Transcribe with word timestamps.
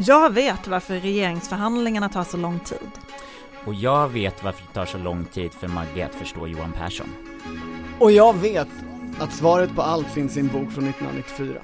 Jag 0.00 0.34
vet 0.34 0.68
varför 0.68 0.94
regeringsförhandlingarna 0.94 2.08
tar 2.08 2.24
så 2.24 2.36
lång 2.36 2.58
tid. 2.58 2.90
Och 3.64 3.74
jag 3.74 4.08
vet 4.08 4.44
varför 4.44 4.64
det 4.66 4.72
tar 4.74 4.86
så 4.86 4.98
lång 4.98 5.24
tid 5.24 5.52
för 5.52 5.68
Maggie 5.68 6.06
att 6.06 6.14
förstå 6.14 6.46
Johan 6.46 6.72
Persson. 6.72 7.06
Och 7.98 8.12
jag 8.12 8.36
vet 8.36 8.68
att 9.20 9.32
svaret 9.32 9.74
på 9.74 9.82
allt 9.82 10.06
finns 10.06 10.36
i 10.36 10.40
en 10.40 10.46
bok 10.46 10.72
från 10.72 10.84
1994. 10.84 11.54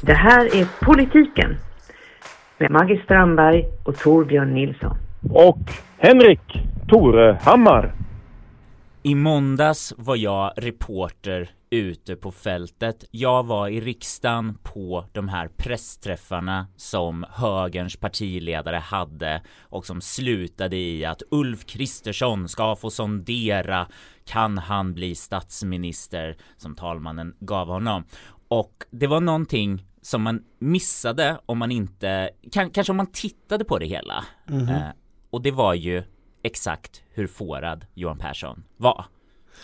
Det 0.00 0.14
här 0.14 0.56
är 0.56 0.84
Politiken 0.84 1.56
med 2.58 2.70
Maggie 2.70 3.02
Strandberg 3.04 3.64
och 3.84 3.98
Torbjörn 3.98 4.54
Nilsson. 4.54 4.96
Och 5.30 5.60
Henrik 5.98 6.62
Torehammar. 6.88 8.01
I 9.04 9.14
måndags 9.14 9.94
var 9.96 10.16
jag 10.16 10.52
reporter 10.56 11.50
ute 11.70 12.16
på 12.16 12.32
fältet. 12.32 13.04
Jag 13.10 13.46
var 13.46 13.68
i 13.68 13.80
riksdagen 13.80 14.58
på 14.62 15.04
de 15.12 15.28
här 15.28 15.48
pressträffarna 15.48 16.66
som 16.76 17.26
högerns 17.30 17.96
partiledare 17.96 18.76
hade 18.76 19.42
och 19.60 19.86
som 19.86 20.00
slutade 20.00 20.76
i 20.76 21.04
att 21.04 21.22
Ulf 21.30 21.66
Kristersson 21.66 22.48
ska 22.48 22.76
få 22.76 22.90
sondera 22.90 23.88
kan 24.24 24.58
han 24.58 24.94
bli 24.94 25.14
statsminister 25.14 26.36
som 26.56 26.74
talmannen 26.74 27.34
gav 27.40 27.68
honom. 27.68 28.04
Och 28.48 28.84
det 28.90 29.06
var 29.06 29.20
någonting 29.20 29.86
som 30.02 30.22
man 30.22 30.42
missade 30.58 31.40
om 31.46 31.58
man 31.58 31.70
inte, 31.70 32.30
kanske 32.50 32.90
om 32.92 32.96
man 32.96 33.12
tittade 33.12 33.64
på 33.64 33.78
det 33.78 33.86
hela. 33.86 34.24
Mm 34.48 34.66
-hmm. 34.66 34.86
eh, 34.86 34.92
och 35.30 35.42
det 35.42 35.50
var 35.50 35.74
ju 35.74 36.02
exakt 36.42 37.02
hur 37.10 37.26
fårad 37.26 37.86
Johan 37.94 38.18
Persson 38.18 38.64
var. 38.76 39.04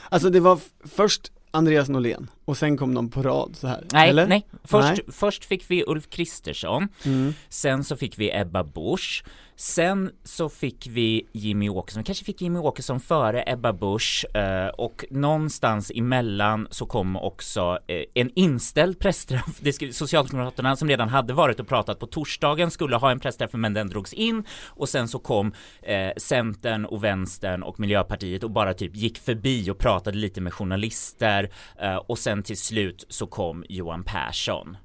Alltså 0.09 0.31
det 0.31 0.41
var 0.41 0.61
först 0.85 1.33
Andreas 1.51 1.89
Norlén 1.89 2.31
och 2.49 2.57
sen 2.57 2.77
kom 2.77 2.95
de 2.95 3.11
på 3.11 3.23
rad 3.23 3.57
så 3.57 3.67
här. 3.67 3.85
Nej, 3.93 4.11
eller? 4.11 4.27
nej. 4.27 4.47
Först, 4.65 4.89
nej. 4.89 5.01
först 5.09 5.45
fick 5.45 5.71
vi 5.71 5.85
Ulf 5.87 6.09
Kristersson, 6.11 6.89
mm. 7.05 7.35
sen 7.49 7.85
så 7.85 7.97
fick 7.97 8.19
vi 8.19 8.31
Ebba 8.35 8.65
Busch, 8.65 9.25
Sen 9.61 10.11
så 10.25 10.49
fick 10.49 10.87
vi 10.87 11.27
Jimmy 11.33 11.69
Åkesson, 11.69 12.05
kanske 12.05 12.25
fick 12.25 12.41
Jimmy 12.41 12.59
Åkesson 12.59 13.01
före 13.01 13.45
Ebba 13.47 13.73
Busch 13.73 14.37
eh, 14.37 14.69
och 14.69 15.05
någonstans 15.11 15.93
emellan 15.95 16.69
så 16.71 16.87
kom 16.87 17.17
också 17.17 17.79
eh, 17.87 18.03
en 18.15 18.31
inställd 18.35 18.99
pressträff. 18.99 19.61
Socialdemokraterna 19.93 20.77
som 20.77 20.89
redan 20.89 21.09
hade 21.09 21.33
varit 21.33 21.61
och 21.61 21.69
pratat 21.69 21.99
på 21.99 22.07
torsdagen 22.07 22.71
skulle 22.71 22.97
ha 22.97 23.11
en 23.11 23.21
pressträff 23.21 23.53
men 23.53 23.75
den 23.75 23.89
drogs 23.89 24.13
in 24.13 24.45
och 24.67 24.89
sen 24.89 25.09
så 25.09 25.19
kom 25.19 25.53
eh, 25.83 26.11
Centern 26.17 26.85
och 26.85 27.05
Vänstern 27.05 27.63
och 27.63 27.81
Miljöpartiet 27.81 28.45
och 28.45 28.51
bara 28.51 28.75
typ 28.75 28.97
gick 28.97 29.19
förbi 29.19 29.71
och 29.71 29.79
pratade 29.79 30.17
lite 30.17 30.41
med 30.41 30.53
journalister 30.53 31.51
eh, 31.81 31.97
och 31.97 32.19
sen 32.19 32.38
till 32.43 32.59
slut 32.59 33.05
så 33.09 33.27
kom 33.27 33.65
Johan 33.69 34.05
Persson. 34.05 34.77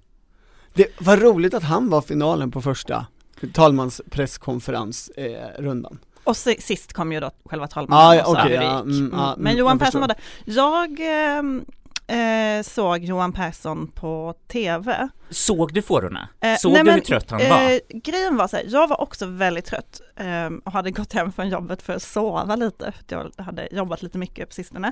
Det 0.74 1.02
var 1.02 1.18
roligt 1.18 1.54
att 1.54 1.64
han 1.64 1.90
var 1.90 2.02
finalen 2.02 2.52
på 2.52 2.62
första 2.62 3.06
talmans 3.54 4.02
presskonferensrundan. 4.10 6.00
Eh, 6.02 6.08
och 6.24 6.38
sist 6.38 6.94
kom 6.94 7.12
ju 7.12 7.20
då 7.20 7.32
själva 7.46 7.68
talmannen 7.68 8.24
ah, 8.26 8.32
okay, 8.32 8.54
ja, 8.54 8.80
mm, 8.80 9.14
ah, 9.14 9.36
Men 9.38 9.58
Johan 9.58 9.80
Persson 9.80 10.02
var 10.02 10.08
där. 10.08 10.18
Jag 10.46 11.00
ehm, 11.00 11.66
eh, 12.08 12.64
såg 12.64 13.04
Johan 13.04 13.34
Persson 13.34 13.88
på 13.88 14.34
TV. 14.48 15.10
Såg 15.30 15.74
du 15.74 15.82
fårorna? 15.82 16.30
Eh, 16.42 16.56
såg 16.56 16.74
nej, 16.74 16.84
du 16.84 16.92
hur 16.92 17.00
trött 17.00 17.32
han 17.32 17.40
var? 17.50 17.72
Eh, 17.72 17.80
grejen 17.90 18.36
var 18.38 18.48
så 18.48 18.56
här, 18.56 18.66
jag 18.68 18.88
var 18.88 19.02
också 19.02 19.26
väldigt 19.26 19.66
trött 19.66 20.02
eh, 20.16 20.50
och 20.64 20.72
hade 20.72 20.92
gått 20.92 21.14
hem 21.14 21.32
från 21.32 21.50
jobbet 21.50 21.82
för 21.82 21.94
att 21.94 22.04
sova 22.04 22.56
lite, 22.56 22.92
för 22.92 23.32
jag 23.38 23.44
hade 23.44 23.68
jobbat 23.72 24.02
lite 24.02 24.18
mycket 24.18 24.50
på 24.50 24.54
sistone. 24.54 24.92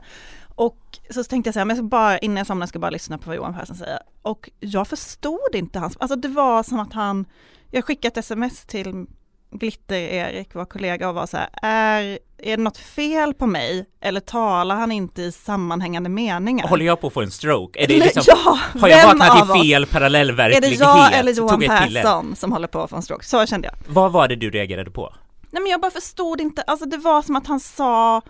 Och 0.55 0.99
så 1.09 1.23
tänkte 1.23 1.47
jag 1.47 1.53
så 1.53 1.59
här, 1.59 1.65
men 1.65 1.75
jag 1.75 1.83
ska 1.83 1.89
bara, 1.89 2.17
innan 2.17 2.37
jag 2.37 2.47
somnar 2.47 2.67
ska 2.67 2.75
jag 2.75 2.81
bara 2.81 2.91
lyssna 2.91 3.17
på 3.17 3.29
vad 3.29 3.35
Johan 3.35 3.53
Persson 3.53 3.75
säger. 3.75 3.99
Och 4.21 4.49
jag 4.59 4.87
förstod 4.87 5.49
inte 5.53 5.79
hans, 5.79 5.97
alltså 5.97 6.15
det 6.15 6.27
var 6.27 6.63
som 6.63 6.79
att 6.79 6.93
han 6.93 7.25
jag 7.71 7.85
skickade 7.85 8.07
ett 8.07 8.17
sms 8.17 8.65
till 8.65 9.05
Glitter-Erik, 9.51 10.49
vår 10.53 10.65
kollega, 10.65 11.09
och 11.09 11.15
var 11.15 11.25
så 11.25 11.37
här, 11.37 11.49
är, 11.61 12.19
är 12.37 12.57
det 12.57 12.63
något 12.63 12.77
fel 12.77 13.33
på 13.33 13.45
mig 13.47 13.85
eller 14.01 14.19
talar 14.19 14.75
han 14.75 14.91
inte 14.91 15.21
i 15.21 15.31
sammanhängande 15.31 16.09
meningar? 16.09 16.67
Håller 16.67 16.85
jag 16.85 17.01
på 17.01 17.07
att 17.07 17.13
få 17.13 17.21
en 17.21 17.31
stroke? 17.31 17.83
Är 17.83 17.87
det 17.87 17.97
liksom, 17.97 18.23
ja, 18.27 18.59
har 18.79 18.89
jag 18.89 19.07
vaknat 19.07 19.57
i 19.57 19.61
fel 19.61 19.85
parallellverklighet? 19.85 20.65
Är 20.65 20.69
det 20.69 20.75
jag 20.75 21.19
eller 21.19 21.31
Johan 21.33 21.59
Persson 21.59 22.35
som 22.35 22.51
håller 22.51 22.67
på 22.67 22.81
att 22.81 22.89
få 22.89 22.95
en 22.95 23.01
stroke? 23.01 23.25
Så 23.25 23.45
kände 23.45 23.67
jag. 23.67 23.93
Vad 23.93 24.11
var 24.11 24.27
det 24.27 24.35
du 24.35 24.49
reagerade 24.49 24.91
på? 24.91 25.13
Nej 25.51 25.61
men 25.61 25.71
jag 25.71 25.81
bara 25.81 25.91
förstod 25.91 26.41
inte, 26.41 26.61
alltså 26.61 26.85
det 26.85 26.97
var 26.97 27.21
som 27.21 27.35
att 27.35 27.47
han 27.47 27.59
sa 27.59 28.21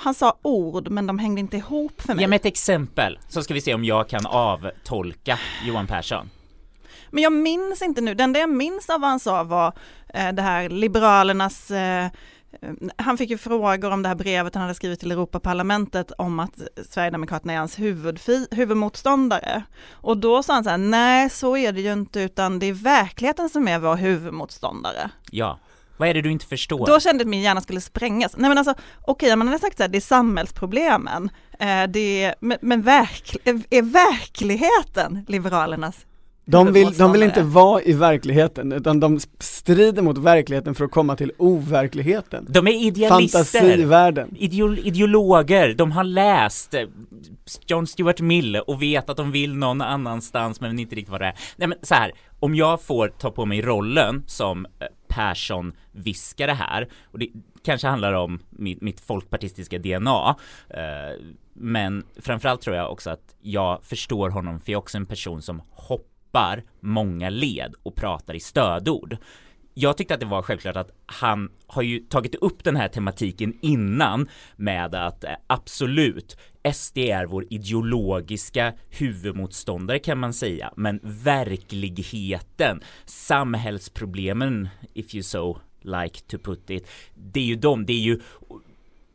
han 0.00 0.14
sa 0.14 0.38
ord 0.42 0.90
men 0.90 1.06
de 1.06 1.18
hängde 1.18 1.40
inte 1.40 1.56
ihop 1.56 2.02
för 2.02 2.14
mig. 2.14 2.22
Ge 2.22 2.28
mig 2.28 2.36
ett 2.36 2.46
exempel 2.46 3.18
så 3.28 3.42
ska 3.42 3.54
vi 3.54 3.60
se 3.60 3.74
om 3.74 3.84
jag 3.84 4.08
kan 4.08 4.26
avtolka 4.26 5.38
Johan 5.66 5.86
Persson. 5.86 6.30
Men 7.10 7.22
jag 7.22 7.32
minns 7.32 7.82
inte 7.82 8.00
nu, 8.00 8.14
det 8.14 8.24
enda 8.24 8.40
jag 8.40 8.50
minns 8.50 8.90
av 8.90 9.00
vad 9.00 9.10
han 9.10 9.20
sa 9.20 9.42
var 9.42 9.72
det 10.12 10.42
här 10.42 10.68
Liberalernas 10.68 11.70
eh, 11.70 12.08
han 12.96 13.18
fick 13.18 13.30
ju 13.30 13.38
frågor 13.38 13.90
om 13.90 14.02
det 14.02 14.08
här 14.08 14.16
brevet 14.16 14.54
han 14.54 14.62
hade 14.62 14.74
skrivit 14.74 15.00
till 15.00 15.12
Europaparlamentet 15.12 16.12
om 16.18 16.40
att 16.40 16.60
Sverigedemokraterna 16.90 17.52
är 17.52 17.58
hans 17.58 17.78
huvudfi, 17.78 18.46
huvudmotståndare. 18.50 19.62
Och 19.90 20.16
då 20.16 20.42
sa 20.42 20.54
han 20.54 20.64
så 20.64 20.70
här, 20.70 20.78
nej 20.78 21.30
så 21.30 21.56
är 21.56 21.72
det 21.72 21.80
ju 21.80 21.92
inte 21.92 22.20
utan 22.20 22.58
det 22.58 22.66
är 22.66 22.72
verkligheten 22.72 23.48
som 23.48 23.68
är 23.68 23.78
vår 23.78 23.96
huvudmotståndare. 23.96 25.10
Ja. 25.30 25.58
Vad 25.96 26.08
är 26.08 26.14
det 26.14 26.22
du 26.22 26.32
inte 26.32 26.46
förstår? 26.46 26.86
Då 26.86 27.00
kände 27.00 27.22
jag 27.22 27.26
att 27.26 27.30
min 27.30 27.42
hjärna 27.42 27.60
skulle 27.60 27.80
sprängas. 27.80 28.36
Nej 28.36 28.48
men 28.48 28.58
alltså, 28.58 28.74
okej, 29.00 29.26
okay, 29.26 29.36
man 29.36 29.48
hade 29.48 29.60
sagt 29.60 29.76
så 29.76 29.82
här, 29.82 29.88
det 29.88 29.98
är 29.98 30.00
samhällsproblemen, 30.00 31.30
eh, 31.58 31.84
det 31.88 32.24
är, 32.24 32.34
men, 32.40 32.58
men 32.60 32.82
verk, 32.82 33.36
är 33.70 33.82
verkligheten 33.82 35.24
Liberalernas 35.28 36.06
de 36.50 36.72
vill, 36.72 36.92
de 36.92 37.12
vill 37.12 37.22
inte 37.22 37.42
vara 37.42 37.82
i 37.82 37.92
verkligheten, 37.92 38.72
utan 38.72 39.00
de 39.00 39.20
strider 39.38 40.02
mot 40.02 40.18
verkligheten 40.18 40.74
för 40.74 40.84
att 40.84 40.90
komma 40.90 41.16
till 41.16 41.32
overkligheten. 41.38 42.46
De 42.48 42.66
är 42.66 42.86
idealister! 42.86 43.38
Fantasivärlden. 43.38 44.36
Ideol 44.36 44.78
ideologer, 44.78 45.74
de 45.74 45.92
har 45.92 46.04
läst 46.04 46.74
eh, 46.74 46.82
John 47.66 47.86
Stuart 47.86 48.20
Mill 48.20 48.56
och 48.56 48.82
vet 48.82 49.10
att 49.10 49.16
de 49.16 49.32
vill 49.32 49.54
någon 49.54 49.80
annanstans 49.80 50.60
men 50.60 50.78
inte 50.78 50.94
riktigt 50.96 51.12
vad 51.12 51.20
det 51.20 51.26
är. 51.26 51.34
Nej 51.56 51.68
men 51.68 51.78
så 51.82 51.94
här, 51.94 52.12
om 52.40 52.54
jag 52.54 52.82
får 52.82 53.08
ta 53.08 53.30
på 53.30 53.46
mig 53.46 53.62
rollen 53.62 54.24
som 54.26 54.66
eh, 54.66 54.86
Persson-viskare 55.08 56.52
här, 56.52 56.88
och 57.04 57.18
det 57.18 57.28
kanske 57.64 57.86
handlar 57.88 58.12
om 58.12 58.40
mitt, 58.50 58.82
mitt 58.82 59.00
folkpartistiska 59.00 59.78
DNA, 59.78 60.36
eh, 60.70 61.24
men 61.54 62.04
framförallt 62.16 62.60
tror 62.60 62.76
jag 62.76 62.92
också 62.92 63.10
att 63.10 63.34
jag 63.40 63.84
förstår 63.84 64.30
honom 64.30 64.60
för 64.60 64.72
jag 64.72 64.78
är 64.78 64.82
också 64.82 64.96
en 64.96 65.06
person 65.06 65.42
som 65.42 65.62
hoppas 65.70 66.17
hoppar 66.28 66.62
många 66.80 67.30
led 67.30 67.74
och 67.82 67.94
pratar 67.94 68.34
i 68.34 68.40
stödord. 68.40 69.16
Jag 69.74 69.96
tyckte 69.96 70.14
att 70.14 70.20
det 70.20 70.26
var 70.26 70.42
självklart 70.42 70.76
att 70.76 70.90
han 71.06 71.50
har 71.66 71.82
ju 71.82 71.98
tagit 71.98 72.34
upp 72.34 72.64
den 72.64 72.76
här 72.76 72.88
tematiken 72.88 73.58
innan 73.60 74.28
med 74.56 74.94
att 74.94 75.24
eh, 75.24 75.30
absolut 75.46 76.36
SD 76.72 76.98
är 76.98 77.26
vår 77.26 77.44
ideologiska 77.50 78.72
huvudmotståndare 78.90 79.98
kan 79.98 80.18
man 80.18 80.32
säga, 80.32 80.72
men 80.76 81.00
verkligheten, 81.02 82.80
samhällsproblemen, 83.04 84.68
if 84.94 85.14
you 85.14 85.22
so 85.22 85.58
like 85.82 86.20
to 86.20 86.38
put 86.38 86.70
it, 86.70 86.88
det 87.14 87.40
är 87.40 87.44
ju 87.44 87.56
de, 87.56 87.86
det 87.86 87.92
är 87.92 88.00
ju 88.00 88.20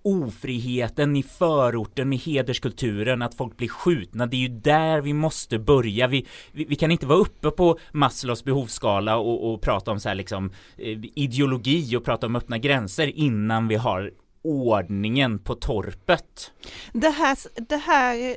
ofriheten 0.04 1.16
i 1.16 1.24
förorten 1.24 2.10
med 2.10 2.20
hederskulturen, 2.20 3.22
att 3.22 3.36
folk 3.36 3.58
blir 3.58 3.68
skjutna, 3.68 4.26
det 4.26 4.36
är 4.36 4.40
ju 4.40 4.48
där 4.48 5.02
vi 5.02 5.14
måste 5.14 5.60
börja. 5.60 6.08
Vi, 6.08 6.26
vi, 6.52 6.66
vi 6.66 6.76
kan 6.76 6.92
inte 6.92 7.06
vara 7.06 7.20
uppe 7.20 7.52
på 7.52 7.80
Maslows 7.92 8.44
behovsskala 8.44 9.18
och, 9.18 9.54
och 9.54 9.62
prata 9.62 9.92
om 9.92 10.00
så 10.00 10.10
här 10.10 10.16
liksom 10.16 10.52
eh, 10.78 11.00
ideologi 11.16 11.96
och 11.96 12.06
prata 12.06 12.28
om 12.28 12.36
öppna 12.36 12.58
gränser 12.58 13.08
innan 13.08 13.68
vi 13.68 13.76
har 13.76 14.12
ordningen 14.44 15.40
på 15.40 15.56
torpet. 15.56 16.52
Det 16.94 17.10
här, 17.10 17.38
det 17.68 17.78
här, 17.78 18.36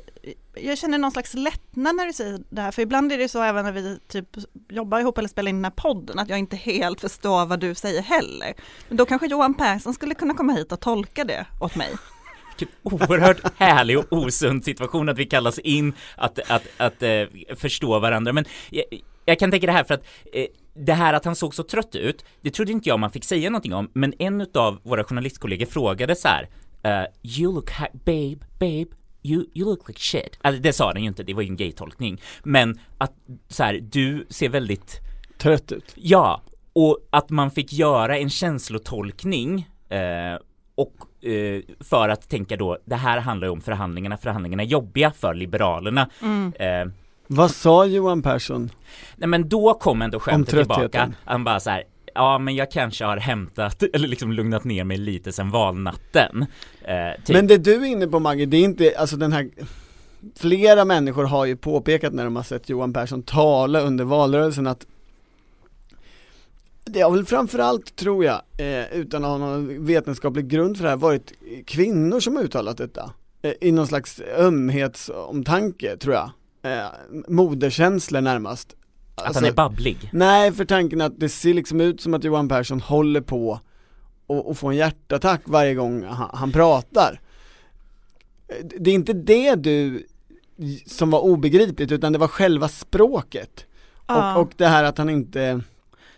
jag 0.55 0.77
känner 0.77 0.97
någon 0.97 1.11
slags 1.11 1.33
lättnad 1.33 1.95
när 1.95 2.05
du 2.05 2.13
säger 2.13 2.39
det 2.49 2.61
här, 2.61 2.71
för 2.71 2.81
ibland 2.81 3.11
är 3.11 3.17
det 3.17 3.29
så 3.29 3.41
även 3.41 3.65
när 3.65 3.71
vi 3.71 3.99
typ 4.07 4.29
jobbar 4.69 4.99
ihop 4.99 5.17
eller 5.17 5.29
spelar 5.29 5.49
in 5.49 5.55
den 5.55 5.65
här 5.65 5.71
podden, 5.71 6.19
att 6.19 6.29
jag 6.29 6.39
inte 6.39 6.55
helt 6.55 7.01
förstår 7.01 7.45
vad 7.45 7.59
du 7.59 7.75
säger 7.75 8.01
heller. 8.01 8.53
Men 8.87 8.97
då 8.97 9.05
kanske 9.05 9.27
Johan 9.27 9.53
Persson 9.53 9.93
skulle 9.93 10.15
kunna 10.15 10.33
komma 10.33 10.53
hit 10.53 10.71
och 10.71 10.79
tolka 10.79 11.23
det 11.23 11.45
åt 11.59 11.75
mig. 11.75 11.89
Vilken 12.59 12.75
oerhört 12.83 13.57
härlig 13.57 13.97
och 13.97 14.13
osund 14.13 14.65
situation 14.65 15.09
att 15.09 15.17
vi 15.17 15.25
kallas 15.25 15.59
in 15.59 15.93
att, 16.15 16.39
att, 16.39 16.49
att, 16.49 16.67
att 16.77 17.03
äh, 17.03 17.55
förstå 17.55 17.99
varandra. 17.99 18.33
Men 18.33 18.45
jag, 18.69 18.85
jag, 19.25 19.39
kan 19.39 19.51
tänka 19.51 19.67
det 19.67 19.73
här 19.73 19.83
för 19.83 19.93
att 19.93 20.03
äh, 20.33 20.45
det 20.77 20.93
här 20.93 21.13
att 21.13 21.25
han 21.25 21.35
såg 21.35 21.55
så 21.55 21.63
trött 21.63 21.95
ut, 21.95 22.25
det 22.41 22.51
trodde 22.51 22.71
inte 22.71 22.89
jag 22.89 22.99
man 22.99 23.11
fick 23.11 23.25
säga 23.25 23.49
någonting 23.49 23.73
om, 23.73 23.89
men 23.93 24.13
en 24.19 24.47
av 24.53 24.79
våra 24.83 25.03
journalistkollegor 25.03 25.65
frågade 25.65 26.15
så 26.15 26.27
här, 26.27 26.49
uh, 26.85 27.07
you 27.23 27.53
look 27.53 27.71
babe, 27.93 28.37
babe, 28.59 28.87
you, 29.23 29.45
you 29.53 29.65
look 29.65 29.87
like 29.87 29.99
shit. 29.99 30.39
Alltså 30.41 30.61
det 30.61 30.73
sa 30.73 30.93
den 30.93 31.01
ju 31.01 31.07
inte, 31.07 31.23
det 31.23 31.33
var 31.33 31.41
ju 31.41 31.47
en 31.47 31.57
gay-tolkning. 31.57 32.21
Men 32.43 32.79
att 32.97 33.13
så 33.47 33.63
här, 33.63 33.79
du 33.91 34.25
ser 34.29 34.49
väldigt 34.49 35.01
Trött 35.37 35.71
ut. 35.71 35.93
Ja, 35.95 36.41
och 36.73 36.99
att 37.09 37.29
man 37.29 37.51
fick 37.51 37.73
göra 37.73 38.17
en 38.17 38.29
känslotolkning 38.29 39.69
eh, 39.89 40.39
och 40.75 41.25
eh, 41.29 41.61
för 41.79 42.09
att 42.09 42.29
tänka 42.29 42.55
då, 42.57 42.77
det 42.85 42.95
här 42.95 43.19
handlar 43.19 43.47
ju 43.47 43.51
om 43.51 43.61
förhandlingarna, 43.61 44.17
förhandlingarna 44.17 44.63
är 44.63 44.67
jobbiga 44.67 45.11
för 45.11 45.33
Liberalerna. 45.33 46.09
Mm. 46.21 46.53
Eh, 46.59 46.93
Vad 47.27 47.51
sa 47.51 47.85
Johan 47.85 48.21
Persson? 48.21 48.69
nej 49.15 49.29
men 49.29 49.49
då 49.49 49.73
kom 49.73 50.01
ändå 50.01 50.19
skämtet 50.19 50.55
tillbaka, 50.55 51.13
han 51.25 51.43
bara 51.43 51.59
så 51.59 51.69
här, 51.69 51.83
ja 52.13 52.39
men 52.39 52.55
jag 52.55 52.71
kanske 52.71 53.05
har 53.05 53.17
hämtat, 53.17 53.83
eller 53.93 54.07
liksom 54.07 54.31
lugnat 54.31 54.63
ner 54.63 54.83
mig 54.83 54.97
lite 54.97 55.31
sen 55.31 55.51
valnatten. 55.51 56.45
Eh, 56.81 57.23
typ. 57.23 57.35
Men 57.35 57.47
det 57.47 57.57
du 57.57 57.73
är 57.73 57.85
inne 57.85 58.07
på 58.07 58.19
Maggie, 58.19 58.45
det 58.45 58.57
är 58.57 58.63
inte, 58.63 58.93
alltså 58.97 59.17
den 59.17 59.33
här 59.33 59.49
Flera 60.35 60.85
människor 60.85 61.23
har 61.23 61.45
ju 61.45 61.55
påpekat 61.55 62.13
när 62.13 62.23
de 62.23 62.35
har 62.35 62.43
sett 62.43 62.69
Johan 62.69 62.93
Persson 62.93 63.23
tala 63.23 63.79
under 63.79 64.03
valrörelsen 64.03 64.67
att 64.67 64.85
Det 66.85 67.01
har 67.01 67.11
väl 67.11 67.25
framförallt, 67.25 67.95
tror 67.95 68.25
jag, 68.25 68.41
eh, 68.57 68.93
utan 68.93 69.23
att 69.23 69.29
ha 69.29 69.37
någon 69.37 69.85
vetenskaplig 69.85 70.47
grund 70.47 70.77
för 70.77 70.83
det 70.83 70.89
här, 70.89 70.97
varit 70.97 71.33
kvinnor 71.65 72.19
som 72.19 72.35
har 72.35 72.43
uttalat 72.43 72.77
detta 72.77 73.13
eh, 73.41 73.53
I 73.61 73.71
någon 73.71 73.87
slags 73.87 74.21
ömhetsomtanke, 74.37 75.97
tror 75.97 76.15
jag 76.15 76.31
eh, 76.67 76.85
Moderkänslor 77.27 78.21
närmast 78.21 78.75
att 79.15 79.25
Alltså- 79.25 79.39
han 79.39 79.49
är 79.49 79.53
babblig. 79.53 80.09
Nej, 80.13 80.51
för 80.51 80.65
tanken 80.65 81.01
att 81.01 81.19
det 81.19 81.29
ser 81.29 81.53
liksom 81.53 81.81
ut 81.81 82.01
som 82.01 82.13
att 82.13 82.23
Johan 82.23 82.49
Persson 82.49 82.81
håller 82.81 83.21
på 83.21 83.59
och, 84.27 84.49
och 84.49 84.57
får 84.57 84.71
en 84.71 84.77
hjärtattack 84.77 85.41
varje 85.45 85.73
gång 85.73 86.03
han, 86.03 86.29
han 86.33 86.51
pratar. 86.51 87.21
Det 88.79 88.91
är 88.91 88.95
inte 88.95 89.13
det 89.13 89.55
du 89.55 90.07
som 90.85 91.09
var 91.09 91.19
obegripligt 91.19 91.91
utan 91.91 92.13
det 92.13 92.19
var 92.19 92.27
själva 92.27 92.67
språket. 92.67 93.65
Och, 94.05 94.41
och 94.41 94.51
det 94.57 94.67
här 94.67 94.83
att 94.83 94.97
han 94.97 95.09
inte 95.09 95.61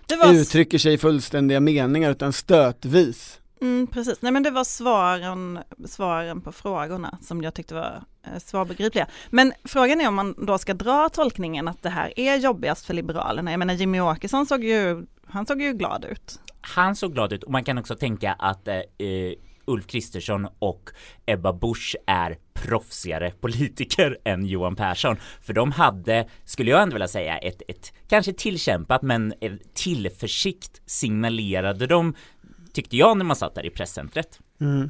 det 0.07 0.16
var, 0.16 0.34
uttrycker 0.34 0.78
sig 0.78 0.94
i 0.94 0.98
fullständiga 0.98 1.60
meningar 1.60 2.12
utan 2.12 2.34
stötvis 2.34 3.40
mm, 3.61 3.88
precis, 3.88 4.21
nej 4.21 4.31
men 4.31 4.44
det 4.44 4.51
var 4.51 4.63
svaren, 4.63 5.59
svaren 5.85 6.41
på 6.41 6.51
frågorna 6.51 7.17
som 7.21 7.41
jag 7.41 7.53
tyckte 7.53 7.73
var 7.73 8.03
eh, 8.23 8.39
svårbegripliga. 8.39 9.07
Men 9.29 9.53
frågan 9.63 10.01
är 10.01 10.07
om 10.07 10.15
man 10.15 10.45
då 10.45 10.57
ska 10.57 10.73
dra 10.73 11.09
tolkningen 11.09 11.67
att 11.67 11.83
det 11.83 11.89
här 11.89 12.19
är 12.19 12.35
jobbigast 12.35 12.85
för 12.85 12.94
Liberalerna. 12.94 13.51
Jag 13.51 13.59
menar 13.59 13.73
Jimmy 13.73 14.00
Åkesson 14.00 14.45
såg 14.45 14.63
ju, 14.63 15.06
han 15.25 15.45
såg 15.45 15.61
ju 15.61 15.73
glad 15.73 16.06
ut. 16.06 16.39
Han 16.61 16.95
såg 16.95 17.13
glad 17.13 17.33
ut 17.33 17.44
och 17.44 17.51
man 17.51 17.63
kan 17.63 17.77
också 17.77 17.95
tänka 17.95 18.33
att 18.33 18.67
eh, 18.67 18.75
eh 18.75 19.33
Ulf 19.69 19.88
Kristersson 19.88 20.47
och 20.59 20.89
Ebba 21.25 21.53
Busch 21.53 21.95
är 22.07 22.38
proffsigare 22.53 23.31
politiker 23.31 24.17
än 24.25 24.45
Johan 24.45 24.75
Persson. 24.75 25.17
För 25.41 25.53
de 25.53 25.71
hade, 25.71 26.27
skulle 26.45 26.71
jag 26.71 26.81
ändå 26.81 26.94
vilja 26.94 27.07
säga, 27.07 27.38
ett, 27.38 27.61
ett 27.67 27.94
kanske 28.09 28.33
tillkämpat 28.33 29.01
men 29.01 29.33
eh, 29.41 29.51
tillförsikt 29.73 30.81
signalerade 30.85 31.88
de, 31.88 32.15
tyckte 32.74 32.98
jag 32.98 33.18
när 33.18 33.25
man 33.25 33.36
satt 33.36 33.56
där 33.56 33.66
i 33.66 33.69
presscentret. 33.69 34.39
Mm. 34.62 34.89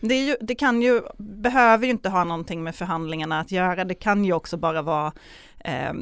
Det, 0.00 0.14
är 0.14 0.24
ju, 0.24 0.36
det 0.40 0.54
kan 0.54 0.82
ju, 0.82 1.02
behöver 1.18 1.84
ju 1.84 1.90
inte 1.90 2.08
ha 2.08 2.24
någonting 2.24 2.62
med 2.62 2.74
förhandlingarna 2.74 3.40
att 3.40 3.52
göra, 3.52 3.84
det 3.84 3.94
kan 3.94 4.24
ju 4.24 4.32
också 4.32 4.56
bara 4.56 4.82
vara 4.82 5.12
eh, 5.64 5.92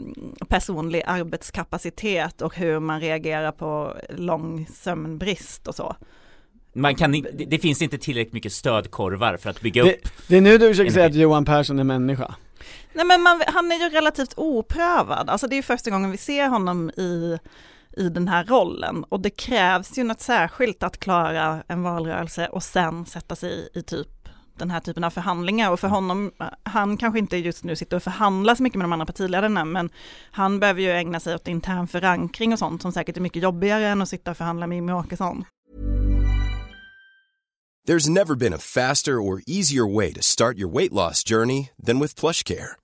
personlig 0.49 1.03
arbetskapacitet 1.07 2.43
och 2.43 2.57
hur 2.57 2.81
man 2.81 3.01
reagerar 3.01 3.53
på 3.53 3.97
lång 4.11 4.67
sömnbrist 4.73 5.69
och 5.69 5.75
så. 5.75 5.97
Man 6.77 6.95
kan, 6.95 7.13
det, 7.13 7.45
det 7.51 7.59
finns 7.59 7.83
inte 7.83 7.99
tillräckligt 7.99 8.33
mycket 8.33 8.53
stödkorvar 8.53 9.37
för 9.37 9.51
att 9.51 9.61
bygga 9.61 9.85
Det, 9.85 9.95
upp. 9.95 10.09
det 10.29 10.37
är 10.37 10.41
nu 10.41 10.59
du 10.59 10.69
försöker 10.69 10.93
säga 10.93 11.07
att. 11.07 11.15
Johan 11.15 11.45
Persson 11.45 11.79
är 11.79 11.85
människa. 11.85 12.35
Nej 12.93 13.07
men 13.07 13.23
man, 13.23 13.43
han 13.47 13.73
är 13.73 13.77
ju 13.77 13.89
relativt 13.89 14.35
oprövad, 14.37 15.31
alltså 15.31 15.47
det 15.47 15.55
är 15.55 15.57
ju 15.57 15.63
första 15.63 15.91
gången 15.91 16.11
vi 16.11 16.17
ser 16.17 16.49
honom 16.49 16.91
i, 16.91 17.39
i 17.97 18.09
den 18.09 18.29
här 18.29 18.45
rollen 18.45 19.05
och 19.05 19.21
det 19.21 19.31
krävs 19.31 19.99
ju 19.99 20.05
något 20.05 20.21
särskilt 20.21 20.83
att 20.83 20.99
klara 20.99 21.63
en 21.69 21.83
valrörelse 21.83 22.47
och 22.47 22.63
sen 22.63 23.07
sätta 23.07 23.37
sig 23.37 23.51
i, 23.51 23.79
i 23.79 23.83
typ 23.83 24.09
den 24.59 24.71
här 24.71 24.81
typen 24.81 25.05
av 25.05 25.11
förhandlingar 25.11 25.71
och 25.71 25.81
för 25.81 25.89
honom, 25.89 26.33
han 26.63 26.97
kanske 26.97 27.19
inte 27.19 27.37
just 27.37 27.65
nu 27.65 27.77
sitter 27.77 27.97
och 27.97 28.03
förhandlar 28.03 28.55
så 28.55 28.63
mycket 28.63 28.79
med 28.79 28.85
de 28.85 28.93
andra 28.93 29.07
partiledarna 29.07 29.65
men 29.65 29.91
han 30.31 30.61
behöver 30.61 30.81
ju 30.81 30.91
ägna 30.91 31.21
sig 31.21 31.35
åt 31.35 31.49
intern 31.49 31.89
förankring 31.89 32.53
och 32.53 32.59
sånt 32.59 32.83
som 32.83 32.93
säkert 32.93 33.17
är 33.17 33.21
mycket 33.21 33.43
jobbigare 33.43 33.87
än 33.87 34.03
att 34.03 34.09
sitta 34.09 34.31
och 34.31 34.37
förhandla 34.37 34.67
med 34.67 34.77
Jimmie 34.77 34.95
Åkesson. 34.95 35.45
There's 37.89 38.09
never 38.09 38.35
been 38.35 38.55
a 38.55 38.59
faster 38.59 39.19
or 39.19 39.43
easier 39.47 39.85
way 39.85 40.13
to 40.15 40.23
start 40.23 40.57
your 40.57 40.73
weight 40.73 40.93
loss 40.93 41.23
journey 41.23 41.69
than 41.87 42.01
with 42.01 42.21
PlushCare. 42.21 42.84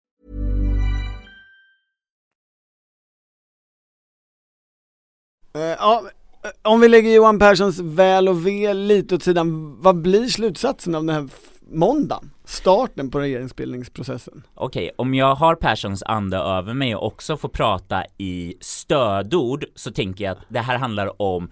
Eh, 5.53 5.61
ja, 5.61 6.03
eh, 6.43 6.71
om 6.71 6.81
vi 6.81 6.87
lägger 6.87 7.15
Johan 7.15 7.39
Perssons 7.39 7.79
väl 7.79 8.29
och 8.29 8.47
ve 8.47 8.73
lite 8.73 9.15
åt 9.15 9.23
sidan, 9.23 9.77
vad 9.81 10.01
blir 10.01 10.27
slutsatsen 10.27 10.95
av 10.95 11.05
den 11.05 11.15
här 11.15 11.29
måndagen? 11.71 12.31
Starten 12.45 13.11
på 13.11 13.19
regeringsbildningsprocessen? 13.19 14.43
Okej, 14.53 14.91
om 14.95 15.13
jag 15.13 15.35
har 15.35 15.55
Perssons 15.55 16.03
ande 16.03 16.37
över 16.37 16.73
mig 16.73 16.95
och 16.95 17.07
också 17.07 17.37
får 17.37 17.49
prata 17.49 18.03
i 18.17 18.55
stödord 18.59 19.65
så 19.75 19.91
tänker 19.91 20.23
jag 20.25 20.31
att 20.31 20.43
det 20.49 20.59
här 20.59 20.77
handlar 20.77 21.21
om 21.21 21.51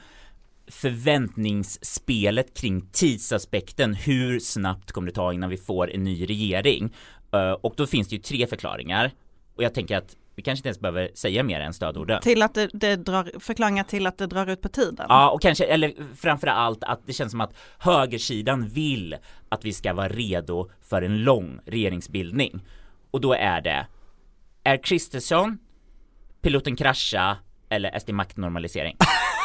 förväntningsspelet 0.67 2.57
kring 2.57 2.81
tidsaspekten, 2.91 3.93
hur 3.93 4.39
snabbt 4.39 4.91
kommer 4.91 5.07
det 5.07 5.13
ta 5.13 5.33
innan 5.33 5.49
vi 5.49 5.57
får 5.57 5.91
en 5.91 6.03
ny 6.03 6.25
regering? 6.25 6.93
Eh, 7.31 7.51
och 7.51 7.73
då 7.77 7.87
finns 7.87 8.07
det 8.07 8.15
ju 8.15 8.21
tre 8.21 8.47
förklaringar 8.47 9.11
och 9.55 9.63
jag 9.63 9.73
tänker 9.73 9.97
att 9.97 10.15
vi 10.39 10.43
kanske 10.43 10.59
inte 10.59 10.67
ens 10.67 10.79
behöver 10.79 11.09
säga 11.13 11.43
mer 11.43 11.59
än 11.59 11.73
stödorden. 11.73 12.21
Till 12.21 12.41
att 12.41 12.53
det, 12.53 12.69
det 12.73 12.95
drar, 12.95 13.39
förklaringar 13.39 13.83
till 13.83 14.07
att 14.07 14.17
det 14.17 14.27
drar 14.27 14.47
ut 14.47 14.61
på 14.61 14.69
tiden. 14.69 15.05
Ja, 15.09 15.29
och 15.29 15.41
kanske, 15.41 15.65
eller 15.65 15.93
framför 16.15 16.47
allt 16.47 16.83
att 16.83 17.07
det 17.07 17.13
känns 17.13 17.31
som 17.31 17.41
att 17.41 17.53
högersidan 17.79 18.67
vill 18.67 19.15
att 19.49 19.65
vi 19.65 19.73
ska 19.73 19.93
vara 19.93 20.07
redo 20.07 20.69
för 20.81 21.01
en 21.01 21.23
lång 21.23 21.59
regeringsbildning. 21.65 22.65
Och 23.11 23.21
då 23.21 23.33
är 23.33 23.61
det, 23.61 23.87
är 24.63 24.83
Kristersson, 24.83 25.57
piloten 26.41 26.75
krascha 26.75 27.37
eller 27.69 27.99
SD 27.99 28.09
maktnormalisering? 28.09 28.97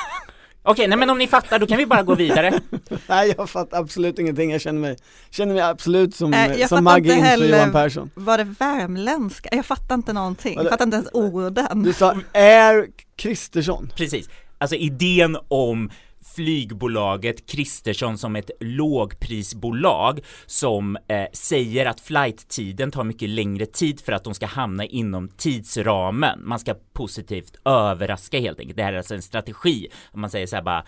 Okej, 0.67 0.89
nej 0.89 0.99
men 0.99 1.11
om 1.11 1.19
ni 1.19 1.27
fattar 1.27 1.59
då 1.59 1.67
kan 1.67 1.79
vi 1.79 1.87
bara 1.87 2.03
gå 2.03 2.15
vidare. 2.15 2.61
Nej 3.07 3.35
jag 3.39 3.51
fattar 3.51 3.79
absolut 3.79 4.19
ingenting, 4.19 4.51
jag 4.51 4.61
känner 4.61 4.81
mig, 4.81 4.97
känner 5.31 5.55
mig 5.55 5.63
absolut 5.63 6.15
som, 6.15 6.35
Eh, 6.35 6.53
jag 6.61 6.69
som 6.69 6.85
Maggie 6.85 7.13
inför 7.13 7.27
heller- 7.27 7.47
Johan 7.59 7.73
Persson. 7.73 8.11
Var 8.15 8.39
det 8.39 8.45
värmländska? 8.45 9.49
Jag 9.53 9.67
fattar 9.67 9.95
inte 9.95 10.13
någonting, 10.13 10.55
jag 10.57 10.69
fattar 10.71 10.85
inte 10.85 10.97
ens 10.97 11.09
orden. 11.13 11.83
Du 11.83 11.93
sa 11.93 12.15
är 12.33 12.87
Kristersson? 13.17 13.93
Precis, 13.97 14.29
alltså 14.59 14.77
idén 14.77 15.37
om 15.49 15.91
flygbolaget 16.35 17.47
Kristersson 17.47 18.19
som 18.19 18.37
ett 18.37 18.51
lågprisbolag 18.61 20.21
som 20.47 20.97
eh, 20.97 21.25
säger 21.33 21.87
att 21.87 22.01
flighttiden 22.01 22.91
tar 22.91 23.05
mycket 23.05 23.29
längre 23.29 23.67
tid 23.67 24.01
för 24.01 24.13
att 24.13 24.25
de 24.25 24.35
ska 24.35 24.47
hamna 24.47 24.85
inom 24.85 25.29
tidsramen. 25.29 26.41
Man 26.43 26.59
ska 26.59 26.75
positivt 26.93 27.57
överraska 27.65 28.39
helt 28.39 28.61
enkelt. 28.61 28.77
Det 28.77 28.83
här 28.83 28.93
är 28.93 28.97
alltså 28.97 29.15
en 29.15 29.23
strategi. 29.23 29.89
Man 30.13 30.31
säger 30.31 30.47
så 30.47 30.57
här 30.57 30.63
bara 30.63 30.85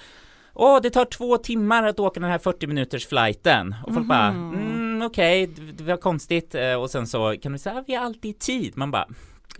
Åh, 0.58 0.80
det 0.82 0.90
tar 0.90 1.04
två 1.04 1.38
timmar 1.38 1.82
att 1.82 2.00
åka 2.00 2.20
den 2.20 2.30
här 2.30 2.38
40 2.38 2.66
minuters 2.66 3.06
flighten 3.06 3.74
och 3.86 3.94
folk 3.94 4.06
bara 4.06 4.26
mm, 4.26 5.02
okej, 5.02 5.46
det, 5.46 5.62
det 5.72 5.84
var 5.84 5.96
konstigt 5.96 6.54
eh, 6.54 6.74
och 6.74 6.90
sen 6.90 7.06
så 7.06 7.36
kan 7.42 7.52
du 7.52 7.58
säga 7.58 7.84
vi 7.86 7.94
har 7.94 8.04
alltid 8.04 8.38
tid. 8.38 8.76
Man 8.76 8.90
bara 8.90 9.08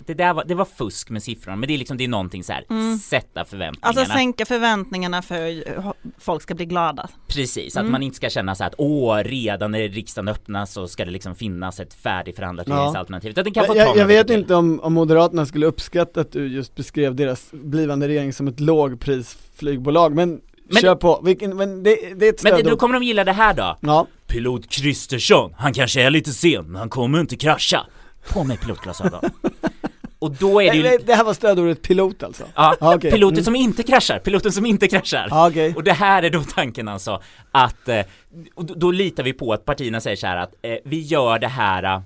det 0.07 0.15
där 0.15 0.35
var, 0.35 0.45
det 0.45 0.55
var 0.55 0.65
fusk 0.65 1.11
med 1.11 1.23
siffrorna 1.23 1.57
men 1.57 1.67
det 1.69 1.75
är 1.75 1.79
liksom, 1.79 1.97
det 1.97 2.05
är 2.05 2.09
någonting 2.09 2.45
så 2.45 2.53
här, 2.53 2.65
sätta 2.99 3.45
förväntningarna. 3.45 3.99
Alltså 3.99 4.05
sänka 4.15 4.47
förväntningarna 4.47 5.23
för 5.23 5.63
att 5.89 5.97
folk 6.19 6.43
ska 6.43 6.55
bli 6.55 6.67
glada. 6.67 7.09
Precis, 7.29 7.77
att 7.77 7.87
man 7.87 8.03
inte 8.03 8.17
ska 8.17 8.31
känna 8.31 8.55
så 8.55 8.63
här 8.63 8.71
att 8.71 8.75
åh, 8.79 9.17
redan 9.17 9.71
när 9.71 9.89
riksdagen 9.89 10.29
öppnas 10.29 10.73
så 10.73 10.89
ska 10.89 11.05
det 11.05 11.11
liksom 11.11 11.35
finnas 11.35 11.81
ett 11.81 11.95
färdigförhandlat 11.95 12.69
Ja. 12.69 12.75
regeringsalternativ. 12.75 13.35
Det 13.35 13.51
kan 13.51 13.67
få 13.67 13.77
Jag, 13.77 13.97
jag 13.97 14.07
vet 14.07 14.31
inte 14.31 14.55
om, 14.55 14.81
om 14.81 14.93
Moderaterna 14.93 15.47
skulle 15.47 15.67
uppskatta 15.67 16.21
att 16.21 16.33
du 16.33 16.47
just 16.49 16.75
beskrev 16.75 17.15
deras 17.15 17.49
blivande 17.53 18.09
regering 18.09 18.33
som 18.33 18.49
ett 18.49 18.61
lågprisflygbolag, 18.61 20.15
men, 20.15 20.41
Men- 20.69 20.83
kör 20.83 20.95
på, 20.95 21.21
Vilken, 21.25 21.57
men 21.57 21.83
det, 21.83 21.91
det 21.91 22.01
är 22.01 22.13
ett 22.13 22.21
Men 22.21 22.29
det, 22.29 22.39
stödord. 22.59 22.65
då 22.73 22.77
kommer 22.77 22.95
de 22.95 23.03
gilla 23.07 23.25
det 23.25 23.33
här 23.33 23.55
då. 23.55 23.77
Ja, 23.81 24.07
Pilot 24.27 24.69
Kristersson, 24.71 25.55
han 25.59 25.73
kanske 25.73 26.03
är 26.03 26.11
lite 26.11 26.31
sen, 26.33 26.65
men 26.67 26.77
han 26.77 26.89
kommer 26.91 27.21
inte 27.21 27.37
krascha. 27.37 27.87
På 28.33 28.45
med 28.45 28.61
pilotglasögon. 28.61 29.21
Och 30.19 30.31
då 30.31 30.63
är 30.63 30.71
det 30.71 30.77
ju... 30.77 30.99
det, 31.07 31.15
här 31.15 31.25
var 31.25 31.35
stödordet 31.35 31.83
pilot 31.83 32.23
alltså? 32.23 32.45
Ja, 32.55 32.77
Ja, 32.81 32.95
okej. 32.95 33.11
piloten 33.11 33.35
Mm. 33.35 33.45
som 33.45 33.57
inte 33.57 33.83
kraschar, 33.83 34.19
piloten 34.19 34.53
som 34.53 34.67
inte 34.67 34.89
kraschar. 34.89 35.27
Ja, 35.31 35.49
okej. 35.49 35.75
Och 35.77 35.85
det 35.85 35.93
här 35.93 36.23
är 36.23 36.31
då 36.31 36.43
tanken 36.43 36.89
alltså 36.89 37.23
att, 37.53 37.89
eh, 37.89 38.01
och 38.55 38.65
då, 38.65 38.75
då 38.75 38.91
litar 38.91 39.23
vi 39.23 39.33
på 39.33 39.53
att 39.53 39.65
partierna 39.65 40.01
säger 40.01 40.17
så 40.17 40.27
här 40.27 40.37
att 40.37 40.55
eh, 40.63 40.77
vi 40.85 41.01
gör 41.01 41.39
det 41.39 41.49
här 41.49 42.03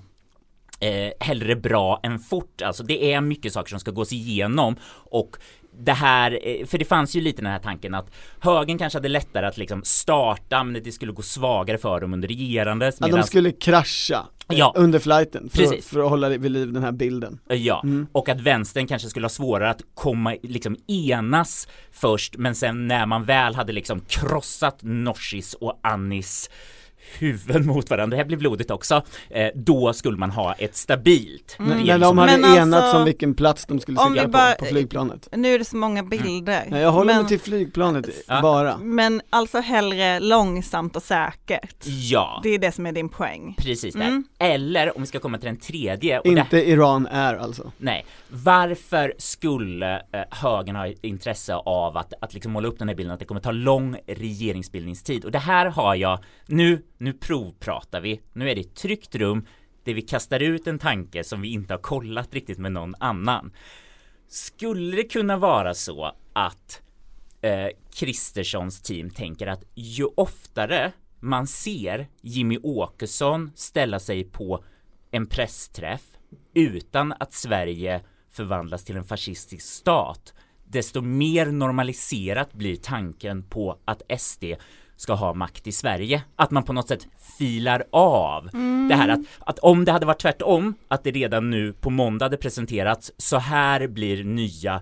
eh, 0.79 1.11
hellre 1.19 1.55
bra 1.55 1.99
än 2.03 2.19
fort. 2.19 2.61
Alltså 2.61 2.83
det 2.83 3.13
är 3.13 3.21
mycket 3.21 3.53
saker 3.53 3.69
som 3.69 3.79
ska 3.79 3.91
gås 3.91 4.13
igenom 4.13 4.75
och 5.09 5.37
det 5.79 5.91
här, 5.93 6.39
eh, 6.43 6.65
för 6.65 6.77
det 6.77 6.85
fanns 6.85 7.15
ju 7.15 7.21
lite 7.21 7.41
den 7.41 7.51
här 7.51 7.59
tanken 7.59 7.93
att 7.93 8.11
högern 8.39 8.77
kanske 8.77 8.99
hade 8.99 9.09
lättare 9.09 9.45
att 9.45 9.57
liksom 9.57 9.83
starta 9.83 10.63
men 10.63 10.83
det 10.83 10.91
skulle 10.91 11.11
gå 11.11 11.21
svagare 11.21 11.77
för 11.77 11.99
dem 11.99 12.13
under 12.13 12.27
regerandet. 12.27 13.01
Att 13.01 13.11
de 13.11 13.23
skulle 13.23 13.51
krascha 13.51 14.25
eh, 14.49 14.57
Ja. 14.57 14.73
under 14.75 14.99
flighten 14.99 15.49
för, 15.49 15.57
Precis. 15.57 15.87
för 15.89 15.99
att 16.03 16.09
hålla 16.09 16.29
vid 16.29 16.51
liv 16.51 16.73
den 16.73 16.83
här 16.83 16.91
bilden. 16.91 17.39
Ja, 17.47 17.83
och 18.11 18.29
att 18.29 18.41
vänstern 18.41 18.87
kanske 18.87 19.09
skulle 19.09 19.23
ha 19.25 19.29
svårare 19.29 19.69
att 19.69 19.81
komma, 19.93 20.35
liksom 20.43 20.77
enas 20.87 21.67
först, 21.91 22.37
men 22.37 22.55
sen 22.55 22.87
när 22.87 23.05
man 23.05 23.23
väl 23.23 23.55
hade 23.55 23.73
liksom 23.73 24.01
krossat 24.07 24.77
Norsis 24.81 25.53
och 25.53 25.79
Annis 25.83 26.49
huvuden 27.19 27.65
mot 27.67 27.89
varandra, 27.89 28.15
det 28.15 28.17
här 28.21 28.27
blir 28.27 28.37
blodigt 28.37 28.71
också, 28.71 29.01
eh, 29.29 29.47
då 29.55 29.93
skulle 29.93 30.17
man 30.17 30.31
ha 30.31 30.53
ett 30.53 30.75
stabilt 30.75 31.55
När- 31.59 31.75
När 31.85 31.99
de 31.99 32.17
hade 32.17 32.31
Men 32.31 32.43
alltså, 32.45 32.57
enats 32.61 32.93
om 32.93 33.05
vilken 33.05 33.33
plats 33.33 33.65
de 33.65 33.79
skulle 33.79 33.97
segla 33.97 34.23
på, 34.23 34.59
på 34.59 34.65
flygplanet. 34.65 35.27
Nu 35.31 35.53
är 35.53 35.59
det 35.59 35.65
så 35.65 35.75
många 35.77 36.03
bilder. 36.03 36.63
Nej, 36.69 36.81
jag 36.81 36.91
håller 36.91 37.13
men, 37.13 37.21
mig 37.21 37.29
till 37.29 37.39
flygplanet 37.39 38.05
Ja. 38.27 38.41
bara. 38.41 38.77
men 38.77 39.21
alltså 39.29 39.59
hellre 39.59 40.19
långsamt 40.19 40.95
och 40.95 41.03
säkert. 41.03 41.75
Ja, 41.85 42.39
Det 42.43 42.49
är 42.49 42.59
det 42.59 42.71
som 42.71 42.85
är 42.85 42.91
din 42.91 43.09
poäng. 43.09 43.55
precis 43.57 43.93
där. 43.95 44.01
Mm. 44.07 44.23
Eller 44.39 44.95
om 44.95 45.01
vi 45.03 45.07
ska 45.07 45.19
komma 45.19 45.37
till 45.37 45.45
den 45.47 45.57
tredje, 45.59 46.19
och 46.19 46.23
det, 46.35 46.39
Inte 46.41 46.57
Iran 46.69 47.07
är 47.07 47.35
alltså. 47.35 47.71
nej, 47.77 48.05
varför 48.29 49.13
skulle 49.17 49.95
eh, 49.95 50.21
högern 50.31 50.75
ha 50.75 50.87
intresse 51.01 51.55
av 51.55 51.97
att, 51.97 52.13
att 52.21 52.33
liksom 52.33 52.51
måla 52.51 52.67
upp 52.67 52.79
den 52.79 52.87
här 52.87 52.95
bilden 52.95 53.13
att 53.13 53.19
det 53.19 53.25
kommer 53.25 53.41
ta 53.41 53.51
lång 53.51 53.97
regeringsbildningstid? 54.07 55.25
Och 55.25 55.31
det 55.31 55.39
här 55.39 55.65
har 55.65 55.95
jag, 55.95 56.19
nu, 56.45 56.81
nu 57.01 57.13
provpratar 57.13 58.01
vi, 58.01 58.21
nu 58.33 58.49
är 58.49 58.55
det 58.55 58.61
ett 58.61 58.75
tryggt 58.75 59.15
rum 59.15 59.47
där 59.83 59.93
vi 59.93 60.01
kastar 60.01 60.39
ut 60.39 60.67
en 60.67 60.79
tanke 60.79 61.23
som 61.23 61.41
vi 61.41 61.47
inte 61.47 61.73
har 61.73 61.79
kollat 61.79 62.33
riktigt 62.33 62.57
med 62.57 62.71
någon 62.71 62.95
annan. 62.99 63.51
Skulle 64.27 64.95
det 64.95 65.03
kunna 65.03 65.37
vara 65.37 65.73
så 65.73 66.11
att 66.33 66.81
eh, 67.41 67.67
Kristerssons 67.93 68.81
team 68.81 69.09
tänker 69.09 69.47
att 69.47 69.63
ju 69.75 70.05
oftare 70.05 70.91
man 71.19 71.47
ser 71.47 72.07
Jimmy 72.21 72.57
Åkesson 72.63 73.51
ställa 73.55 73.99
sig 73.99 74.23
på 74.23 74.63
en 75.11 75.27
pressträff 75.27 76.03
utan 76.53 77.13
att 77.19 77.33
Sverige 77.33 78.01
förvandlas 78.31 78.83
till 78.83 78.97
en 78.97 79.03
fascistisk 79.03 79.67
stat, 79.67 80.33
desto 80.65 81.01
mer 81.01 81.45
normaliserat 81.45 82.53
blir 82.53 82.75
tanken 82.75 83.43
på 83.43 83.79
att 83.85 84.01
SD 84.21 84.43
ska 85.01 85.13
ha 85.13 85.33
makt 85.33 85.67
i 85.67 85.71
Sverige. 85.71 86.23
Att 86.35 86.51
man 86.51 86.63
på 86.63 86.73
något 86.73 86.87
sätt 86.87 87.07
filar 87.37 87.83
av. 87.91 88.49
Det 88.89 88.95
här 88.95 89.09
att, 89.09 89.19
att 89.39 89.59
om 89.59 89.85
det 89.85 89.91
hade 89.91 90.05
varit 90.05 90.21
tvärtom, 90.21 90.73
att 90.87 91.03
det 91.03 91.11
redan 91.11 91.49
nu 91.49 91.73
på 91.73 91.89
måndag 91.89 92.25
hade 92.25 92.37
presenterats, 92.37 93.11
så 93.17 93.37
här 93.37 93.87
blir 93.87 94.23
nya 94.23 94.81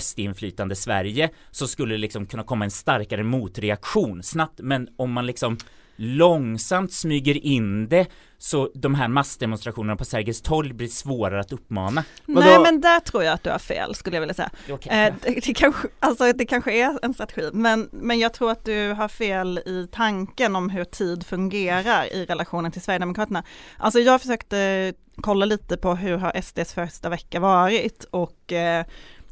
SD-inflytande 0.00 0.74
Sverige 0.74 1.30
så 1.50 1.66
skulle 1.66 1.94
det 1.94 1.98
liksom 1.98 2.26
kunna 2.26 2.42
komma 2.42 2.64
en 2.64 2.70
starkare 2.70 3.22
motreaktion. 3.22 4.22
Snabbt 4.22 4.60
men 4.60 4.88
om 4.96 5.12
man 5.12 5.26
liksom 5.26 5.58
långsamt 5.98 6.92
smyger 6.92 7.46
in 7.46 7.88
det 7.88 8.06
så 8.38 8.70
de 8.74 8.94
här 8.94 9.08
massdemonstrationerna 9.08 9.96
på 9.96 10.04
Sergels 10.04 10.42
torg 10.42 10.72
blir 10.72 10.88
svårare 10.88 11.40
att 11.40 11.52
uppmana. 11.52 12.04
Nej 12.26 12.58
men 12.62 12.80
där 12.80 13.00
tror 13.00 13.24
jag 13.24 13.34
att 13.34 13.42
du 13.44 13.50
har 13.50 13.58
fel 13.58 13.94
skulle 13.94 14.16
jag 14.16 14.20
vilja 14.20 14.34
säga. 14.34 14.50
Okay. 14.72 14.98
Eh, 14.98 15.14
det, 15.22 15.40
det, 15.46 15.54
kanske, 15.54 15.88
alltså, 16.00 16.32
det 16.32 16.46
kanske 16.46 16.72
är 16.72 16.98
en 17.02 17.14
strategi 17.14 17.50
men, 17.52 17.88
men 17.92 18.18
jag 18.18 18.34
tror 18.34 18.50
att 18.50 18.64
du 18.64 18.92
har 18.92 19.08
fel 19.08 19.58
i 19.58 19.88
tanken 19.92 20.56
om 20.56 20.70
hur 20.70 20.84
tid 20.84 21.26
fungerar 21.26 22.04
i 22.12 22.24
relationen 22.24 22.72
till 22.72 22.82
Sverigedemokraterna. 22.82 23.44
Alltså 23.78 23.98
jag 24.00 24.20
försökte 24.20 24.92
kolla 25.16 25.46
lite 25.46 25.76
på 25.76 25.94
hur 25.94 26.16
har 26.16 26.40
SDs 26.42 26.74
första 26.74 27.08
vecka 27.08 27.40
varit 27.40 28.04
och 28.10 28.52
eh, 28.52 28.84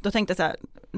då 0.07 0.11
tänkte 0.11 0.31
jag 0.31 0.37
så 0.37 0.43
här, 0.43 0.55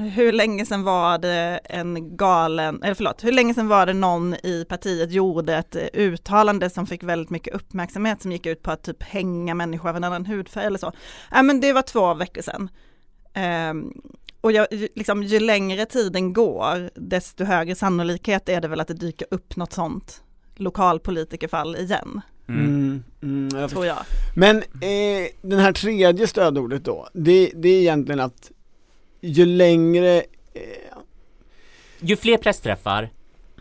hur 0.09 0.31
länge 0.31 0.65
sedan 0.65 0.83
var 0.83 1.17
det 1.17 1.59
en 1.63 2.17
galen, 2.17 2.83
eller 2.83 2.93
förlåt, 2.93 3.23
hur 3.23 3.31
länge 3.31 3.53
sedan 3.53 3.67
var 3.67 3.85
det 3.85 3.93
någon 3.93 4.33
i 4.33 4.65
partiet 4.69 5.11
gjorde 5.11 5.55
ett 5.55 5.75
eh, 5.75 5.81
uttalande 5.93 6.69
som 6.69 6.87
fick 6.87 7.03
väldigt 7.03 7.29
mycket 7.29 7.55
uppmärksamhet 7.55 8.21
som 8.21 8.31
gick 8.31 8.45
ut 8.45 8.63
på 8.63 8.71
att 8.71 8.83
typ 8.83 9.03
hänga 9.03 9.55
människor 9.55 9.89
av 9.89 9.95
en 9.97 10.03
annan 10.03 10.25
hudfärg 10.25 10.65
eller 10.65 10.79
så. 10.79 10.91
Ja 11.31 11.41
men 11.41 11.59
det 11.61 11.73
var 11.73 11.81
två 11.81 12.13
veckor 12.13 12.41
sedan. 12.41 12.69
Ehm, 13.33 13.93
och 14.41 14.51
jag, 14.51 14.67
ju- 14.71 14.87
liksom, 14.95 15.23
ju 15.23 15.39
längre 15.39 15.85
tiden 15.85 16.33
går, 16.33 16.89
desto 16.95 17.43
högre 17.43 17.75
sannolikhet 17.75 18.49
är 18.49 18.61
det 18.61 18.67
väl 18.67 18.79
att 18.79 18.87
det 18.87 18.93
dyker 18.93 19.27
upp 19.31 19.55
något 19.55 19.73
sånt 19.73 20.23
lokalpolitikerfall 20.55 21.75
igen, 21.75 22.21
Mm. 22.49 22.65
Mm, 22.65 23.03
mm, 23.47 23.61
jag 23.61 23.69
tror 23.69 23.85
jag. 23.85 23.97
Men 24.35 24.57
eh, 24.57 25.27
den 25.41 25.59
här 25.59 25.73
tredje 25.73 26.27
stödordet 26.27 26.85
då, 26.85 27.07
det, 27.13 27.51
det 27.55 27.69
är 27.69 27.79
egentligen 27.79 28.19
att 28.19 28.51
ju 29.21 29.45
längre 29.45 30.15
eh, 30.53 30.61
Ju 31.99 32.15
fler 32.15 32.37
pressträffar, 32.37 33.09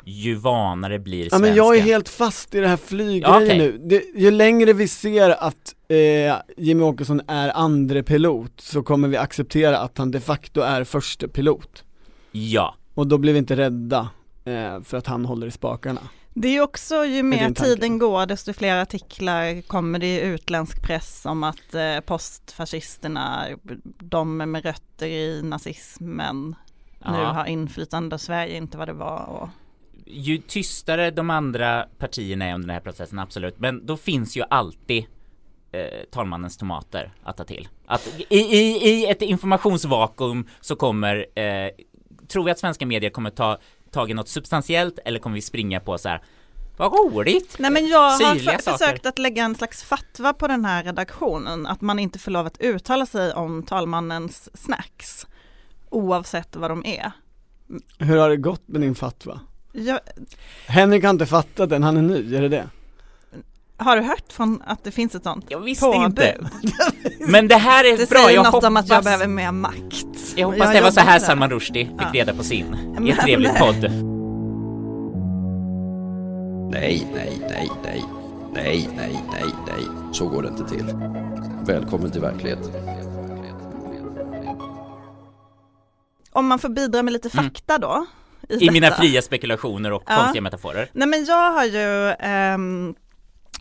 ju 0.05 0.35
vanare 0.35 0.99
blir 0.99 1.25
Ja 1.25 1.31
svenska. 1.31 1.39
men 1.49 1.55
jag 1.57 1.77
är 1.77 1.81
helt 1.81 2.09
fast 2.09 2.55
i 2.55 2.61
det 2.61 2.69
här 2.69 2.77
flyggrejen 2.77 3.23
Ja, 3.23 3.37
okej. 3.45 3.59
nu. 3.59 3.79
Det, 3.85 4.03
ju 4.21 4.31
längre 4.31 4.73
vi 4.73 4.89
ser 4.89 5.31
att 5.31 5.75
eh, 5.89 6.37
Jimmy 6.57 6.83
Åkesson 6.83 7.21
är 7.29 7.57
andre 7.57 8.03
pilot 8.03 8.53
så 8.61 8.83
kommer 8.83 9.09
vi 9.09 9.17
acceptera 9.17 9.79
att 9.79 9.99
han 9.99 10.11
de 10.11 10.21
facto 10.21 10.61
är 10.61 10.85
första 10.85 11.29
pilot. 11.29 11.85
Ja, 12.33 12.75
Och 12.95 13.07
då 13.07 13.19
blir 13.19 13.33
vi 13.33 13.39
inte 13.39 13.57
rädda 13.57 14.09
eh, 14.45 14.83
för 14.83 14.97
att 14.97 15.07
han 15.07 15.25
håller 15.25 15.47
i 15.47 15.51
spakarna. 15.51 16.01
Det 16.41 16.49
är 16.49 16.61
också, 16.61 17.05
ju 17.05 17.23
mer 17.23 17.51
tiden 17.51 17.99
går, 17.99 18.27
desto 18.27 18.53
fler 18.53 18.83
artiklar 18.83 19.63
kommer 19.63 19.99
det 19.99 20.07
i 20.07 20.21
utländsk 20.21 20.83
press 20.83 21.27
om 21.27 21.43
att 21.43 21.75
eh, 21.75 22.01
postfascisterna, 22.01 23.47
de 23.99 24.37
med 24.37 24.65
rötter 24.65 25.07
i 25.07 25.43
nazismen, 25.43 26.57
nu 26.99 27.19
ja. 27.19 27.33
har 27.33 27.47
inflytande 27.47 28.15
och 28.15 28.21
Sverige 28.21 28.57
inte 28.57 28.79
vad 28.79 28.89
det 28.89 28.93
var. 28.93 29.27
Och, 29.27 29.49
ju 30.07 30.39
tystare 30.39 31.11
de 31.11 31.31
andra 31.31 31.87
partierna 31.99 32.45
är 32.45 32.55
under 32.55 32.69
den 32.69 32.75
här 32.75 32.81
processen, 32.81 33.19
absolut. 33.19 33.59
Men 33.59 33.87
då 33.87 33.97
finns 33.97 34.37
ju 34.37 34.43
alltid 34.51 35.07
eh, 35.73 36.05
talmannens 36.11 36.57
tomater 36.57 37.13
att 37.23 37.37
ta 37.37 37.45
till. 37.45 37.69
Att 37.87 38.21
i, 38.29 38.37
i, 38.39 38.89
i 38.89 39.07
ett 39.07 39.23
informationsvakuum 39.23 40.47
så 40.61 40.77
kommer, 40.77 41.27
eh, 41.35 41.71
tror 42.29 42.45
vi 42.45 42.51
att 42.51 42.59
svenska 42.59 42.87
medier 42.87 43.11
kommer 43.11 43.31
ta 43.31 43.59
tag 43.93 44.11
i 44.11 44.15
något 44.15 44.29
substantiellt 44.29 44.99
eller 45.05 45.19
kommer 45.19 45.35
vi 45.35 45.43
springa 45.43 45.81
på 45.81 45.99
så 45.99 46.09
här 46.09 46.23
vad 46.77 46.93
roligt! 46.93 47.57
Nej 47.59 47.71
men 47.71 47.87
jag 47.87 48.11
har 48.11 48.35
Syrliga 48.35 48.53
för, 48.53 48.63
saker. 48.63 48.79
försökt 48.79 49.07
att 49.07 49.19
lägga 49.19 49.45
en 49.45 49.55
slags 49.55 49.83
fatwa 49.83 50.33
på 50.33 50.49
den 50.49 50.65
här 50.65 50.85
redaktionen, 50.85 51.67
att 51.67 51.81
man 51.81 51.99
inte 51.99 52.19
får 52.19 52.31
lov 52.31 52.47
att 52.47 52.61
uttala 52.61 53.07
sig 53.07 53.33
om 53.33 53.63
talmannens 53.63 54.49
snacks, 54.55 55.27
oavsett 55.91 56.57
vad 56.57 56.71
de 56.71 56.87
är. 56.87 57.13
Hur 57.99 58.17
har 58.17 58.29
det 58.29 58.37
gått 58.37 58.69
med 58.69 58.81
din 58.81 58.95
fatwa? 58.95 59.41
Jag, 59.73 60.01
Henrik 60.67 61.05
har 61.05 61.11
inte 61.11 61.27
fattat 61.27 61.71
den, 61.71 61.83
han 61.83 61.97
är 61.97 62.03
ny, 62.03 62.35
är 62.37 62.43
det 62.43 62.49
det? 62.49 62.69
Har 63.79 63.97
du 63.97 64.03
hört 64.03 64.33
från 64.33 64.63
att 64.67 64.85
det 64.85 64.91
finns 64.91 65.15
ett 65.15 65.23
sånt? 65.25 65.45
Jag 65.49 65.61
visste 65.61 65.85
påbud? 65.87 66.03
inte. 66.05 66.37
Men 67.29 67.49
det 67.49 67.57
här 67.57 67.85
är 67.85 67.97
Det 67.99 68.09
bra, 68.11 68.19
säger 68.21 68.35
jag 68.35 68.45
något 68.45 68.53
hoppas, 68.53 68.67
om 68.69 68.77
att 68.77 68.89
jag 68.89 69.05
behöver 69.05 69.27
mer 69.27 69.53
makt. 69.53 70.07
jag 70.37 70.47
hoppas 70.47 70.59
Jag 70.67 70.75
det 70.75 70.81
var 70.81 70.91
så 70.91 71.01
här. 71.01 71.19
Salman 71.19 71.51
Rushdie 71.51 71.85
fick 71.85 71.95
Ja. 71.99 72.11
reda 72.13 72.35
på 72.35 72.45
sin 72.45 72.67
i 72.75 73.01
Men- 73.01 73.09
en 73.09 73.17
trevlig 73.17 73.51
podd. 73.59 73.83
Nej, 76.73 77.07
nej, 77.15 77.39
nej, 77.51 77.71
nej. 77.85 78.05
Nej, 78.55 78.89
nej, 78.97 79.23
nej, 79.33 79.45
nej. 79.67 79.87
Så 80.13 80.29
går 80.29 80.43
det 80.43 80.49
inte 80.49 80.65
till. 80.69 80.85
Välkommen 81.67 82.11
till 82.11 82.21
verkligheten. 82.21 82.73
Om 86.33 86.47
man 86.47 86.59
får 86.59 86.69
bidra 86.69 87.03
med 87.03 87.13
lite 87.13 87.31
fakta 87.31 87.79
då. 87.79 88.07
Mm. 88.49 88.63
I 88.63 88.71
mina 88.71 88.91
fria 88.91 89.23
spekulationer 89.23 89.93
och 89.93 90.03
Ja. 90.07 90.17
konstiga 90.17 90.43
metaforer. 90.43 90.91
Nej 90.93 91.09
men 91.09 91.25
jag 91.25 91.53
har 91.53 91.65
ju, 91.65 92.11
ehm, 92.19 92.95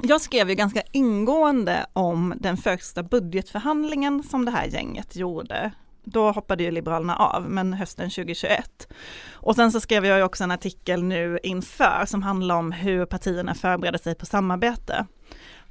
jag 0.04 0.22
skrev 0.22 0.50
ju 0.50 0.56
ganska 0.56 0.82
ingående 0.92 1.86
om 1.94 2.34
den 2.40 2.58
första 2.58 3.04
budgetförhandlingen 3.04 4.24
som 4.24 4.46
det 4.46 4.52
här 4.52 4.66
gänget 4.66 5.16
gjorde. 5.16 5.72
Då 6.04 6.32
hoppade 6.32 6.64
ju 6.64 6.72
Liberalerna 6.72 7.16
av, 7.16 7.50
men 7.50 7.74
hösten 7.74 8.10
2021. 8.10 8.88
Och 9.32 9.56
sen 9.56 9.72
så 9.72 9.80
skrev 9.80 10.06
jag 10.06 10.18
ju 10.18 10.24
också 10.24 10.44
en 10.44 10.52
artikel 10.52 11.04
nu 11.04 11.40
inför 11.44 12.06
som 12.06 12.24
handlar 12.24 12.56
om 12.56 12.72
hur 12.72 13.06
partierna 13.06 13.56
förbereder 13.56 14.00
sig 14.00 14.16
på 14.16 14.26
samarbete. 14.26 15.06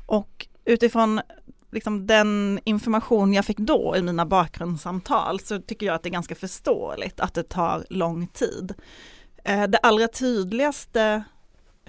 Och 0.07 0.47
utifrån 0.65 1.21
liksom 1.73 2.07
den 2.07 2.61
information 2.65 3.33
jag 3.33 3.45
fick 3.45 3.59
då 3.59 3.95
i 3.97 4.03
mina 4.03 4.27
bakgrundssamtal 4.27 5.41
så 5.41 5.61
tycker 5.61 5.87
jag 5.87 5.95
att 5.95 6.03
det 6.03 6.09
är 6.09 6.13
ganska 6.13 6.35
förståeligt 6.35 7.21
att 7.21 7.35
det 7.35 7.43
tar 7.43 7.87
lång 7.91 8.27
tid. 8.27 8.75
Eh, 9.45 9.63
det 9.63 9.79
allra 9.79 10.09
tydligaste 10.09 11.25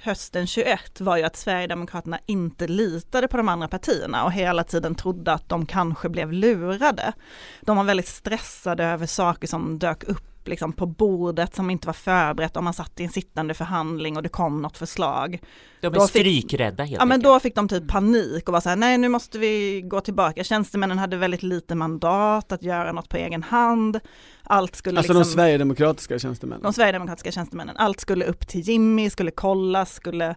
hösten 0.02 0.48
21 0.48 1.02
var 1.02 1.18
ju 1.18 1.24
att 1.24 1.36
Sverigedemokraterna 1.36 2.20
inte 2.26 2.68
litade 2.68 3.28
på 3.28 3.38
de 3.38 3.50
andra 3.50 3.68
partierna 3.68 4.24
och 4.24 4.32
hela 4.32 4.64
tiden 4.64 4.96
trodde 4.96 5.34
att 5.34 5.50
de 5.50 5.66
kanske 5.66 6.10
blev 6.10 6.32
lurade. 6.32 7.14
De 7.62 7.78
var 7.78 7.84
väldigt 7.84 8.08
stressade 8.08 8.86
över 8.86 9.06
saker 9.06 9.48
som 9.48 9.80
dök 9.80 10.04
upp 10.04 10.37
upp 10.48 10.50
liksom 10.50 10.74
på 10.74 10.86
bordet 10.86 11.56
som 11.56 11.70
inte 11.70 11.88
var 11.88 11.94
förberett 11.94 12.58
om 12.58 12.64
man 12.64 12.74
satt 12.74 13.00
i 13.00 13.04
en 13.04 13.10
sittande 13.10 13.54
förhandling 13.54 14.18
och 14.18 14.24
det 14.24 14.30
kom 14.30 14.62
något 14.62 14.78
förslag. 14.78 15.40
De 15.82 15.88
är 15.88 15.92
Då 15.92 16.02
fick- 16.08 16.10
strykrädda 16.10 16.84
helt 16.84 17.00
Ja 17.00 17.06
men 17.06 17.22
då 17.22 17.40
fick 17.40 17.56
de 17.56 17.68
typ 17.68 17.88
panik 17.88 18.48
och 18.48 18.54
var 18.54 18.62
så 18.62 18.70
här, 18.70 18.76
nej 18.76 18.98
nu 18.98 19.10
måste 19.10 19.40
vi 19.40 19.82
gå 19.82 20.02
tillbaka. 20.02 20.44
Tjänstemännen 20.44 20.98
hade 20.98 21.18
väldigt 21.18 21.44
lite 21.44 21.76
mandat 21.76 22.52
att 22.52 22.64
göra 22.64 22.92
något 22.92 23.10
på 23.10 23.18
egen 23.18 23.44
hand. 23.44 24.00
Allt 24.44 24.76
skulle 24.76 25.00
Alltså 25.00 25.14
liksom, 25.14 25.32
de 25.32 25.36
sverigedemokratiska 25.36 26.20
tjänstemännen. 26.20 26.64
de 26.64 26.74
sverigedemokratiska 26.74 27.32
tjänstemännen, 27.32 27.78
allt 27.78 28.00
skulle 28.00 28.26
upp 28.26 28.48
till 28.48 28.62
Jimmy, 28.62 29.10
skulle 29.10 29.32
kollas, 29.32 29.94
skulle 29.94 30.36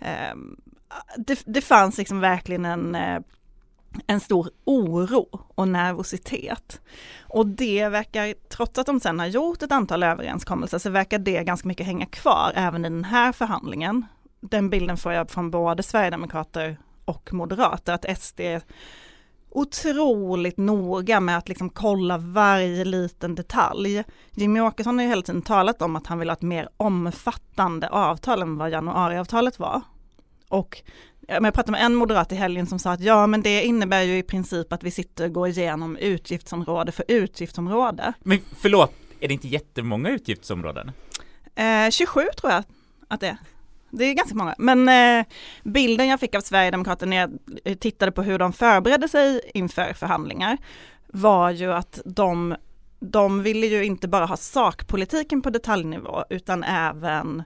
ehm, 0.00 0.56
det, 1.16 1.42
det 1.46 1.60
fanns 1.60 1.98
liksom 1.98 2.20
verkligen 2.20 2.64
en, 2.64 2.94
eh, 2.94 3.20
en 4.06 4.20
stor 4.20 4.50
oro 4.64 5.28
och 5.54 5.68
nervositet. 5.68 6.80
Och 7.22 7.46
det 7.46 7.88
verkar, 7.88 8.34
trots 8.48 8.78
att 8.78 8.86
de 8.86 9.00
sen 9.00 9.18
har 9.18 9.26
gjort 9.26 9.62
ett 9.62 9.72
antal 9.72 10.02
överenskommelser, 10.02 10.78
så 10.78 10.90
verkar 10.90 11.18
det 11.18 11.44
ganska 11.44 11.68
mycket 11.68 11.86
hänga 11.86 12.06
kvar 12.06 12.52
även 12.54 12.84
i 12.84 12.88
den 12.88 13.04
här 13.04 13.32
förhandlingen. 13.32 14.06
Den 14.40 14.70
bilden 14.70 14.96
får 14.96 15.12
jag 15.12 15.30
från 15.30 15.50
både 15.50 15.82
Sverigedemokrater 15.82 16.76
och 17.04 17.32
Moderater, 17.32 17.92
att 17.92 18.18
SD 18.18 18.40
är 18.40 18.62
otroligt 19.50 20.56
noga 20.56 21.20
med 21.20 21.38
att 21.38 21.48
liksom 21.48 21.70
kolla 21.70 22.18
varje 22.18 22.84
liten 22.84 23.34
detalj. 23.34 24.04
Jimmy 24.30 24.60
Åkesson 24.60 24.98
har 24.98 25.02
ju 25.02 25.08
hela 25.08 25.22
tiden 25.22 25.42
talat 25.42 25.82
om 25.82 25.96
att 25.96 26.06
han 26.06 26.18
vill 26.18 26.28
ha 26.28 26.32
ett 26.36 26.42
mer 26.42 26.68
omfattande 26.76 27.88
avtal 27.88 28.42
än 28.42 28.58
vad 28.58 28.70
januariavtalet 28.70 29.58
var. 29.58 29.82
Och 30.48 30.82
jag 31.28 31.54
pratade 31.54 31.72
med 31.72 31.82
en 31.84 31.94
moderat 31.94 32.32
i 32.32 32.34
helgen 32.34 32.66
som 32.66 32.78
sa 32.78 32.92
att 32.92 33.00
ja 33.00 33.26
men 33.26 33.42
det 33.42 33.62
innebär 33.62 34.02
ju 34.02 34.18
i 34.18 34.22
princip 34.22 34.72
att 34.72 34.84
vi 34.84 34.90
sitter 34.90 35.24
och 35.24 35.32
går 35.32 35.48
igenom 35.48 35.96
utgiftsområde 35.96 36.92
för 36.92 37.04
utgiftsområde. 37.08 38.12
Men 38.20 38.38
förlåt, 38.60 38.92
är 39.20 39.28
det 39.28 39.34
inte 39.34 39.48
jättemånga 39.48 40.10
utgiftsområden? 40.10 40.90
Eh, 41.54 41.90
27 41.90 42.20
tror 42.36 42.52
jag 42.52 42.64
att 43.08 43.20
det 43.20 43.28
är. 43.28 43.36
Det 43.90 44.04
är 44.04 44.14
ganska 44.14 44.34
många, 44.34 44.54
men 44.58 44.88
eh, 44.88 45.26
bilden 45.62 46.08
jag 46.08 46.20
fick 46.20 46.34
av 46.34 46.40
Sverigedemokraterna 46.40 47.10
när 47.10 47.16
jag 47.16 47.30
eh, 47.64 47.76
tittade 47.76 48.12
på 48.12 48.22
hur 48.22 48.38
de 48.38 48.52
förberedde 48.52 49.08
sig 49.08 49.50
inför 49.54 49.92
förhandlingar 49.92 50.58
var 51.06 51.50
ju 51.50 51.72
att 51.72 52.00
de, 52.04 52.56
de 53.00 53.42
ville 53.42 53.66
ju 53.66 53.84
inte 53.84 54.08
bara 54.08 54.26
ha 54.26 54.36
sakpolitiken 54.36 55.42
på 55.42 55.50
detaljnivå 55.50 56.24
utan 56.30 56.64
även 56.64 57.42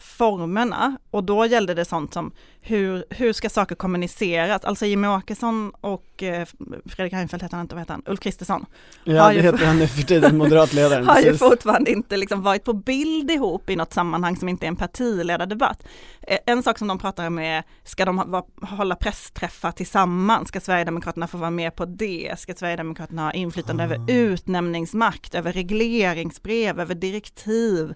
formerna 0.00 0.96
och 1.10 1.24
då 1.24 1.46
gällde 1.46 1.74
det 1.74 1.84
sånt 1.84 2.14
som 2.14 2.32
hur, 2.60 3.04
hur 3.10 3.32
ska 3.32 3.50
saker 3.50 3.74
kommuniceras? 3.74 4.64
Alltså 4.64 4.86
Jimmie 4.86 5.10
Åkesson 5.10 5.72
och 5.80 6.22
eh, 6.22 6.46
Fredrik 6.86 7.12
Reinfeldt 7.12 7.44
heter 7.44 7.56
han 7.56 7.64
inte, 7.64 7.74
vad 7.74 7.82
heter 7.82 7.92
han? 7.94 8.02
Ulf 8.06 8.20
Kristersson 8.20 8.66
Ja 9.04 9.32
det 9.32 9.40
heter 9.42 9.66
han 9.66 9.78
nu 9.78 9.86
för 9.86 10.02
tiden, 10.02 10.38
moderatledaren. 10.38 11.06
har 11.06 11.20
ju 11.20 11.36
fortfarande 11.36 11.90
inte 11.90 12.16
liksom 12.16 12.42
varit 12.42 12.64
på 12.64 12.72
bild 12.72 13.30
ihop 13.30 13.70
i 13.70 13.76
något 13.76 13.92
sammanhang 13.92 14.36
som 14.36 14.48
inte 14.48 14.66
är 14.66 14.68
en 14.68 14.76
partiledardebatt. 14.76 15.82
Eh, 16.22 16.38
En 16.46 16.62
sak 16.62 16.78
som 16.78 16.88
de 16.88 16.98
pratar 16.98 17.26
om 17.26 17.38
är, 17.38 17.62
ska 17.84 18.04
de 18.04 18.18
ha, 18.18 18.46
hålla 18.62 18.94
pressträffar 18.94 19.72
tillsammans? 19.72 20.48
Ska 20.48 20.60
Sverigedemokraterna 20.60 21.26
få 21.26 21.38
vara 21.38 21.50
med 21.50 21.74
på 21.76 21.84
det? 21.84 22.34
Ska 22.38 22.54
Sverigedemokraterna 22.54 23.22
ha 23.22 23.32
inflytande 23.32 23.84
över 23.84 24.00
utnämningsmakt, 24.08 25.34
över 25.34 25.52
regleringsbrev, 25.52 26.80
över 26.80 26.94
direktiv? 26.94 27.94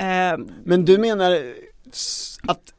Eh, 0.00 0.38
Men 0.64 0.84
du 0.84 0.98
menar 0.98 1.38
att 2.42 2.74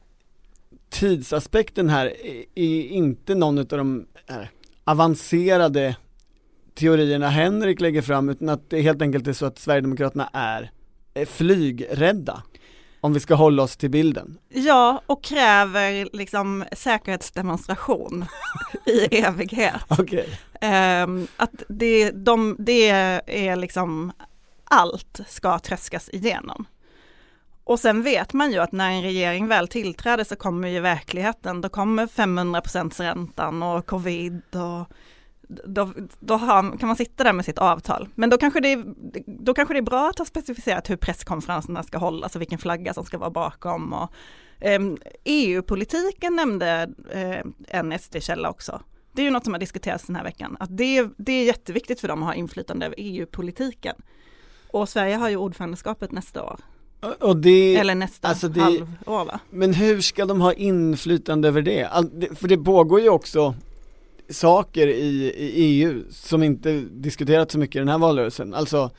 tidsaspekten 0.90 1.88
här 1.88 2.06
är- 2.26 2.58
inte 2.92 3.34
någon 3.34 3.58
av 3.58 3.64
de 3.66 4.06
här 4.28 4.50
avancerade 4.84 5.96
teorierna 6.74 7.28
Henrik 7.28 7.80
lägger 7.80 8.02
fram 8.02 8.28
utan 8.28 8.48
att 8.48 8.70
det 8.70 8.80
helt 8.80 9.02
enkelt 9.02 9.26
är 9.26 9.32
så 9.32 9.46
att 9.46 9.58
Sverigedemokraterna 9.58 10.30
är, 10.32 10.70
är 11.14 11.24
flygrädda. 11.26 12.42
Om 13.00 13.12
vi 13.12 13.20
ska 13.20 13.34
hålla 13.34 13.62
oss 13.62 13.76
till 13.76 13.90
bilden. 13.90 14.38
ja, 14.48 15.02
och 15.06 15.24
kräver 15.24 16.08
liksom 16.16 16.64
säkerhetsdemonstration 16.72 18.24
i 18.86 19.16
evighet. 19.16 19.74
Okej. 19.88 20.28
Ehm, 20.60 21.26
att 21.36 21.62
det, 21.68 22.10
de, 22.10 22.56
det 22.58 22.88
är 23.26 23.56
liksom 23.56 24.12
allt 24.64 25.20
ska 25.28 25.58
tröskas 25.58 26.08
igenom. 26.12 26.64
Och 27.64 27.80
sen 27.80 28.02
vet 28.02 28.32
man 28.32 28.52
ju 28.52 28.58
att 28.58 28.72
när 28.72 28.90
en 28.90 29.02
regering 29.02 29.48
väl 29.48 29.68
tillträder 29.68 30.24
så 30.24 30.36
kommer 30.36 30.68
ju 30.68 30.80
verkligheten, 30.80 31.60
då 31.60 31.68
kommer 31.68 32.06
500% 32.06 33.02
räntan 33.02 33.62
och 33.62 33.86
covid 33.86 34.42
och 34.50 34.92
då, 35.66 35.92
då 36.20 36.34
har, 36.34 36.78
kan 36.78 36.86
man 36.86 36.96
sitta 36.96 37.24
där 37.24 37.32
med 37.32 37.44
sitt 37.44 37.58
avtal. 37.58 38.08
Men 38.14 38.30
då 38.30 38.38
kanske, 38.38 38.60
det 38.60 38.72
är, 38.72 38.84
då 39.26 39.54
kanske 39.54 39.74
det 39.74 39.78
är 39.78 39.82
bra 39.82 40.08
att 40.08 40.18
ha 40.18 40.24
specificerat 40.24 40.90
hur 40.90 40.96
presskonferenserna 40.96 41.82
ska 41.82 41.98
hållas 41.98 42.34
och 42.34 42.40
vilken 42.40 42.58
flagga 42.58 42.94
som 42.94 43.04
ska 43.04 43.18
vara 43.18 43.30
bakom. 43.30 43.92
Och, 43.92 44.12
ehm, 44.60 44.94
e 44.94 44.98
EU-politiken 45.24 46.36
nämnde 46.36 46.90
eh, 47.10 47.78
en 47.78 47.98
SD-källa 47.98 48.50
också. 48.50 48.82
Det 49.12 49.22
är 49.22 49.24
ju 49.24 49.30
något 49.30 49.44
som 49.44 49.52
har 49.52 49.60
diskuterats 49.60 50.06
den 50.06 50.16
här 50.16 50.24
veckan, 50.24 50.56
att 50.60 50.76
det, 50.76 51.08
det 51.16 51.32
är 51.32 51.44
jätteviktigt 51.44 52.00
för 52.00 52.08
dem 52.08 52.22
att 52.22 52.28
ha 52.28 52.34
inflytande 52.34 52.86
över 52.86 52.96
EU-politiken. 52.98 53.96
Och 54.70 54.88
Sverige 54.88 55.16
har 55.16 55.28
ju 55.28 55.36
ordförandeskapet 55.36 56.12
nästa 56.12 56.44
år, 56.44 56.60
och 57.20 57.36
det, 57.36 57.76
eller 57.76 57.94
nästa 57.94 58.28
alltså 58.28 58.48
det- 58.48 58.60
halvår 58.60 59.24
va? 59.24 59.40
men 59.50 59.74
hur 59.74 60.00
ska 60.00 60.24
de 60.26 60.40
ha 60.40 60.52
inflytande 60.52 61.48
över 61.48 61.62
det? 61.62 61.84
All? 61.84 62.10
För 62.34 62.48
det 62.48 62.58
pågår 62.58 63.00
ju 63.00 63.08
också 63.08 63.54
saker 64.30 64.86
i, 64.86 65.24
i 65.36 65.50
EU 65.56 66.02
som 66.10 66.42
inte 66.42 66.80
diskuterats 66.80 67.52
så 67.52 67.58
mycket 67.58 67.76
i 67.76 67.78
den 67.78 67.88
här 67.88 67.98
valrörelsen. 67.98 68.54
Alltså 68.54 68.90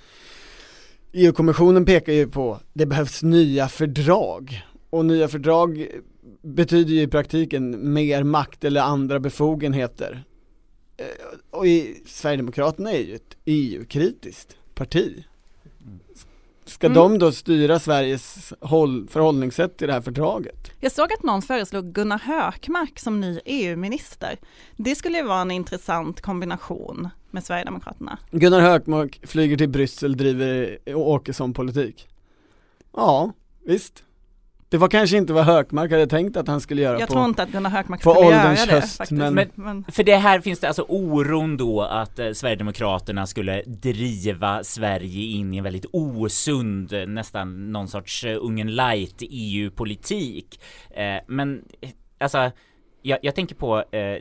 EU-kommissionen 1.13 1.85
pekar 1.85 2.13
ju 2.13 2.27
på 2.27 2.59
det 2.73 2.85
behövs 2.85 3.23
nya 3.23 3.67
fördrag 3.67 4.63
och 4.89 5.05
nya 5.05 5.27
fördrag 5.27 5.87
betyder 6.41 6.93
ju 6.93 7.01
i 7.01 7.07
praktiken 7.07 7.93
mer 7.93 8.23
makt 8.23 8.63
eller 8.63 8.81
andra 8.81 9.19
befogenheter. 9.19 10.23
Eh, 10.97 11.05
Och 11.51 11.67
i, 11.67 12.01
Sverigedemokraterna 12.07 12.91
är 12.91 12.99
ju 13.03 13.15
ett 13.15 13.37
EU-kritiskt 13.45 14.55
parti. 14.75 15.23
Ska 16.65 16.87
Mm. 16.87 16.95
de 16.95 17.19
då 17.19 17.31
styra 17.31 17.79
Sveriges 17.79 18.53
håll, 18.59 19.07
förhållningssätt 19.07 19.77
till 19.77 19.87
det 19.87 19.93
här 19.93 20.01
fördraget? 20.01 20.71
Jag 20.79 20.91
såg 20.91 21.13
att 21.13 21.23
någon 21.23 21.41
föreslog 21.41 21.93
Gunnar 21.93 22.17
Hökmark 22.19 22.99
som 22.99 23.19
ny 23.21 23.39
EU-minister. 23.45 24.37
Det 24.77 24.95
skulle 24.95 25.17
ju 25.17 25.23
vara 25.23 25.41
en 25.41 25.51
intressant 25.51 26.21
kombination 26.21 27.09
med 27.31 27.43
Sverigedemokraterna. 27.43 28.17
Gunnar 28.31 28.59
Hökmark 28.61 29.19
flyger 29.27 29.57
till 29.57 29.69
Bryssel, 29.69 30.17
driver 30.17 30.79
Åkesson-politik. 30.95 32.07
Ja, 32.95 33.31
visst. 33.65 34.03
Det 34.73 34.77
var 34.77 34.87
kanske 34.87 35.17
inte 35.17 35.33
vad 35.33 35.45
Hökmark 35.45 35.91
hade 35.91 36.07
tänkt 36.07 36.37
att 36.37 36.47
han 36.47 36.61
skulle 36.61 36.81
göra 36.81 36.99
Jag 36.99 37.07
på 37.07 37.13
tror 37.13 37.25
inte 37.25 37.43
att 37.43 37.49
Gunnar 37.51 37.69
Hökmark 37.69 38.01
skulle 38.01 38.19
göra 38.19 38.49
det 38.65 38.71
höst, 38.71 38.97
faktiskt. 38.97 39.11
men- 39.11 39.33
Men, 39.33 39.49
men 39.55 39.83
För 39.83 40.03
det 40.03 40.15
här 40.15 40.39
finns 40.39 40.59
det 40.59 40.67
alltså 40.67 40.85
oron 40.87 41.57
då 41.57 41.81
att 41.81 42.19
eh, 42.19 42.31
Sverigedemokraterna 42.31 43.27
skulle 43.27 43.61
driva 43.63 44.63
Sverige 44.63 45.23
in 45.37 45.53
i 45.53 45.57
en 45.57 45.63
väldigt 45.63 45.85
osund, 45.91 46.93
eh, 46.93 47.05
nästan 47.07 47.71
någon 47.71 47.87
sorts 47.87 48.23
eh, 48.23 48.37
Ungern 48.41 48.75
light 48.75 49.15
EU-politik. 49.21 50.59
Eh, 50.95 51.21
men 51.27 51.63
eh, 51.81 51.89
alltså 52.19 52.51
jag, 53.01 53.19
jag 53.21 53.35
tänker 53.35 53.55
på, 53.55 53.77
eh, 53.91 54.17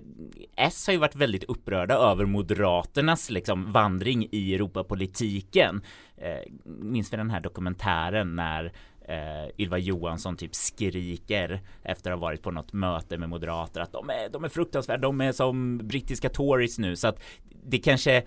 S 0.56 0.86
har 0.86 0.92
ju 0.92 0.98
varit 0.98 1.16
väldigt 1.16 1.44
upprörda 1.44 1.94
över 1.94 2.24
Moderaternas 2.24 3.30
liksom 3.30 3.72
vandring 3.72 4.28
i 4.32 4.54
Europapolitiken. 4.54 5.82
Eh, 6.16 6.52
minns 6.64 7.12
vi 7.12 7.16
den 7.16 7.30
här 7.30 7.40
dokumentären 7.40 8.36
när 8.36 8.72
eh, 9.08 9.50
Ylva 9.58 9.78
Johansson 9.78 10.36
typ 10.36 10.54
skriker 10.54 11.60
efter 11.82 12.10
att 12.10 12.18
ha 12.18 12.22
varit 12.22 12.42
på 12.42 12.50
något 12.50 12.72
möte 12.72 13.18
med 13.18 13.28
moderater 13.28 13.80
att 13.80 13.92
de 13.92 14.10
är, 14.10 14.28
de 14.28 14.44
är 14.44 14.48
fruktansvärda, 14.48 15.02
de 15.02 15.20
är 15.20 15.32
som 15.32 15.78
brittiska 15.78 16.28
tories 16.28 16.78
nu 16.78 16.96
så 16.96 17.08
att 17.08 17.22
det 17.64 17.78
kanske 17.78 18.22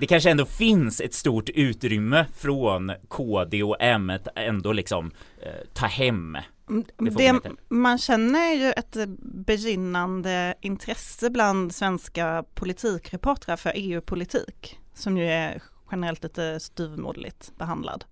det 0.00 0.06
kanske 0.06 0.30
ändå 0.30 0.44
finns 0.46 1.00
ett 1.00 1.14
stort 1.14 1.48
utrymme 1.48 2.26
från 2.36 2.92
KD 3.08 3.62
och 3.62 3.76
M 3.80 4.10
att 4.10 4.28
ändå 4.34 4.72
liksom 4.72 5.10
eh, 5.42 5.52
ta 5.72 5.86
hem 5.86 6.38
det, 6.66 7.04
befogenheter. 7.04 7.52
man 7.68 7.98
känner 7.98 8.52
ju 8.54 8.72
ett 8.72 8.96
begynnande 9.22 10.54
intresse 10.60 11.30
bland 11.30 11.74
svenska 11.74 12.44
politikreportrar 12.54 13.56
för 13.56 13.72
EU-politik, 13.74 14.78
som 14.94 15.18
ju 15.18 15.24
är 15.24 15.62
generellt 15.90 16.22
lite 16.22 16.60
styvmoderligt 16.60 17.52
behandlad. 17.58 18.04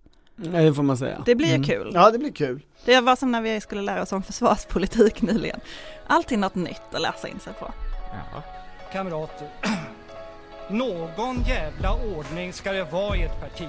Ja, 0.43 0.51
det 0.61 0.75
får 0.75 0.83
man 0.83 0.97
säga. 0.99 1.23
Det 1.27 1.35
blir 1.35 1.49
ju 1.49 1.55
Mm. 1.55 1.67
kul. 1.67 1.91
Ja, 1.95 2.11
det 2.11 2.19
blir 2.19 2.33
kul. 2.33 2.61
Det 2.85 3.01
var 3.01 3.17
som 3.17 3.33
när 3.33 3.41
vi 3.43 3.61
skulle 3.61 3.83
lära 3.83 4.03
oss 4.03 4.13
om 4.13 4.23
försvarspolitik 4.23 5.23
nyligen. 5.23 5.61
Alltid 6.07 6.39
något 6.39 6.55
nytt 6.55 6.83
att 6.95 7.01
läsa 7.01 7.29
in 7.29 7.41
sig 7.41 7.53
på. 7.53 7.73
Ja. 8.35 8.43
Kamrater, 8.93 9.49
någon 10.71 11.43
jävla 11.43 11.93
ordning 12.17 12.53
ska 12.53 12.73
det 12.73 12.85
vara 12.85 13.17
i 13.17 13.23
ett 13.23 13.41
parti. 13.41 13.69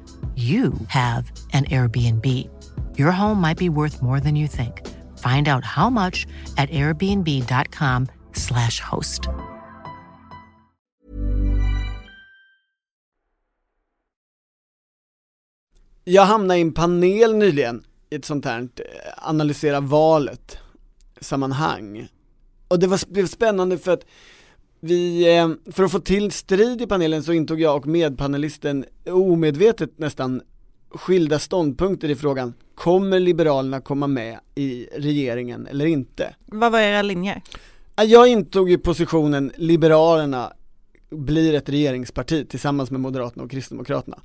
you 0.35 0.73
have 0.87 1.31
an 1.53 1.65
Airbnb. 1.65 2.25
Your 2.97 3.11
home 3.11 3.41
might 3.41 3.57
be 3.57 3.69
worth 3.69 4.01
more 4.01 4.19
than 4.19 4.35
you 4.35 4.47
think. 4.47 4.87
Find 5.17 5.47
out 5.47 5.65
how 5.65 5.89
much 5.89 6.27
at 6.57 6.69
airbnb.com/slash 6.69 8.79
host. 8.79 9.27
Jag 16.03 16.25
hamnade 16.25 16.59
i 16.59 16.61
en 16.61 16.73
panel 16.73 17.35
nyligen 17.35 17.83
i 18.09 18.15
ett 18.15 18.25
sånt 18.25 18.45
här 18.45 18.61
eh, 18.61 18.67
analysera 19.17 19.79
valet 19.79 20.57
sammanhang. 21.21 22.07
Och 22.67 22.79
det 22.79 22.87
var, 22.87 23.13
blev 23.13 23.27
spännande 23.27 23.77
för 23.77 23.91
att 23.91 24.05
vi, 24.83 25.37
eh, 25.37 25.71
för 25.71 25.83
att 25.83 25.91
få 25.91 25.99
till 25.99 26.31
strid 26.31 26.81
i 26.81 26.87
panelen 26.87 27.23
så 27.23 27.33
intog 27.33 27.61
jag 27.61 27.75
och 27.75 27.87
medpanelisten 27.87 28.85
omedvetet 29.05 29.99
nästan 29.99 30.41
skilda 30.89 31.39
ståndpunkter 31.39 32.09
i 32.09 32.15
frågan, 32.15 32.53
kommer 32.75 33.19
Liberalerna 33.19 33.81
komma 33.81 34.07
med 34.07 34.39
i 34.55 34.87
regeringen 34.95 35.67
eller 35.67 35.85
inte? 35.85 36.35
Vad 36.45 36.71
var 36.71 36.79
era 36.79 37.01
linjer? 37.01 37.41
Jag 37.95 38.27
intog 38.27 38.69
ju 38.69 38.77
positionen 38.77 39.51
Liberalerna 39.55 40.53
blir 41.09 41.53
ett 41.53 41.69
regeringsparti 41.69 42.49
tillsammans 42.49 42.91
med 42.91 43.01
Moderaterna 43.01 43.43
och 43.43 43.51
Kristdemokraterna. 43.51 44.19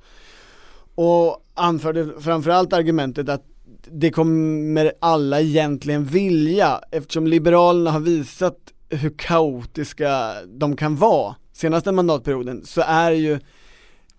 Och 0.95 1.45
anförde 1.53 2.21
framförallt 2.21 2.73
argumentet 2.73 3.29
att 3.29 3.45
det 3.91 4.11
kommer 4.11 4.93
alla 4.99 5.41
egentligen 5.41 6.05
vilja 6.05 6.81
eftersom 6.91 7.27
Liberalerna 7.27 7.91
har 7.91 7.99
visat 7.99 8.73
hur 8.89 9.09
kaotiska 9.17 10.33
de 10.47 10.75
kan 10.75 10.95
vara 10.95 11.35
senaste 11.53 11.91
mandatperioden 11.91 12.65
så 12.65 12.81
är 12.81 13.11
ju 13.11 13.39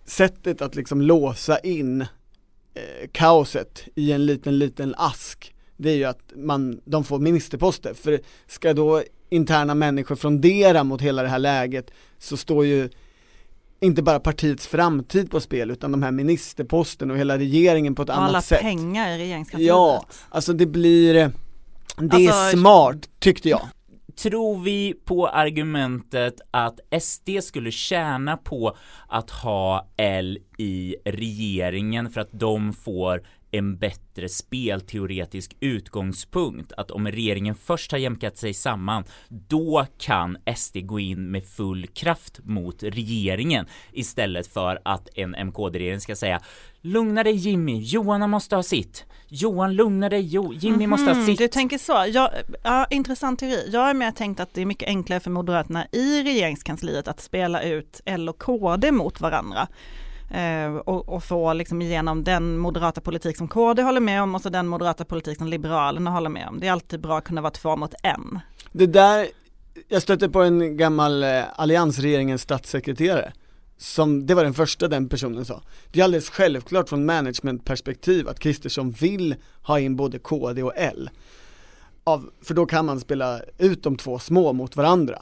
sättet 0.05 0.61
att 0.61 0.75
liksom 0.75 1.01
låsa 1.01 1.59
in 1.59 2.01
eh, 2.01 3.07
kaoset 3.11 3.83
i 3.95 4.11
en 4.11 4.25
liten, 4.25 4.59
liten 4.59 4.95
ask 4.97 5.53
det 5.77 5.89
är 5.89 5.95
ju 5.95 6.05
att 6.05 6.31
man, 6.35 6.81
de 6.85 7.03
får 7.03 7.19
ministerposter, 7.19 7.93
för 7.93 8.19
ska 8.47 8.73
då 8.73 9.03
interna 9.29 9.75
människor 9.75 10.15
frondera 10.15 10.83
mot 10.83 11.01
hela 11.01 11.23
det 11.23 11.29
här 11.29 11.39
läget 11.39 11.91
så 12.17 12.37
står 12.37 12.65
ju 12.65 12.89
inte 13.81 14.01
bara 14.01 14.19
partiets 14.19 14.67
framtid 14.67 15.31
på 15.31 15.39
spel 15.39 15.71
utan 15.71 15.91
de 15.91 16.03
här 16.03 16.11
ministerposten 16.11 17.11
och 17.11 17.17
hela 17.17 17.37
regeringen 17.37 17.95
på 17.95 18.01
ett 18.01 18.09
Och 18.09 18.15
annat 18.17 18.29
alla 18.29 18.41
sätt. 18.41 18.61
pengar 18.61 19.09
i 19.09 19.17
regeringskansliet. 19.17 19.67
Ja, 19.67 20.05
alltså 20.29 20.53
det 20.53 20.65
blir, 20.65 21.13
det 21.13 22.25
är 22.25 22.29
Alltså, 22.31 22.57
smart 22.57 23.09
tyckte 23.19 23.49
jag. 23.49 23.67
Tror 24.23 24.59
vi 24.63 24.93
på 25.05 25.27
argumentet 25.27 26.41
att 26.51 26.79
SD 27.01 27.29
skulle 27.41 27.71
tjäna 27.71 28.37
på 28.37 28.77
att 29.07 29.29
ha 29.29 29.89
L 29.97 30.37
i 30.57 30.95
regeringen 31.05 32.09
för 32.09 32.21
att 32.21 32.29
de 32.31 32.73
får 32.73 33.23
en 33.51 33.77
bättre 33.77 34.29
spelteoretisk 34.29 35.55
utgångspunkt? 35.59 36.73
Att 36.77 36.91
om 36.91 37.07
regeringen 37.07 37.55
först 37.55 37.91
har 37.91 37.99
jämkat 37.99 38.37
sig 38.37 38.53
samman, 38.53 39.03
då 39.29 39.85
kan 39.97 40.37
SD 40.55 40.77
gå 40.77 40.99
in 40.99 41.31
med 41.31 41.43
full 41.43 41.87
kraft 41.87 42.39
mot 42.43 42.83
regeringen 42.83 43.65
istället 43.91 44.47
för 44.47 44.79
att 44.85 45.09
en 45.15 45.35
MKD-regering 45.47 46.01
ska 46.01 46.15
säga 46.15 46.41
Lugna 46.81 47.23
dig 47.23 47.33
Jimmy, 47.33 47.79
Johan 47.81 48.29
måste 48.29 48.55
ha 48.55 48.63
sitt. 48.63 49.05
Johan 49.27 49.73
lugna 49.73 50.09
dig, 50.09 50.21
jo, 50.21 50.53
Jimmy 50.53 50.87
måste 50.87 51.05
ha 51.05 51.13
Mhm, 51.13 51.25
sitt. 51.25 51.37
Du 51.37 51.47
tänker 51.47 51.77
så, 51.77 52.05
ja, 52.07 52.31
ja, 52.63 52.85
intressant 52.89 53.39
teori. 53.39 53.69
Jag 53.73 53.89
är 53.89 53.93
mer 53.93 54.11
tänkt 54.11 54.39
att 54.39 54.53
det 54.53 54.61
är 54.61 54.65
mycket 54.65 54.87
enklare 54.87 55.19
för 55.19 55.31
Moderaterna 55.31 55.87
i 55.91 56.23
regeringskansliet 56.23 57.07
att 57.07 57.19
spela 57.21 57.63
ut 57.63 58.01
L 58.05 58.29
och 58.29 58.37
KD 58.39 58.91
mot 58.91 59.21
varandra. 59.21 59.67
Eh, 60.31 60.75
och, 60.75 61.09
och 61.09 61.23
få 61.23 61.53
liksom 61.53 61.81
igenom 61.81 62.23
den 62.23 62.57
moderata 62.57 63.01
politik 63.01 63.37
som 63.37 63.47
KD 63.47 63.81
håller 63.81 63.99
med 64.01 64.23
om 64.23 64.35
och 64.35 64.41
så 64.41 64.49
den 64.49 64.67
moderata 64.67 65.05
politik 65.05 65.37
som 65.37 65.47
Liberalerna 65.47 66.11
håller 66.11 66.29
med 66.29 66.47
om. 66.47 66.59
Det 66.59 66.67
är 66.67 66.71
alltid 66.71 67.01
bra 67.01 67.17
att 67.17 67.23
kunna 67.23 67.41
vara 67.41 67.51
två 67.51 67.75
mot 67.75 67.93
en. 68.03 68.39
Det 68.71 68.85
där, 68.85 69.27
jag 69.87 70.01
stötte 70.01 70.29
på 70.29 70.41
en 70.41 70.77
gammal 70.77 71.23
eh, 71.23 71.43
alliansregeringens 71.55 72.41
statssekreterare 72.41 73.33
som, 73.81 74.25
det 74.25 74.33
var 74.33 74.43
den 74.43 74.53
första 74.53 74.87
den 74.87 75.09
personen 75.09 75.45
sa. 75.45 75.61
Det 75.91 75.99
är 75.99 76.03
alldeles 76.03 76.29
självklart 76.29 76.89
från 76.89 77.05
managementperspektiv 77.05 78.27
att 78.27 78.39
Kristersson 78.39 78.91
vill 78.91 79.35
ha 79.61 79.79
in 79.79 79.95
både 79.95 80.19
KD 80.19 80.63
och 80.63 80.73
L. 80.75 81.09
Av, 82.03 82.29
för 82.41 82.53
då 82.53 82.65
kan 82.65 82.85
man 82.85 82.99
spela 82.99 83.41
ut 83.57 83.83
de 83.83 83.97
två 83.97 84.19
små 84.19 84.53
mot 84.53 84.75
varandra. 84.75 85.21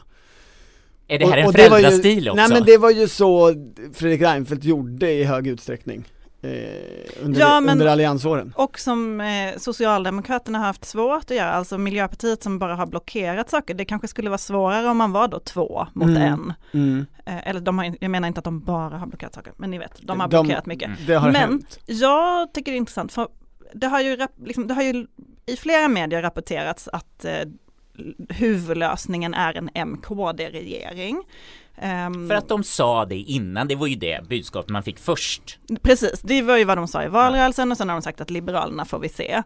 Är 1.07 1.19
det 1.19 1.25
här 1.25 1.37
Och- 1.47 1.55
en 1.59 1.69
föräldrastil 1.69 2.29
också? 2.29 2.35
Nej 2.35 2.49
men 2.49 2.63
det 2.65 2.77
var 2.77 2.91
ju 2.91 3.07
så 3.07 3.53
Fredrik 3.93 4.21
Reinfeldt 4.21 4.63
gjorde 4.63 5.11
i 5.11 5.23
hög 5.23 5.47
utsträckning 5.47 6.05
under, 7.21 7.39
Ja, 7.39 7.59
men- 7.59 7.69
under 7.69 7.85
alliansåren. 7.87 8.53
Och 8.55 8.79
som 8.79 9.21
eh, 9.21 9.57
Socialdemokraterna 9.57 10.57
har 10.59 10.65
haft 10.65 10.85
svårt 10.85 11.23
att 11.23 11.37
göra, 11.37 11.51
alltså 11.51 11.77
Miljöpartiet 11.77 12.43
som 12.43 12.59
bara 12.59 12.75
har 12.75 12.85
blockerat 12.85 13.49
saker. 13.49 13.73
Det 13.73 13.85
kanske 13.85 14.07
skulle 14.07 14.29
vara 14.29 14.37
svårare 14.37 14.87
om 14.89 14.97
man 14.97 15.11
var 15.11 15.27
då 15.27 15.39
två 15.39 15.87
mot 15.93 16.07
Mm. 16.09 16.21
en. 16.21 16.53
Mm. 16.73 17.05
Eh, 17.25 17.47
eller 17.47 17.59
de 17.61 17.77
har, 17.77 17.95
jag 17.99 18.11
menar 18.11 18.27
inte 18.27 18.37
att 18.39 18.43
de 18.43 18.59
bara 18.59 18.97
har 18.97 19.07
blockerat 19.07 19.33
saker, 19.35 19.53
men 19.57 19.71
ni 19.71 19.77
vet, 19.77 19.99
de 20.01 20.19
har 20.19 20.27
De- 20.27 20.43
blockerat 20.43 20.65
mycket. 20.65 20.91
Det 21.07 21.13
har 21.13 21.31
Men 21.31 21.35
hänt. 21.41 21.79
jag 21.85 22.53
tycker 22.53 22.71
det 22.71 22.75
är 22.75 22.79
intressant 22.79 23.11
för 23.11 23.27
det 23.73 23.87
har 23.87 24.01
ju, 24.01 24.27
liksom, 24.45 24.67
det 24.67 24.73
har 24.73 24.83
ju 24.83 25.07
i 25.45 25.55
flera 25.57 25.87
medier 25.87 26.21
rapporterats 26.21 26.89
att 26.93 27.25
eh, 27.25 27.33
huvudlösningen 28.29 29.33
är 29.33 29.53
en 29.57 29.69
MKD-regering. 29.87 31.23
Ehm, 31.77 32.27
För 32.27 32.35
att 32.35 32.47
de 32.49 32.63
sa 32.63 33.05
det 33.05 33.15
innan, 33.15 33.67
det 33.67 33.75
var 33.75 33.87
ju 33.87 33.95
det 33.95 34.27
budskapet 34.29 34.69
man 34.69 34.83
fick 34.83 34.99
först. 34.99 35.59
Precis, 35.81 36.21
det 36.21 36.41
var 36.41 36.57
ju 36.57 36.63
vad 36.63 36.77
de 36.77 36.87
sa 36.87 37.03
i 37.03 37.07
valrörelsen 37.07 37.71
och 37.71 37.77
sen 37.77 37.89
har 37.89 37.95
de 37.95 38.01
sagt 38.01 38.21
att 38.21 38.29
Liberalerna 38.29 38.85
får 38.85 38.99
vi 38.99 39.09
se 39.09 39.43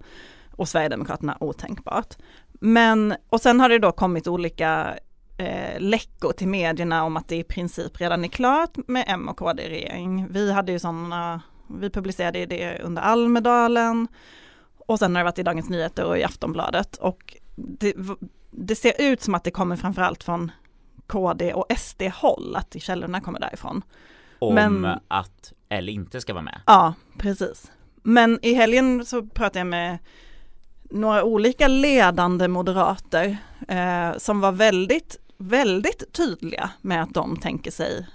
och 0.56 0.68
Sverigedemokraterna 0.70 1.38
otänkbart. 1.40 2.16
Men, 2.52 3.16
och 3.30 3.42
sen 3.42 3.60
har 3.60 3.70
det 3.70 3.80
då 3.80 3.92
kommit 3.92 4.28
olika 4.28 4.98
eh, 5.38 5.80
läckor 5.80 6.32
till 6.32 6.48
medierna 6.48 7.04
om 7.04 7.18
att 7.18 7.28
det 7.28 7.36
i 7.36 7.44
princip 7.44 8.02
redan 8.02 8.24
är 8.24 8.28
klart 8.28 8.78
med 8.88 9.06
M 9.08 9.30
och 9.30 9.38
KD-regering. 9.38 10.28
Vi 10.30 10.52
hade 10.52 10.72
ju 10.72 10.80
sådana, 10.80 11.42
vi 11.80 11.90
publicerade 11.90 12.46
det 12.46 12.80
under 12.80 13.02
Almedalen 13.02 14.08
och 14.88 15.00
sen 15.00 15.16
har 15.16 15.20
det 15.20 15.26
varit 15.26 15.40
i 15.40 15.44
Dagens 15.44 15.70
Nyheter 15.70 16.06
och 16.06 16.18
i 16.18 16.24
Aftonbladet 16.24 16.96
och 16.96 17.38
det, 17.56 17.94
det 18.52 18.76
ser 18.76 18.94
ut 19.00 19.22
som 19.22 19.36
att 19.36 19.44
det 19.44 19.52
kommer 19.52 19.76
framförallt 19.76 20.24
från 20.24 20.52
KD 21.12 21.54
och 21.54 21.66
SD-håll, 21.78 22.56
att 22.56 22.76
källorna 22.82 23.22
kommer 23.22 23.40
därifrån. 23.40 23.82
Om 24.40 24.56
Men- 24.56 24.88
att 25.08 25.54
L 25.70 25.90
inte 25.90 26.22
ska 26.22 26.34
vara 26.34 26.44
med. 26.44 26.62
Ja, 26.66 26.94
precis. 27.18 27.72
Men 28.04 28.40
i 28.42 28.54
helgen 28.54 29.06
så 29.06 29.26
pratade 29.26 29.60
jag 29.60 29.68
med 29.68 29.98
några 30.84 31.24
olika 31.24 31.68
ledande 31.68 32.48
moderater 32.48 33.38
eh, 33.68 34.18
som 34.18 34.42
var 34.42 34.52
väldigt, 34.52 35.18
väldigt 35.38 36.14
tydliga 36.14 36.70
med 36.82 37.04
att 37.04 37.14
de 37.14 37.38
tänker 37.38 37.72
sig 37.72 38.08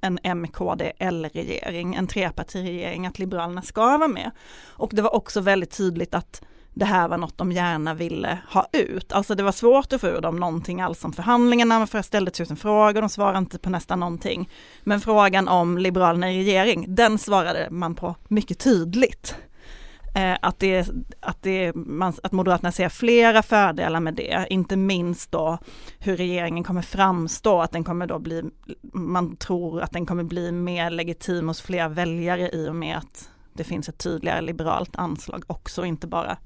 en 0.00 0.18
MKD-L-regering, 0.22 1.94
en 1.94 2.06
trepartiregering, 2.06 3.06
att 3.06 3.18
Liberalerna 3.18 3.62
ska 3.62 3.98
vara 3.98 4.08
med. 4.08 4.30
Och 4.64 4.90
det 4.94 5.02
var 5.02 5.14
också 5.14 5.40
väldigt 5.40 5.76
tydligt 5.76 6.14
att 6.14 6.42
det 6.74 6.84
här 6.84 7.08
var 7.08 7.18
något 7.18 7.38
de 7.38 7.52
gärna 7.52 7.94
ville 7.94 8.38
ha 8.48 8.66
ut. 8.72 9.12
Alltså 9.12 9.34
det 9.34 9.42
var 9.42 9.52
svårt 9.52 9.92
att 9.92 10.00
få 10.00 10.06
ur 10.06 10.20
dem 10.20 10.36
någonting 10.36 10.80
alls 10.80 11.04
om 11.04 11.12
förhandlingarna, 11.12 11.86
för 11.86 11.98
jag 11.98 12.04
ställde 12.04 12.30
tusen 12.30 12.56
frågor, 12.56 13.00
de 13.00 13.08
svarade 13.08 13.38
inte 13.38 13.58
på 13.58 13.70
nästan 13.70 14.00
någonting. 14.00 14.50
Men 14.84 15.00
frågan 15.00 15.48
om 15.48 15.78
Liberalerna 15.78 16.32
i 16.32 16.38
regering, 16.38 16.84
den 16.88 17.18
svarade 17.18 17.68
man 17.70 17.94
på 17.94 18.14
mycket 18.28 18.58
tydligt. 18.58 19.36
Eh, 20.14 20.36
att, 20.42 20.58
det, 20.58 20.88
att, 21.20 21.42
det, 21.42 21.74
man, 21.74 22.12
att 22.22 22.32
Moderaterna 22.32 22.72
ser 22.72 22.88
flera 22.88 23.42
fördelar 23.42 24.00
med 24.00 24.14
det, 24.14 24.46
inte 24.50 24.76
minst 24.76 25.32
då 25.32 25.58
hur 25.98 26.16
regeringen 26.16 26.64
kommer 26.64 26.82
framstå, 26.82 27.60
att 27.60 27.72
den 27.72 27.84
kommer 27.84 28.06
då 28.06 28.18
bli, 28.18 28.42
man 28.92 29.36
tror 29.36 29.80
att 29.82 29.92
den 29.92 30.06
kommer 30.06 30.22
bli 30.22 30.52
mer 30.52 30.90
legitim 30.90 31.48
hos 31.48 31.60
fler 31.60 31.88
väljare 31.88 32.50
i 32.50 32.68
och 32.68 32.76
med 32.76 32.96
att 32.96 33.30
det 33.52 33.64
finns 33.64 33.88
ett 33.88 33.98
tydligare 33.98 34.40
liberalt 34.40 34.96
anslag 34.96 35.44
också, 35.46 35.84
inte 35.84 36.06
bara 36.06 36.38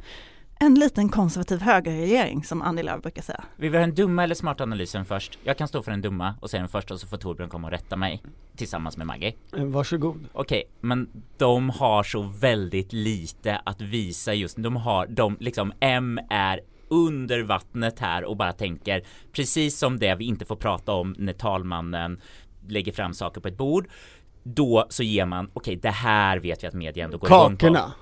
en 0.60 0.74
liten 0.74 1.08
konservativ 1.08 1.60
högerregering 1.60 2.44
som 2.44 2.62
Annie 2.62 2.82
Lööf 2.82 3.02
brukar 3.02 3.22
säga. 3.22 3.44
Vill 3.56 3.70
vi 3.70 3.78
ha 3.78 3.86
den 3.86 3.94
dumma 3.94 4.24
eller 4.24 4.34
smarta 4.34 4.62
analysen 4.62 5.04
först? 5.04 5.38
Jag 5.44 5.58
kan 5.58 5.68
stå 5.68 5.82
för 5.82 5.90
den 5.90 6.00
dumma 6.00 6.34
och 6.40 6.50
säga 6.50 6.60
den 6.60 6.68
först 6.68 6.90
och 6.90 7.00
så 7.00 7.06
får 7.06 7.16
Torbjörn 7.16 7.48
komma 7.48 7.66
och 7.66 7.72
rätta 7.72 7.96
mig 7.96 8.22
tillsammans 8.56 8.96
med 8.96 9.06
Maggie. 9.06 9.34
Eh, 9.56 9.64
Varsågod. 9.64 10.28
Okej, 10.32 10.64
men 10.80 11.08
de 11.36 11.70
har 11.70 12.02
så 12.02 12.22
väldigt 12.22 12.92
lite 12.92 13.56
att 13.64 13.80
visa 13.80 14.34
just 14.34 14.62
De 14.62 14.76
har, 14.76 15.06
de 15.06 15.36
liksom, 15.40 15.72
M 15.80 16.20
är 16.30 16.60
under 16.88 17.42
vattnet 17.42 17.98
här 18.00 18.24
och 18.24 18.36
bara 18.36 18.52
tänker 18.52 19.02
precis 19.32 19.78
som 19.78 19.98
det 19.98 20.14
vi 20.14 20.24
inte 20.24 20.44
får 20.44 20.56
prata 20.56 20.92
om 20.92 21.14
när 21.18 21.32
talmannen 21.32 22.20
lägger 22.68 22.92
fram 22.92 23.14
saker 23.14 23.40
på 23.40 23.48
ett 23.48 23.56
bord. 23.56 23.88
Då 24.54 24.86
så 24.90 25.02
ger 25.02 25.26
man, 25.26 25.50
okej 25.54 25.76
det 25.76 25.90
här 25.90 26.38
vet 26.38 26.62
vi 26.62 26.66
att 26.68 26.74
media 26.74 27.04
ändå 27.04 27.18
går 27.18 27.30
igång 27.30 27.56
på. 27.56 27.66
Kakorna. 27.66 27.92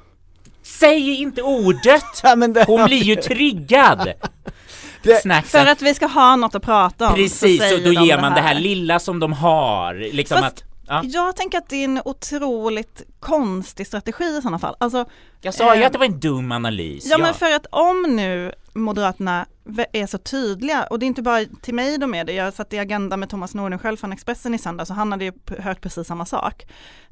Säg 0.62 1.14
inte 1.14 1.42
ordet! 1.42 2.04
Ja, 2.22 2.36
det, 2.36 2.64
Hon 2.66 2.84
blir 2.84 3.02
ju 3.02 3.16
triggad! 3.16 4.12
Det- 5.02 5.22
Snacksen. 5.22 5.60
För 5.64 5.70
att 5.72 5.82
vi 5.82 5.94
ska 5.94 6.06
ha 6.06 6.36
något 6.36 6.54
att 6.54 6.62
prata 6.62 7.08
om. 7.08 7.14
Precis, 7.14 7.68
så 7.68 7.74
och 7.76 7.82
då 7.82 7.92
de 7.92 8.04
ger 8.06 8.20
man 8.20 8.34
det 8.34 8.40
här 8.40 8.54
lilla 8.54 8.98
som 8.98 9.20
de 9.20 9.32
har, 9.32 9.94
liksom 9.94 10.38
Fast- 10.38 10.58
att 10.58 10.64
Ja. 10.88 11.02
Jag 11.04 11.36
tänker 11.36 11.58
att 11.58 11.68
det 11.68 11.76
är 11.76 11.84
en 11.84 12.00
otroligt 12.04 13.02
konstig 13.20 13.86
strategi 13.86 14.24
i 14.24 14.40
sådana 14.42 14.58
fall. 14.58 14.76
Alltså, 14.80 15.04
Jag 15.40 15.54
sa 15.54 15.74
ju 15.74 15.80
eh, 15.80 15.86
att 15.86 15.92
det 15.92 15.98
var 15.98 16.06
en 16.06 16.20
dum 16.20 16.52
analys. 16.52 17.06
Ja 17.10 17.18
men 17.18 17.34
för 17.34 17.52
att 17.52 17.66
om 17.70 18.02
nu 18.08 18.52
Moderaterna 18.74 19.46
är 19.92 20.06
så 20.06 20.18
tydliga, 20.18 20.82
och 20.84 20.98
det 20.98 21.06
är 21.06 21.08
inte 21.08 21.22
bara 21.22 21.44
till 21.44 21.74
mig 21.74 21.98
de 21.98 22.14
är 22.14 22.24
det, 22.24 22.32
jag 22.32 22.54
satt 22.54 22.72
i 22.72 22.78
Agenda 22.78 23.16
med 23.16 23.28
Thomas 23.28 23.54
Nordenskiöld 23.54 23.98
från 23.98 24.12
Expressen 24.12 24.54
i 24.54 24.58
söndags 24.58 24.90
och 24.90 24.96
han 24.96 25.12
hade 25.12 25.24
ju 25.24 25.32
hört 25.58 25.80
precis 25.80 26.06
samma 26.06 26.26
sak. 26.26 26.66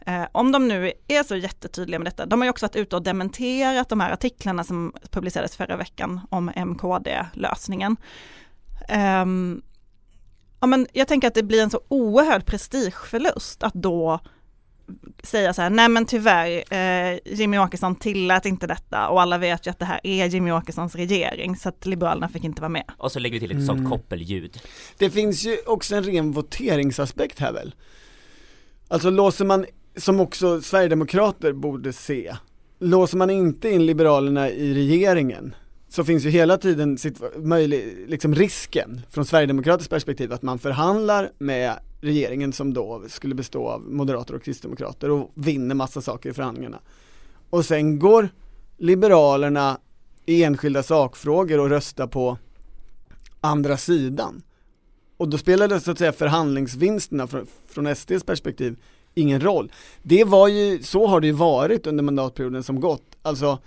Eh, 0.06 0.24
om 0.32 0.52
de 0.52 0.68
nu 0.68 0.92
är 1.08 1.22
så 1.22 1.36
jättetydliga 1.36 1.98
med 1.98 2.06
detta, 2.06 2.26
de 2.26 2.40
har 2.40 2.46
ju 2.46 2.50
också 2.50 2.66
varit 2.66 2.76
ute 2.76 2.96
och 2.96 3.02
dementerat 3.02 3.88
de 3.88 4.00
här 4.00 4.12
artiklarna 4.12 4.64
som 4.64 4.92
publicerades 5.10 5.56
förra 5.56 5.76
veckan 5.76 6.20
om 6.30 6.50
MKD-lösningen. 6.56 7.96
Eh, 8.88 9.26
ja 10.60 10.66
men 10.66 10.86
jag 10.92 11.08
tänker 11.08 11.28
att 11.28 11.34
det 11.34 11.42
blir 11.42 11.62
en 11.62 11.70
så 11.70 11.80
oerhörd 11.88 12.46
prestigeförlust 12.46 13.62
att 13.62 13.74
då 13.74 14.20
säga 15.22 15.52
så 15.54 15.62
här, 15.62 15.70
nej 15.70 15.88
men 15.88 16.06
tyvärr, 16.06 16.64
eh, 16.74 17.18
Jimmy 17.24 17.58
Åkesson 17.58 17.96
tillät 17.96 18.46
inte 18.46 18.66
detta 18.66 19.08
och 19.08 19.22
alla 19.22 19.38
vet 19.38 19.66
ju 19.66 19.70
att 19.70 19.78
det 19.78 19.84
här 19.84 20.00
är 20.02 20.26
Jimmy 20.26 20.52
Åkessons 20.52 20.94
regering 20.94 21.56
så 21.56 21.68
att 21.68 21.86
Liberalerna 21.86 22.28
fick 22.28 22.44
inte 22.44 22.60
vara 22.60 22.68
med. 22.68 22.84
Och 22.98 23.12
så 23.12 23.18
lägger 23.18 23.40
vi 23.40 23.48
till 23.48 23.58
ett 23.58 23.66
sånt 23.66 23.78
Mm. 23.78 23.90
koppelljud. 23.90 24.60
Det 24.98 25.10
finns 25.10 25.44
ju 25.46 25.56
också 25.66 25.96
en 25.96 26.02
ren 26.04 26.32
voteringsaspekt 26.32 27.38
här 27.38 27.52
väl? 27.52 27.74
Alltså 28.88 29.10
låser 29.10 29.44
man, 29.44 29.66
som 29.96 30.20
också 30.20 30.60
Sverigedemokrater 30.60 31.52
borde 31.52 31.92
se, 31.92 32.36
låser 32.80 33.16
man 33.18 33.30
inte 33.30 33.70
in 33.70 33.86
Liberalerna 33.86 34.50
i 34.50 34.74
regeringen 34.74 35.54
så 35.88 36.04
finns 36.04 36.24
ju 36.24 36.30
hela 36.30 36.56
tiden 36.58 36.96
situa- 36.96 37.38
möjlig, 37.46 38.04
liksom 38.08 38.34
risken 38.34 39.00
från 39.10 39.24
Sverigedemokratiskt 39.24 39.90
perspektiv 39.90 40.32
att 40.32 40.42
man 40.42 40.58
förhandlar 40.58 41.30
med 41.38 41.72
regeringen 42.02 42.52
som 42.52 42.74
då 42.74 43.02
skulle 43.08 43.34
bestå 43.34 43.68
av 43.68 43.80
moderater 43.80 44.34
och 44.34 44.42
kristdemokrater 44.42 45.10
och 45.10 45.30
vinner 45.34 45.74
massa 45.74 46.00
saker 46.00 46.30
i 46.30 46.32
förhandlingarna. 46.32 46.78
Och 47.50 47.64
sen 47.64 47.98
går 47.98 48.28
Liberalerna 48.78 49.78
i 50.26 50.44
enskilda 50.44 50.82
sakfrågor 50.82 51.60
och 51.60 51.68
röstar 51.68 52.06
på 52.06 52.38
andra 53.40 53.76
sidan. 53.76 54.42
Och 55.16 55.28
då 55.28 55.38
spelade 55.38 55.80
så 55.80 55.90
att 55.90 55.98
säga 55.98 56.12
förhandlingsvinsterna 56.12 57.26
från, 57.26 57.46
från 57.68 57.96
SDs 57.96 58.24
perspektiv 58.24 58.76
ingen 59.14 59.40
roll. 59.40 59.72
Det 60.02 60.24
var 60.24 60.48
ju, 60.48 60.82
så 60.82 61.06
har 61.06 61.20
det 61.20 61.26
ju 61.26 61.32
varit 61.32 61.86
under 61.86 62.04
mandatperioden 62.04 62.62
som 62.62 62.80
gått. 62.80 63.16
Alltså 63.22 63.58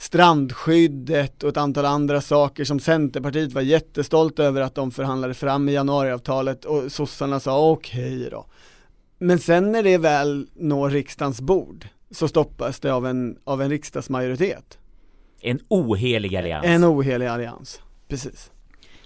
strandskyddet 0.00 1.42
och 1.42 1.48
ett 1.48 1.56
antal 1.56 1.84
andra 1.84 2.20
saker 2.20 2.64
som 2.64 2.80
Centerpartiet 2.80 3.52
var 3.52 3.62
jättestolt 3.62 4.38
över 4.38 4.60
att 4.60 4.74
de 4.74 4.90
förhandlade 4.90 5.34
fram 5.34 5.68
i 5.68 5.72
januariavtalet 5.72 6.64
och 6.64 6.92
sossarna 6.92 7.40
sa 7.40 7.70
okej 7.70 8.28
då. 8.30 8.46
Men 9.18 9.38
sen 9.38 9.72
när 9.72 9.82
det 9.82 9.98
väl 9.98 10.48
når 10.54 10.90
riksdagens 10.90 11.40
bord 11.40 11.86
så 12.10 12.28
stoppas 12.28 12.80
det 12.80 12.92
av 12.92 13.06
en, 13.06 13.38
av 13.44 13.62
en 13.62 13.70
riksdagsmajoritet. 13.70 14.78
En 15.40 15.60
ohelig 15.68 16.36
allians. 16.36 16.66
En 16.66 16.84
ohelig 16.84 17.26
allians, 17.26 17.80
precis. 18.08 18.50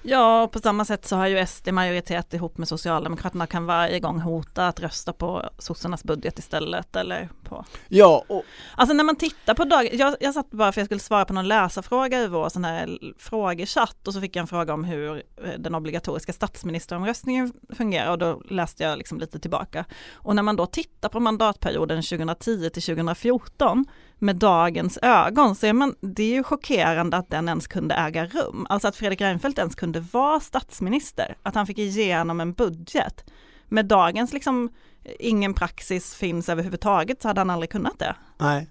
Ja, 0.07 0.43
och 0.43 0.53
på 0.53 0.59
samma 0.59 0.85
sätt 0.85 1.07
så 1.07 1.17
har 1.17 1.27
ju 1.27 1.47
SD 1.47 1.73
majoritet 1.73 2.35
ihop 2.35 2.59
med 2.59 2.69
Socialdemokraterna 2.69 3.45
och 3.45 3.51
kan 3.51 3.67
varje 3.67 4.01
gång 4.01 4.21
hota 4.21 4.69
att 4.69 4.81
rösta 4.81 5.13
på 5.13 5.51
sossarnas 5.59 6.05
budget 6.05 6.39
istället 6.39 6.97
eller 6.97 7.29
på 7.45 7.65
Ja, 7.89 8.25
och 8.29 8.45
Alltså 8.77 8.95
när 8.95 9.05
man 9.05 9.17
tittar 9.17 9.55
på 9.55 9.65
dag, 9.65 9.95
jag, 9.95 10.17
jag 10.21 10.35
satt 10.35 10.51
bara 10.51 10.73
för 10.73 10.81
jag 10.81 10.87
skulle 10.87 11.01
svara 11.01 11.25
på 11.25 11.33
någon 11.33 11.49
läsarfråga 11.49 12.21
i 12.21 12.29
vår 12.29 12.49
sån 12.49 12.65
här 12.65 12.99
frågechatt 13.19 14.09
och 14.09 14.15
så 14.15 14.21
fick 14.21 14.37
jag 14.37 14.41
en 14.41 14.47
fråga 14.47 14.75
om 14.75 14.85
hur 14.85 15.17
eh, 15.17 15.53
den 15.59 15.75
obligatoriska 15.75 16.33
statsministeromröstningen 16.33 17.53
fungerar 17.73 18.11
och 18.11 18.19
då 18.19 18.43
läste 18.51 18.83
jag 18.83 18.99
liksom 18.99 19.21
lite 19.21 19.39
tillbaka. 19.39 19.85
Och 20.13 20.37
när 20.37 20.43
man 20.43 20.57
då 20.57 20.67
tittar 20.67 21.09
på 21.09 21.21
mandatperioden 21.21 22.03
2010 22.03 22.71
till 22.71 22.83
2014 22.83 23.85
med 24.25 24.37
dagens 24.37 24.99
ögon 25.03 25.55
så 25.55 25.67
är 25.67 25.73
man, 25.73 25.95
det 26.01 26.23
är 26.23 26.35
ju 26.35 26.43
chockerande 26.43 27.17
att 27.17 27.31
den 27.31 27.49
ens 27.49 27.67
kunde 27.67 27.95
äga 27.95 28.27
rum. 28.27 28.67
Alltså 28.69 28.89
att 28.89 28.97
Fredrik 28.97 29.21
Reinfeldt 29.21 29.59
ens 29.59 29.75
kunde 29.75 30.01
vara 30.01 30.41
statsminister, 30.41 31.37
att 31.43 31.55
han 31.55 31.67
fick 31.67 31.79
igenom 31.79 32.41
en 32.41 32.53
budget. 32.53 33.25
Med 33.69 33.87
dagens 33.87 34.33
liksom 34.33 34.73
ingen 35.19 35.55
praxis 35.55 36.15
finns 36.15 36.49
överhuvudtaget 36.49 37.23
så 37.23 37.29
hade 37.29 37.41
han 37.41 37.51
aldrig 37.51 37.71
kunnat 37.71 37.99
det. 37.99 38.17
Nej. 38.39 38.71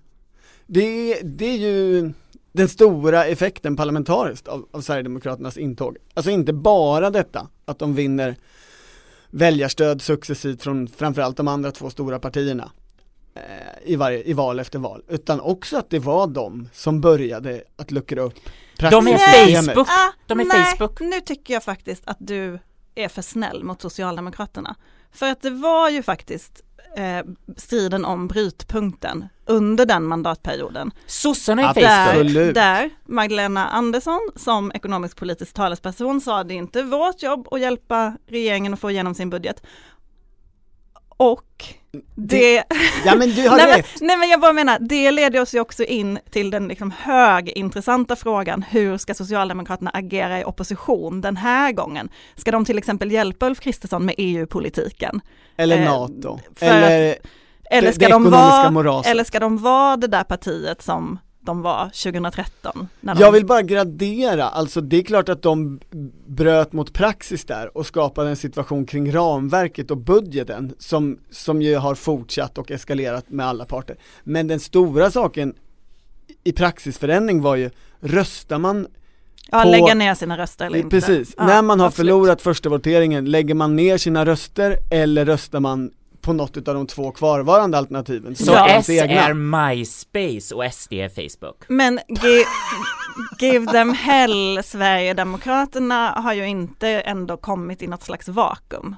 Det 0.68 1.14
är, 1.14 1.24
det 1.24 1.46
är 1.46 1.58
ju 1.58 2.14
den 2.52 2.70
stora 2.70 3.26
effekten 3.26 3.76
parlamentariskt 3.76 4.48
av, 4.48 4.68
av 4.72 4.82
Sverigedemokraternas 4.82 5.58
intåg. 5.58 5.98
Alltså 6.14 6.32
inte 6.32 6.54
bara 6.54 7.10
detta 7.10 7.48
att 7.66 7.80
de 7.80 7.96
vinner 7.96 8.36
väljarstöd 9.30 10.02
successivt 10.02 10.62
från 10.62 10.88
framförallt 10.88 11.38
de 11.38 11.48
andra 11.48 11.72
två 11.72 11.90
stora 11.90 12.20
partierna 12.20 12.72
i, 13.86 13.96
varje, 13.96 14.24
i 14.24 14.34
val 14.34 14.60
efter 14.60 14.80
val, 14.80 15.04
utan 15.08 15.40
också 15.40 15.78
att 15.78 15.90
det 15.90 16.00
var 16.00 16.28
de 16.28 16.70
som 16.74 17.02
började 17.02 17.64
att 17.76 17.92
luckra 17.92 18.22
upp 18.22 18.40
De 18.78 19.08
är. 19.08 19.62
Facebook. 19.62 19.88
Ah, 19.90 20.12
De 20.28 20.40
är 20.40 20.46
nej, 20.46 20.66
Facebook. 20.66 21.00
nu 21.00 21.22
tycker 21.22 21.54
jag 21.54 21.64
faktiskt 21.64 22.04
att 22.06 22.18
du 22.20 22.60
är 22.96 23.08
för 23.08 23.22
snäll 23.22 23.64
mot 23.64 23.82
Socialdemokraterna. 23.82 24.76
För 25.12 25.32
att 25.32 25.42
det 25.42 25.50
var 25.50 25.90
ju 25.90 26.04
faktiskt 26.04 26.62
eh, 26.98 27.26
striden 27.58 28.06
om 28.06 28.28
brytpunkten 28.28 29.28
under 29.46 29.86
den 29.86 30.04
mandatperioden. 30.04 30.92
Sossarna 31.06 31.62
är 31.62 31.70
Absolut. 31.70 32.34
Facebook. 32.34 32.54
Där 32.56 32.90
Magdalena 33.06 33.68
Andersson 33.68 34.30
som 34.36 34.72
ekonomisk 34.72 35.18
politisk 35.18 35.54
talesperson 35.54 36.22
sa 36.22 36.44
det 36.44 36.54
är 36.54 36.56
inte 36.56 36.84
vårt 36.84 37.24
jobb 37.24 37.48
att 37.52 37.60
hjälpa 37.60 38.18
regeringen 38.28 38.74
att 38.74 38.80
få 38.80 38.92
igenom 38.92 39.16
sin 39.16 39.30
budget. 39.30 39.64
Och 41.18 41.66
det, 42.16 42.64
Ja 43.06 43.16
men 43.16 43.30
du 43.30 43.50
har 43.50 43.58
nej, 43.58 43.68
men, 43.68 43.78
rätt. 43.78 43.88
nej 44.02 44.18
men 44.18 44.30
jag 44.30 44.42
bara 44.42 44.54
menar, 44.54 44.78
det 44.80 45.12
leder 45.12 45.42
oss 45.42 45.54
ju 45.56 45.60
också 45.60 45.84
in 45.84 46.20
till 46.32 46.50
den 46.50 46.68
liksom 46.68 46.92
högintressanta 46.98 48.16
frågan, 48.16 48.64
hur 48.70 48.98
ska 48.98 49.14
Socialdemokraterna 49.14 49.92
agera 49.94 50.40
i 50.40 50.44
opposition 50.44 51.22
den 51.22 51.38
här 51.38 51.72
gången? 51.72 52.10
Ska 52.36 52.52
de 52.52 52.66
till 52.66 52.78
exempel 52.78 53.12
hjälpa 53.12 53.46
Ulf 53.48 53.60
Kristersson 53.60 54.06
med 54.06 54.16
EU-politiken? 54.18 55.22
Eller 55.58 55.78
eh, 55.78 55.86
NATO, 55.86 56.40
eller 56.60 57.16
Eller 57.72 57.88
det, 57.88 57.94
ska, 57.94 58.06
det 58.06 58.12
de 58.12 58.24
ekonomiska 58.24 58.58
vara, 58.58 58.72
moraset. 58.72 59.12
eller 59.12 59.24
ska 59.24 59.40
de 59.40 59.58
vara 59.58 59.98
det 59.98 60.08
där 60.08 60.24
partiet 60.24 60.82
som 60.82 61.20
de 61.46 61.62
var 61.62 61.86
2013? 62.04 62.88
När 63.02 63.16
de, 63.16 63.22
Jag 63.22 63.32
vill 63.32 63.46
bara 63.46 63.62
gradera, 63.62 64.44
alltså 64.50 64.82
det 64.82 64.98
är 64.98 65.04
klart 65.04 65.30
att 65.30 65.42
de 65.42 65.80
bröt 66.28 66.74
mot 66.74 66.94
praxis 66.94 67.46
där 67.46 67.78
och 67.78 67.86
skapade 67.86 68.30
en 68.30 68.36
situation 68.36 68.86
kring 68.86 69.12
ramverket 69.14 69.92
och 69.92 69.98
budgeten 69.98 70.74
som, 70.80 71.20
som 71.32 71.62
ju 71.62 71.76
har 71.76 71.96
fortsatt 71.96 72.58
och 72.58 72.72
eskalerat 72.72 73.30
med 73.30 73.46
alla 73.46 73.66
parter. 73.66 73.96
Men 74.24 74.48
den 74.48 74.60
stora 74.60 75.12
saken 75.12 75.54
i 76.44 76.52
praxisförändring 76.52 77.42
var 77.42 77.56
ju, 77.56 77.70
röstar 78.00 78.60
man, 78.60 78.88
ja, 79.52 79.62
på- 79.64 79.70
lägga 79.70 79.94
ner 79.94 80.16
sina 80.16 80.38
röster 80.38 80.66
eller 80.66 80.78
inte? 80.78 80.90
precis, 80.90 81.34
Ja, 81.38 81.46
när 81.46 81.62
man 81.62 81.80
har 81.80 81.88
absolut. 81.88 82.10
förlorat 82.10 82.42
första 82.42 82.70
voteringen, 82.70 83.26
lägger 83.26 83.54
man 83.54 83.76
ner 83.76 83.98
sina 83.98 84.26
röster 84.26 84.78
eller 84.92 85.26
röstar 85.26 85.60
man 85.60 85.92
på 86.24 86.34
något 86.34 86.68
av 86.68 86.76
de 86.76 86.88
två 86.88 87.12
kvarvarande 87.12 87.78
alternativen? 87.78 88.36
Så 88.36 88.52
Ja. 88.52 88.68
S 88.68 88.90
egna? 88.90 89.22
är 89.22 89.34
MySpace 89.34 90.56
och 90.56 90.74
SD 90.74 90.94
är 90.94 91.10
Facebook. 91.10 91.64
Men 91.68 92.00
gi- 92.08 92.46
Give 93.40 93.72
them 93.72 93.94
hell, 93.94 94.60
Sverigedemokraterna 94.64 96.10
har 96.12 96.34
ju 96.34 96.46
inte 96.48 96.88
ändå 96.90 97.38
kommit 97.38 97.82
i 97.82 97.88
något 97.88 98.04
slags 98.04 98.28
vakuum. 98.28 98.96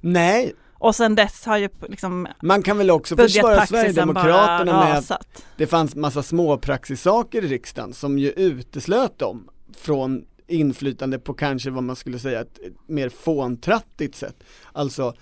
Nej, 0.00 0.54
Och 0.74 0.94
sen 0.96 1.14
dess 1.14 1.44
har 1.46 1.56
ju 1.58 1.68
liksom 1.88 2.28
man 2.42 2.62
kan 2.62 2.78
väl 2.78 2.90
också 2.90 3.16
försvara 3.16 3.66
Sverigedemokraterna 3.66 4.84
med 4.84 4.94
rasat. 4.96 5.44
det 5.56 5.66
fanns 5.66 5.94
massa 5.96 6.22
småpraxissaker 6.22 7.44
i 7.44 7.48
riksdagen 7.48 7.92
som 7.92 8.18
ju 8.18 8.30
uteslöt 8.30 9.18
dem 9.18 9.48
från 9.78 10.24
inflytande 10.46 11.18
på 11.18 11.34
kanske 11.34 11.70
vad 11.70 11.82
man 11.84 11.96
skulle 11.96 12.18
säga 12.18 12.40
ett 12.40 12.58
ett 12.58 12.72
mer 12.88 13.08
fåntrattigt 13.08 14.16
sätt. 14.16 14.36
Alltså 14.72 15.14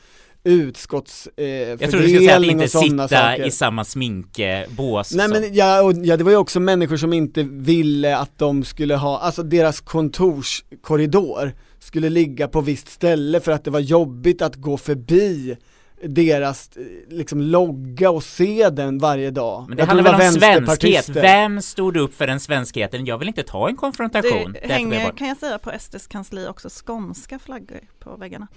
utskottsfördelning 0.46 1.78
Jag 1.80 1.90
tror 1.90 2.00
du 2.00 2.08
skulle 2.08 2.20
säga 2.20 2.36
att 2.36 2.44
inte 2.44 2.68
sitta 2.68 3.08
saker. 3.08 3.46
i 3.46 3.50
samma 3.50 3.84
sminkbås 3.84 5.14
Nej 5.14 5.28
men 5.28 5.54
ja, 5.54 5.82
och, 5.82 5.92
ja, 6.02 6.16
det 6.16 6.24
var 6.24 6.30
ju 6.30 6.36
också 6.36 6.60
människor 6.60 6.96
som 6.96 7.12
inte 7.12 7.42
ville 7.42 8.16
att 8.16 8.38
de 8.38 8.64
skulle 8.64 8.96
ha, 8.96 9.18
alltså 9.18 9.42
deras 9.42 9.80
kontorskorridor 9.80 11.52
skulle 11.78 12.08
ligga 12.08 12.48
på 12.48 12.60
visst 12.60 12.88
ställe 12.88 13.40
för 13.40 13.52
att 13.52 13.64
det 13.64 13.70
var 13.70 13.80
jobbigt 13.80 14.42
att 14.42 14.56
gå 14.56 14.76
förbi 14.76 15.56
deras 16.04 16.70
eh, 16.76 17.16
liksom 17.16 17.40
logga 17.40 18.10
och 18.10 18.24
se 18.24 18.70
den 18.70 18.98
varje 18.98 19.30
dag. 19.30 19.64
Men 19.68 19.76
det 19.76 19.82
Jag 19.82 19.86
handlar 19.86 20.18
väl 20.18 20.28
om 20.28 20.32
svenskhet, 20.32 21.08
vem 21.08 21.62
stod 21.62 21.96
upp 21.96 22.14
för 22.14 22.26
den 22.26 22.40
svenskheten? 22.40 23.06
Jag 23.06 23.18
vill 23.18 23.28
inte 23.28 23.42
ta 23.42 23.68
en 23.68 23.76
konfrontation. 23.76 24.52
Det 24.52 24.60
jag 24.62 24.68
hänger, 24.68 25.10
kan 25.10 25.28
jag 25.28 25.36
säga, 25.36 25.58
på 25.58 25.72
SDs 25.80 26.06
kansli 26.06 26.46
också 26.46 26.68
skånska 26.86 27.38
flaggor 27.38 27.80
på 27.98 28.16
väggarna. 28.16 28.48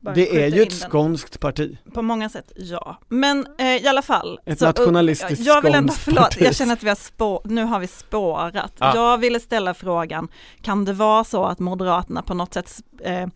Bara 0.00 0.14
Det 0.14 0.42
är 0.44 0.48
ju 0.50 0.62
ett 0.62 0.80
den. 0.80 0.90
skånskt 0.90 1.40
parti. 1.40 1.78
På 1.94 2.02
många 2.02 2.28
sätt, 2.28 2.52
ja. 2.56 3.00
Men 3.08 3.46
eh, 3.58 3.66
i 3.76 3.86
alla 3.88 4.02
fall. 4.02 4.40
Ett 4.46 4.58
så, 4.58 4.64
nationalistiskt 4.64 5.44
Jag 5.46 5.62
vill 5.62 5.74
ändå, 5.74 5.92
förlåt, 5.92 6.22
parti. 6.24 6.42
jag 6.42 6.56
känner 6.56 6.72
att 6.72 6.82
vi 6.82 6.88
har 6.88 6.96
spå, 6.96 7.40
nu 7.44 7.64
har 7.64 7.80
vi 7.80 7.86
spårat. 7.86 8.72
Ja. 8.78 8.92
Jag 8.94 9.18
ville 9.18 9.40
ställa 9.40 9.74
frågan, 9.74 10.28
kan 10.62 10.84
det 10.84 10.92
vara 10.92 11.24
så 11.24 11.44
att 11.44 11.58
Moderaterna 11.58 12.22
på 12.22 12.34
något 12.34 12.54
sätt 12.54 12.72
eh, 13.00 13.26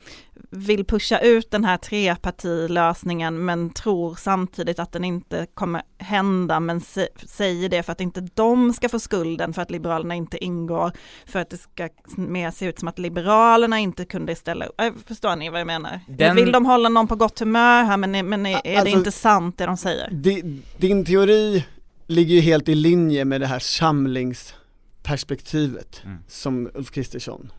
vill 0.51 0.85
pusha 0.85 1.18
ut 1.18 1.51
den 1.51 1.64
här 1.64 1.77
trepartilösningen 1.77 3.44
men 3.44 3.70
tror 3.70 4.14
samtidigt 4.14 4.79
att 4.79 4.92
den 4.92 5.05
inte 5.05 5.46
kommer 5.55 5.83
hända 5.98 6.61
men 6.61 6.81
sä- 6.81 7.07
säger 7.27 7.68
det 7.68 7.83
för 7.83 7.92
att 7.92 8.01
inte 8.01 8.20
de 8.35 8.72
ska 8.72 8.88
få 8.88 8.98
skulden 8.98 9.53
för 9.53 9.62
att 9.62 9.70
Liberalerna 9.70 10.14
inte 10.14 10.44
ingår 10.44 10.92
för 11.27 11.38
att 11.38 11.51
det 11.51 11.57
ska 11.59 11.88
mer 12.16 12.51
se 12.51 12.66
ut 12.66 12.79
som 12.79 12.88
att 12.88 12.98
Liberalerna 12.98 13.79
inte 13.79 14.05
kunde 14.05 14.35
ställa 14.35 14.66
upp. 14.66 14.81
Äh, 14.81 14.92
förstår 15.07 15.37
ni 15.37 15.51
vad 15.51 15.61
jag 15.61 15.66
menar? 15.66 16.01
Den- 16.09 16.37
Vill 16.37 16.53
de 16.53 16.66
hålla 16.66 16.88
någon 16.88 17.09
på 17.09 17.16
gott 17.16 17.38
humör 17.38 17.85
här 17.85 17.96
men, 17.96 18.14
är- 18.14 18.22
men 18.22 18.46
är, 18.46 18.61
är 18.64 18.72
det 18.72 18.79
Alltså- 18.81 18.98
inte 18.98 19.12
sant 19.12 19.59
det 19.59 19.66
de 19.66 19.77
säger? 19.77 20.11
Di- 20.11 20.61
Din 20.79 21.05
teori 21.05 21.64
ligger 22.07 22.35
ju 22.35 22.40
helt 22.40 22.68
i 22.68 22.75
linje 22.75 23.25
med 23.25 23.40
det 23.40 23.46
här 23.46 23.59
samlingsperspektivet 23.59 26.01
Mm. 26.05 26.18
som 26.29 26.70
Ulf 26.75 26.90
Kristersson 26.90 27.53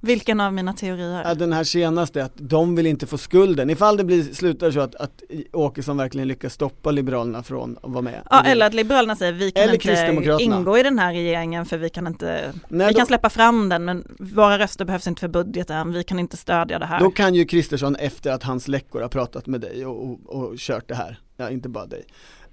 Vilken 0.00 0.40
av 0.40 0.54
mina 0.54 0.72
teorier? 0.72 1.22
Ja, 1.24 1.34
den 1.34 1.52
här 1.52 1.64
senaste, 1.64 2.24
att 2.24 2.32
de 2.34 2.76
vill 2.76 2.86
inte 2.86 3.06
få 3.06 3.18
skulden. 3.18 3.70
Ifall 3.70 3.96
det 3.96 4.04
blir, 4.04 4.22
slutar 4.22 4.70
så 4.70 4.80
att, 4.80 4.94
att 4.94 5.22
Åkesson 5.52 5.96
verkligen 5.96 6.28
lyckas 6.28 6.52
stoppa 6.52 6.90
Liberalerna 6.90 7.42
från 7.42 7.78
att 7.82 7.90
vara 7.90 8.02
med. 8.02 8.22
Ja, 8.30 8.42
eller 8.42 8.66
att 8.66 8.74
Liberalerna 8.74 9.16
säger 9.16 9.32
vi 9.32 9.50
kan 9.50 9.74
inte 9.74 10.36
ingå 10.40 10.78
i 10.78 10.82
den 10.82 10.98
här 10.98 11.12
regeringen 11.12 11.66
för 11.66 11.78
vi 11.78 11.90
kan 11.90 12.06
inte, 12.06 12.52
Nej, 12.68 12.86
vi 12.86 12.92
då, 12.92 12.98
kan 12.98 13.06
släppa 13.06 13.30
fram 13.30 13.68
den 13.68 13.84
men 13.84 14.16
våra 14.18 14.58
röster 14.58 14.84
behövs 14.84 15.06
inte 15.06 15.20
för 15.20 15.28
budgeten, 15.28 15.92
vi 15.92 16.04
kan 16.04 16.18
inte 16.18 16.36
stödja 16.36 16.78
det 16.78 16.86
här. 16.86 17.00
då 17.00 17.10
kan 17.10 17.34
ju 17.34 17.44
Kristersson 17.44 17.96
efter 17.96 18.32
att 18.32 18.42
hans 18.42 18.68
läckor 18.68 19.00
har 19.00 19.08
pratat 19.08 19.46
med 19.46 19.60
dig 19.60 19.86
och, 19.86 20.04
och, 20.04 20.18
och 20.26 20.58
kört 20.58 20.88
det 20.88 20.94
här, 20.94 21.18
ja 21.36 21.50
inte 21.50 21.68
bara 21.68 21.86
dig, 21.86 22.04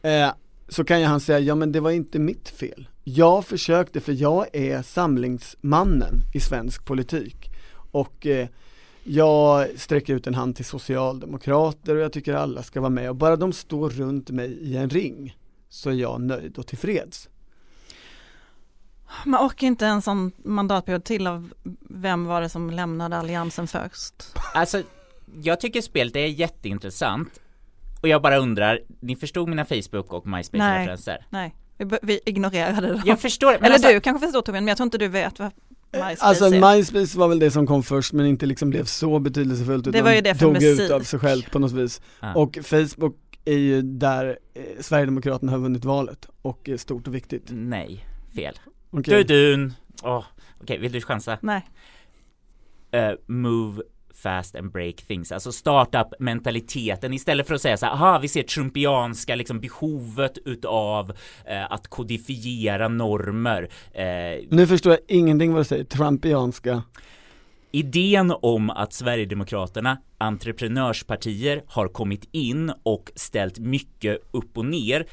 eh, 0.01 0.31
så 0.69 0.83
kan 0.83 0.99
ju 0.99 1.05
han 1.05 1.19
säga, 1.19 1.39
ja 1.39 1.55
men 1.55 1.71
det 1.71 1.79
var 1.79 1.91
inte 1.91 2.19
mitt 2.19 2.49
fel. 2.49 2.87
Jag 3.03 3.45
försökte 3.45 4.01
för 4.01 4.13
jag 4.13 4.47
är 4.53 4.81
samlingsmannen 4.81 6.21
i 6.33 6.39
svensk 6.39 6.85
politik 6.85 7.51
och 7.91 8.27
eh, 8.27 8.47
jag 9.03 9.67
sträcker 9.79 10.15
ut 10.15 10.27
en 10.27 10.35
hand 10.35 10.55
till 10.55 10.65
socialdemokrater 10.65 11.95
och 11.95 12.01
jag 12.01 12.11
tycker 12.11 12.33
alla 12.33 12.63
ska 12.63 12.81
vara 12.81 12.89
med 12.89 13.09
och 13.09 13.15
bara 13.15 13.35
de 13.35 13.53
står 13.53 13.89
runt 13.89 14.29
mig 14.29 14.51
i 14.51 14.77
en 14.77 14.89
ring 14.89 15.37
så 15.69 15.89
är 15.89 15.93
jag 15.93 16.21
nöjd 16.21 16.57
och 16.57 16.67
tillfreds. 16.67 17.29
Man 19.25 19.47
orkar 19.47 19.67
inte 19.67 19.85
en 19.85 20.01
sån 20.01 20.31
mandatperiod 20.37 21.03
till 21.03 21.27
av 21.27 21.53
vem 21.89 22.25
var 22.25 22.41
det 22.41 22.49
som 22.49 22.71
lämnade 22.71 23.17
alliansen 23.17 23.67
först? 23.67 24.13
Alltså, 24.53 24.83
jag 25.41 25.59
tycker 25.59 25.81
spelet 25.81 26.15
är 26.15 26.25
jätteintressant 26.25 27.39
och 28.01 28.07
jag 28.07 28.21
bara 28.21 28.37
undrar, 28.37 28.79
ni 28.99 29.15
förstod 29.15 29.49
mina 29.49 29.65
Facebook 29.65 30.13
och 30.13 30.27
MySpace-referenser? 30.27 31.25
Nej, 31.29 31.55
vi, 31.77 31.85
b- 31.85 31.97
vi 32.01 32.19
ignorerade 32.25 32.87
dem. 32.87 33.01
Jag 33.05 33.19
förstår, 33.19 33.51
men 33.51 33.63
Eller 33.63 33.73
alltså, 33.73 33.89
du 33.89 33.99
kanske 33.99 34.27
förstår 34.27 34.41
Torbjörn, 34.41 34.63
men 34.63 34.67
jag 34.69 34.77
tror 34.77 34.85
inte 34.85 34.97
du 34.97 35.07
vet 35.07 35.39
vad 35.39 35.51
MySpace 35.93 36.17
Alltså 36.25 36.45
är. 36.45 36.75
MySpace 36.77 37.17
var 37.19 37.27
väl 37.27 37.39
det 37.39 37.51
som 37.51 37.67
kom 37.67 37.83
först 37.83 38.13
men 38.13 38.25
inte 38.25 38.45
liksom 38.45 38.69
blev 38.69 38.83
så 38.83 39.19
betydelsefullt 39.19 39.83
Det 39.83 39.89
utan 39.89 40.03
var 40.03 40.11
ju 40.13 40.21
det 40.21 40.35
för 40.35 40.45
dog 40.45 40.53
musik. 40.53 40.79
ut 40.79 40.91
av 40.91 40.99
sig 41.01 41.19
självt 41.19 41.51
på 41.51 41.59
något 41.59 41.71
vis. 41.71 42.01
Ja. 42.19 42.33
Och 42.35 42.57
Facebook 42.63 43.15
är 43.45 43.57
ju 43.57 43.81
där 43.81 44.39
eh, 44.53 44.63
Sverigedemokraterna 44.79 45.51
har 45.51 45.59
vunnit 45.59 45.85
valet 45.85 46.27
och 46.41 46.69
är 46.69 46.77
stort 46.77 47.07
och 47.07 47.15
viktigt. 47.15 47.43
nej, 47.49 48.05
fel. 48.35 48.53
Okej. 48.91 49.23
Dudun! 49.23 49.73
Åh, 50.03 50.23
okej, 50.61 50.77
vill 50.77 50.91
du 50.91 51.01
chansa? 51.01 51.37
Nej, 51.41 51.61
Eh, 52.91 53.11
move 53.27 53.81
fast 54.23 54.55
and 54.55 54.71
break 54.71 54.95
things, 54.95 55.31
alltså 55.31 55.51
startup 55.51 56.13
mentaliteten 56.19 57.13
istället 57.13 57.47
för 57.47 57.55
att 57.55 57.61
säga 57.61 57.77
så 57.77 57.85
här, 57.85 57.93
aha, 57.93 58.19
vi 58.19 58.27
ser 58.27 58.43
trumpianska 58.43 59.35
liksom 59.35 59.59
behovet 59.59 60.37
utav 60.45 61.13
eh, 61.45 61.71
att 61.71 61.87
kodifiera 61.87 62.87
normer. 62.87 63.69
Eh, 63.93 64.45
Nu 64.49 64.67
förstår 64.67 64.91
jag 64.91 65.01
ingenting 65.07 65.53
vad 65.53 65.61
du 65.61 65.65
säger, 65.65 65.83
trumpianska. 65.83 66.83
Idén 67.71 68.33
om 68.41 68.69
att 68.69 68.93
Sverigedemokraterna, 68.93 69.97
entreprenörspartier, 70.17 71.63
har 71.67 71.87
kommit 71.87 72.29
in 72.31 72.73
och 72.83 73.11
ställt 73.15 73.59
mycket 73.59 74.17
upp 74.31 74.57
och 74.57 74.65
ner 74.65 75.05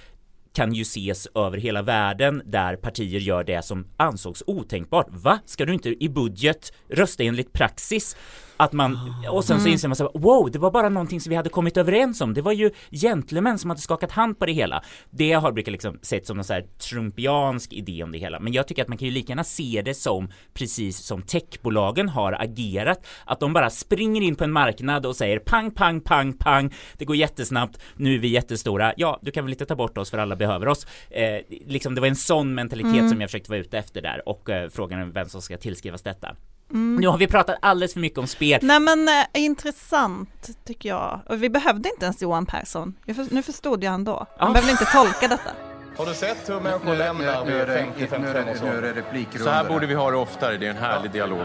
kan 0.55 0.73
ju 0.75 0.83
ses 0.83 1.29
över 1.35 1.59
hela 1.59 1.83
världen 1.83 2.43
där 2.45 2.77
partier 2.77 3.21
gör 3.21 3.45
det 3.45 3.65
som 3.65 3.87
ansågs 3.97 4.43
otänkbart. 4.47 5.07
Va? 5.11 5.39
Ska 5.47 5.65
du 5.65 5.73
inte 5.75 6.05
i 6.05 6.09
budget 6.09 6.73
rösta 6.89 7.23
enligt 7.23 7.53
praxis? 7.53 8.17
Att 8.57 8.73
man, 8.73 9.15
och 9.31 9.45
sen 9.45 9.61
så 9.61 9.69
inser 9.69 9.89
man 9.89 9.97
så 9.97 10.05
här, 10.05 10.21
wow, 10.21 10.51
det 10.51 10.59
var 10.59 10.71
bara 10.71 10.89
någonting 10.89 11.21
som 11.21 11.31
vi 11.31 11.37
hade 11.37 11.49
kommit 11.49 11.77
överens 11.77 12.21
om. 12.21 12.35
Det 12.35 12.43
var 12.43 12.53
ju 12.53 12.71
gentlemän 12.91 13.59
som 13.59 13.71
hade 13.71 13.81
skakat 13.81 14.13
hand 14.13 14.39
på 14.39 14.47
det 14.47 14.53
hela. 14.53 14.83
Det 15.11 15.33
har 15.33 15.53
brukat 15.53 15.73
liksom 15.73 15.99
sett 16.03 16.27
som 16.27 16.39
en 16.39 16.45
så 16.45 16.53
här 16.53 16.67
trumpiansk 16.91 17.73
idé 17.73 18.03
om 18.03 18.13
det 18.13 18.19
hela. 18.19 18.41
Men 18.41 18.53
jag 18.53 18.69
tycker 18.69 18.83
att 18.83 18.89
man 18.89 18.99
kan 18.99 19.09
ju 19.09 19.15
lika 19.15 19.31
gärna 19.31 19.45
se 19.45 19.83
det 19.85 19.95
som 19.95 20.29
precis 20.55 20.99
som 20.99 21.23
techbolagen 21.23 22.09
har 22.09 22.33
agerat. 22.33 23.07
Att 23.25 23.41
de 23.41 23.53
bara 23.53 23.71
springer 23.71 24.23
in 24.23 24.37
på 24.37 24.45
en 24.45 24.53
marknad 24.53 25.07
och 25.07 25.17
säger 25.17 25.39
pang, 25.39 25.71
pang, 25.71 26.01
pang, 26.01 26.33
pang. 26.33 26.75
Det 26.99 27.05
går 27.05 27.17
jättesnabbt. 27.17 27.79
Nu 27.97 28.15
är 28.15 28.19
vi 28.19 28.29
jättestora. 28.29 28.95
Ja, 28.97 29.19
du 29.23 29.31
kan 29.31 29.45
väl 29.45 29.53
inte 29.53 29.67
ta 29.67 29.77
bort 29.77 29.99
oss 29.99 30.11
för 30.11 30.19
alla 30.19 30.37
behöver 30.37 30.69
oss. 30.69 30.87
Eh, 31.11 31.41
liksom 31.67 31.95
det 31.95 32.01
var 32.01 32.09
en 32.09 32.17
sån 32.17 32.55
mentalitet 32.55 33.11
som 33.11 33.21
jag 33.21 33.31
försökte 33.31 33.51
vara 33.51 33.61
ute 33.61 33.79
efter 33.79 34.03
där 34.03 34.29
och 34.29 34.51
eh, 34.51 34.69
frågan 34.69 35.01
är 35.01 35.05
vem 35.05 35.29
som 35.29 35.43
ska 35.43 35.57
tillskrivas 35.57 36.03
detta. 36.03 36.37
Nu 36.69 37.09
har 37.09 37.19
vi 37.19 37.27
pratat 37.27 37.57
alldeles 37.63 37.93
för 37.93 38.01
mycket 38.01 38.19
om 38.19 38.27
spel. 38.27 38.59
Nej 38.63 38.81
men 38.81 39.09
eh, 39.09 39.15
intressant 39.43 40.51
tycker 40.67 40.89
jag. 40.89 41.21
Och 41.29 41.43
vi 41.43 41.51
behövde 41.51 41.89
inte 41.89 42.05
ens 42.05 42.23
Johan 42.23 42.47
Persson. 42.47 42.95
Jag 43.05 43.17
för, 43.17 43.27
nu 43.31 43.43
förstod 43.43 43.85
jag 43.85 43.91
han 43.91 44.05
då. 44.05 44.27
Han 44.39 44.49
Ja. 44.49 44.53
behövde 44.53 44.71
inte 44.73 44.85
tolka 44.85 45.29
detta. 45.29 45.51
Har 45.97 46.07
du 46.07 46.15
sett 46.15 46.49
hur 46.49 46.61
människor 46.61 46.97
lämnar 46.97 47.45
vid 47.45 47.55
50-55 47.55 48.51
års 48.53 48.63
ålder? 48.63 49.05
Så 49.39 49.51
här 49.51 49.65
borde 49.65 49.87
vi 49.87 49.95
ha 49.95 50.11
det 50.11 50.17
oftare, 50.17 50.57
det 50.57 50.67
är 50.67 50.71
en 50.71 50.77
härlig 50.77 51.11
dialog. 51.11 51.39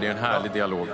Det 0.00 0.06
är 0.06 0.10
en 0.10 0.18
härlig 0.18 0.52
dialog. 0.52 0.88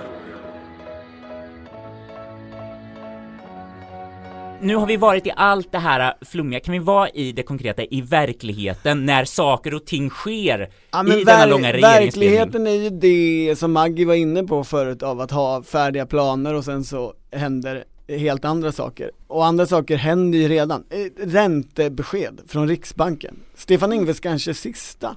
Nu 4.61 4.75
har 4.75 4.85
vi 4.87 4.97
varit 4.97 5.27
i 5.27 5.31
allt 5.35 5.71
det 5.71 5.77
här 5.79 6.13
flummiga, 6.21 6.59
kan 6.59 6.71
vi 6.71 6.79
vara 6.79 7.09
i 7.09 7.31
det 7.31 7.43
konkreta, 7.43 7.83
i 7.83 8.01
verkligheten, 8.01 9.05
när 9.05 9.25
saker 9.25 9.73
och 9.73 9.85
ting 9.85 10.09
sker 10.09 10.69
Ja, 10.91 11.05
i 11.05 11.23
denna 11.23 11.45
ver- 11.45 11.49
långa 11.49 11.71
verkligheten 11.71 12.67
är 12.67 12.71
ju 12.71 12.89
det 12.89 13.55
som 13.59 13.71
Maggie 13.71 14.05
var 14.05 14.13
inne 14.13 14.43
på 14.43 14.63
förut 14.63 15.03
av 15.03 15.21
att 15.21 15.31
ha 15.31 15.63
färdiga 15.63 16.05
planer 16.05 16.53
och 16.53 16.65
sen 16.65 16.83
så 16.83 17.13
händer 17.31 17.83
helt 18.07 18.45
andra 18.45 18.71
saker. 18.71 19.11
Och 19.27 19.45
andra 19.45 19.65
saker 19.65 19.97
händer 19.97 20.39
ju 20.39 20.47
redan. 20.47 20.83
Eh, 20.89 21.25
Räntebesked 21.27 22.41
från 22.47 22.67
Riksbanken. 22.67 23.39
Stefan 23.55 23.93
Ingves 23.93 24.19
kanske 24.19 24.53
sista 24.53 25.15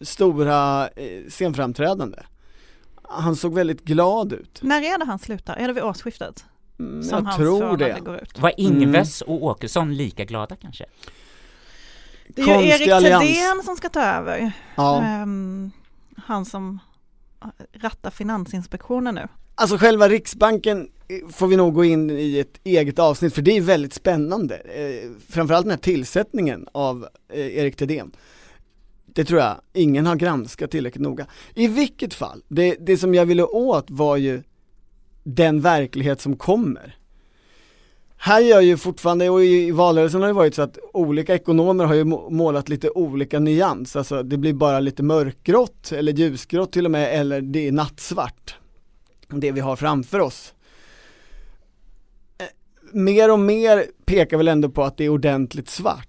stora 0.00 0.88
eh, 0.88 1.28
scenframträdande. 1.28 2.18
Han 3.08 3.36
såg 3.36 3.54
väldigt 3.54 3.84
glad 3.84 4.32
ut. 4.32 4.58
När 4.62 4.82
är 4.94 4.98
det 4.98 5.04
han 5.04 5.18
slutar? 5.18 5.56
Är 5.56 5.66
det 5.68 5.72
vid 5.74 5.82
årsskiftet? 5.82 6.44
Mm, 6.78 7.02
Som 7.02 7.16
jag 7.18 7.24
hans 7.24 7.36
tror 7.36 7.76
det. 7.76 8.00
går 8.04 8.16
ut. 8.16 8.38
Var 8.38 8.52
Ingves 8.56 9.20
och 9.22 9.44
Åkesson 9.44 9.96
lika 9.96 10.24
glada 10.24 10.56
kanske? 10.56 10.84
Det 12.28 12.42
är 12.42 12.46
ju 12.46 12.52
Konstig 12.52 12.70
Erik 12.70 12.88
allians. 12.88 13.24
Thedéen 13.24 13.62
som 13.64 13.76
ska 13.76 13.88
ta 13.88 14.02
över. 14.02 14.52
Ja. 14.74 15.02
Ehm, 15.02 15.70
han 16.16 16.44
som 16.44 16.78
rattar 17.72 18.10
Finansinspektionen 18.10 19.14
nu. 19.14 19.28
Alltså 19.54 19.78
själva 19.78 20.08
Riksbanken 20.08 20.88
eh, 21.08 21.28
får 21.28 21.46
vi 21.46 21.56
nog 21.56 21.74
gå 21.74 21.84
in 21.84 22.10
i 22.10 22.38
ett 22.38 22.60
eget 22.64 22.98
avsnitt 22.98 23.34
för 23.34 23.42
det 23.42 23.56
är 23.56 23.60
väldigt 23.60 23.94
spännande. 23.94 24.56
Eh, 24.56 25.10
framförallt 25.28 25.64
den 25.64 25.70
här 25.70 25.78
tillsättningen 25.78 26.66
av 26.72 27.06
eh, 27.32 27.56
Erik 27.58 27.76
Thedéen. 27.76 28.12
Det 29.06 29.24
tror 29.24 29.40
jag 29.40 29.60
ingen 29.72 30.06
har 30.06 30.16
granskat 30.16 30.70
tillräckligt 30.70 31.02
noga. 31.02 31.26
I 31.54 31.68
vilket 31.68 32.14
fall, 32.14 32.42
det, 32.48 32.76
det 32.80 32.96
som 32.96 33.14
jag 33.14 33.26
ville 33.26 33.42
åt 33.42 33.90
var 33.90 34.16
ju 34.16 34.42
den 35.26 35.60
verklighet 35.60 36.20
som 36.20 36.36
kommer. 36.36 36.96
Här 38.16 38.40
gör 38.40 38.60
ju 38.60 38.76
fortfarande, 38.76 39.30
och 39.30 39.44
i 39.44 39.70
valrörelsen 39.70 40.20
har 40.20 40.28
det 40.28 40.34
varit 40.34 40.54
så 40.54 40.62
att 40.62 40.78
olika 40.92 41.34
ekonomer 41.34 41.84
har 41.84 41.94
ju 41.94 42.04
målat 42.04 42.68
lite 42.68 42.90
olika 42.90 43.38
nyans, 43.38 43.96
alltså 43.96 44.22
det 44.22 44.36
blir 44.36 44.52
bara 44.52 44.80
lite 44.80 45.02
mörkgrått 45.02 45.92
eller 45.92 46.12
ljusgrått 46.12 46.72
till 46.72 46.84
och 46.84 46.90
med, 46.90 47.20
eller 47.20 47.40
det 47.40 47.68
är 47.68 47.72
nattsvart 47.72 48.56
det 49.28 49.52
vi 49.52 49.60
har 49.60 49.76
framför 49.76 50.20
oss. 50.20 50.54
Eh, 52.38 52.46
mer 52.92 53.32
och 53.32 53.40
mer 53.40 53.86
pekar 54.04 54.36
väl 54.36 54.48
ändå 54.48 54.70
på 54.70 54.84
att 54.84 54.96
det 54.96 55.04
är 55.04 55.08
ordentligt 55.08 55.68
svart. 55.68 56.08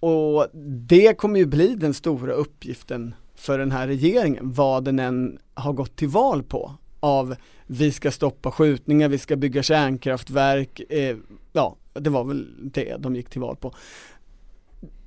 Och 0.00 0.46
det 0.88 1.18
kommer 1.18 1.38
ju 1.38 1.46
bli 1.46 1.74
den 1.74 1.94
stora 1.94 2.32
uppgiften 2.32 3.14
för 3.34 3.58
den 3.58 3.72
här 3.72 3.86
regeringen, 3.86 4.52
vad 4.52 4.84
den 4.84 4.98
än 4.98 5.38
har 5.54 5.72
gått 5.72 5.96
till 5.96 6.08
val 6.08 6.42
på. 6.42 6.74
Av 7.00 7.36
vi 7.66 7.92
ska 7.92 8.10
stoppa 8.10 8.50
skjutningar, 8.50 9.08
vi 9.08 9.18
ska 9.18 9.36
bygga 9.36 9.62
kärnkraftverk, 9.62 10.80
eh, 10.88 11.16
ja 11.52 11.76
det 11.92 12.10
var 12.10 12.24
väl 12.24 12.70
det 12.72 12.96
de 12.96 13.16
gick 13.16 13.30
till 13.30 13.40
val 13.40 13.56
på. 13.56 13.74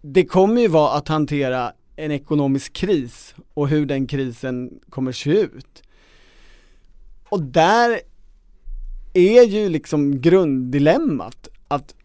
Det 0.02 0.26
kommer 0.26 0.62
ju 0.62 0.68
vara 0.68 0.98
att 0.98 1.08
hantera 1.08 1.74
en 1.96 2.12
ekonomisk 2.12 2.74
kris 2.74 3.36
och 3.54 3.68
hur 3.68 3.86
den 3.86 4.08
krisen 4.08 4.80
kommer 4.90 5.12
se 5.12 5.42
ut. 5.42 5.84
Och 7.30 7.44
där 7.44 8.00
är 9.14 9.44
ju 9.44 9.70
liksom 9.70 10.22
grunddilemmat 10.22 11.48
att 11.68 11.96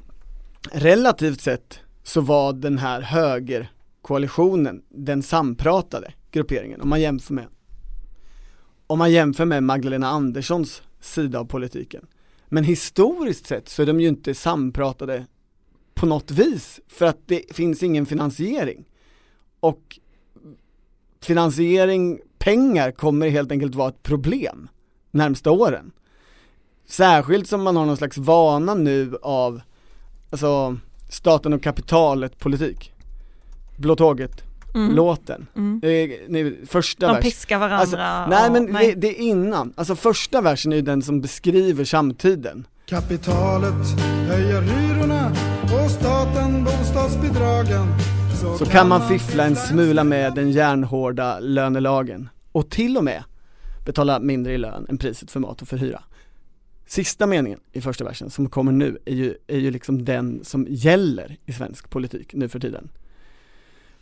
relativt 0.73 1.41
sett 1.41 1.81
så 2.03 2.21
var 2.21 2.53
den 2.53 2.79
här 2.79 3.01
högerkoalitionen 3.01 4.83
den 4.89 5.23
sampratade 5.23 6.13
grupperingen 6.31 6.81
om 6.81 6.89
man 6.89 7.01
jämför 7.01 7.35
med 7.35 7.47
om 8.87 8.99
man 8.99 9.13
jämför 9.13 9.45
med 9.45 9.63
Magdalena 9.63 10.09
Anderssons 10.09 10.83
sida 11.01 11.41
av 11.41 11.45
politiken. 11.45 12.07
Men 12.49 12.65
historiskt 12.65 13.47
sett 13.47 13.69
så 13.69 13.83
är 13.83 13.87
de 13.87 14.01
ju 14.01 14.09
inte 14.09 14.35
sampratade 14.35 15.27
på 15.95 16.07
något 16.07 16.31
vis 16.31 16.81
för 16.89 17.07
att 17.07 17.19
det 17.27 17.43
finns 17.55 17.83
ingen 17.83 18.07
finansiering. 18.07 18.85
Och 19.61 19.99
finansiering, 21.21 22.21
pengar 22.39 22.91
kommer 22.91 23.29
helt 23.29 23.53
enkelt 23.53 23.75
vara 23.75 23.89
ett 23.89 24.03
problem 24.03 24.69
närmsta 25.11 25.51
åren. 25.51 25.93
Särskilt 26.87 27.49
som 27.49 27.63
man 27.63 27.77
har 27.77 27.87
någon 27.87 27.97
slags 27.97 28.19
vana 28.19 28.75
nu 28.75 29.17
av, 29.23 29.61
alltså 30.31 30.77
staten 31.09 31.53
och 31.53 31.63
kapitalet 31.63 32.39
politik. 32.39 32.93
Blå 33.79 33.97
tåget, 33.97 34.43
mm. 34.75 34.95
låten. 34.95 35.47
Mm. 35.57 35.81
nej, 36.29 36.61
första 36.67 37.07
De 37.07 37.13
vers. 37.13 37.23
piskar 37.25 37.59
varandra. 37.59 37.79
Alltså, 37.79 37.97
nej 38.37 38.51
men 38.51 38.73
nej. 38.73 38.87
Det, 38.87 39.01
det, 39.01 39.09
är 39.09 39.23
innan, 39.23 39.73
alltså 39.77 39.97
första 39.97 40.41
versen 40.41 40.73
är 40.73 40.77
ju 40.77 40.83
den 40.83 41.03
som 41.03 41.21
beskriver 41.21 41.85
samtiden. 41.85 42.67
Kapitalet 42.87 44.01
höjer 44.29 44.63
hyrorna 44.63 45.33
och 45.65 45.91
staten 45.91 46.65
bostadsbidragen. 46.65 47.87
Så, 48.41 48.59
Så 48.59 48.67
kan 48.67 48.89
man 48.89 49.09
fiffla 49.09 49.45
en 49.45 49.57
smula 49.57 50.05
med 50.05 50.35
den 50.35 50.51
järnhårda 50.51 51.39
lönelagen. 51.41 52.29
Och 52.53 52.71
till 52.71 52.97
och 52.97 53.05
med 53.05 53.25
betala 53.85 54.21
mindre 54.21 54.53
i 54.53 54.59
lön 54.59 54.87
än 54.89 54.99
priset 54.99 55.31
för 55.31 55.41
mat 55.41 55.63
och 55.63 55.69
för 55.69 55.77
hyra. 55.77 56.03
Sista 56.87 57.27
meningen 57.27 57.61
i 57.73 57.81
första 57.81 58.05
versen 58.05 58.31
som 58.31 58.49
kommer 58.49 58.73
nu 58.73 58.99
är 59.05 59.15
ju, 59.15 59.35
är 59.47 59.59
ju 59.59 59.71
liksom 59.71 60.05
den 60.05 60.41
som 60.45 60.67
gäller 60.71 61.37
i 61.47 61.53
svensk 61.53 61.91
politik 61.91 62.35
nu 62.35 62.49
för 62.49 62.61
tiden. 62.61 62.89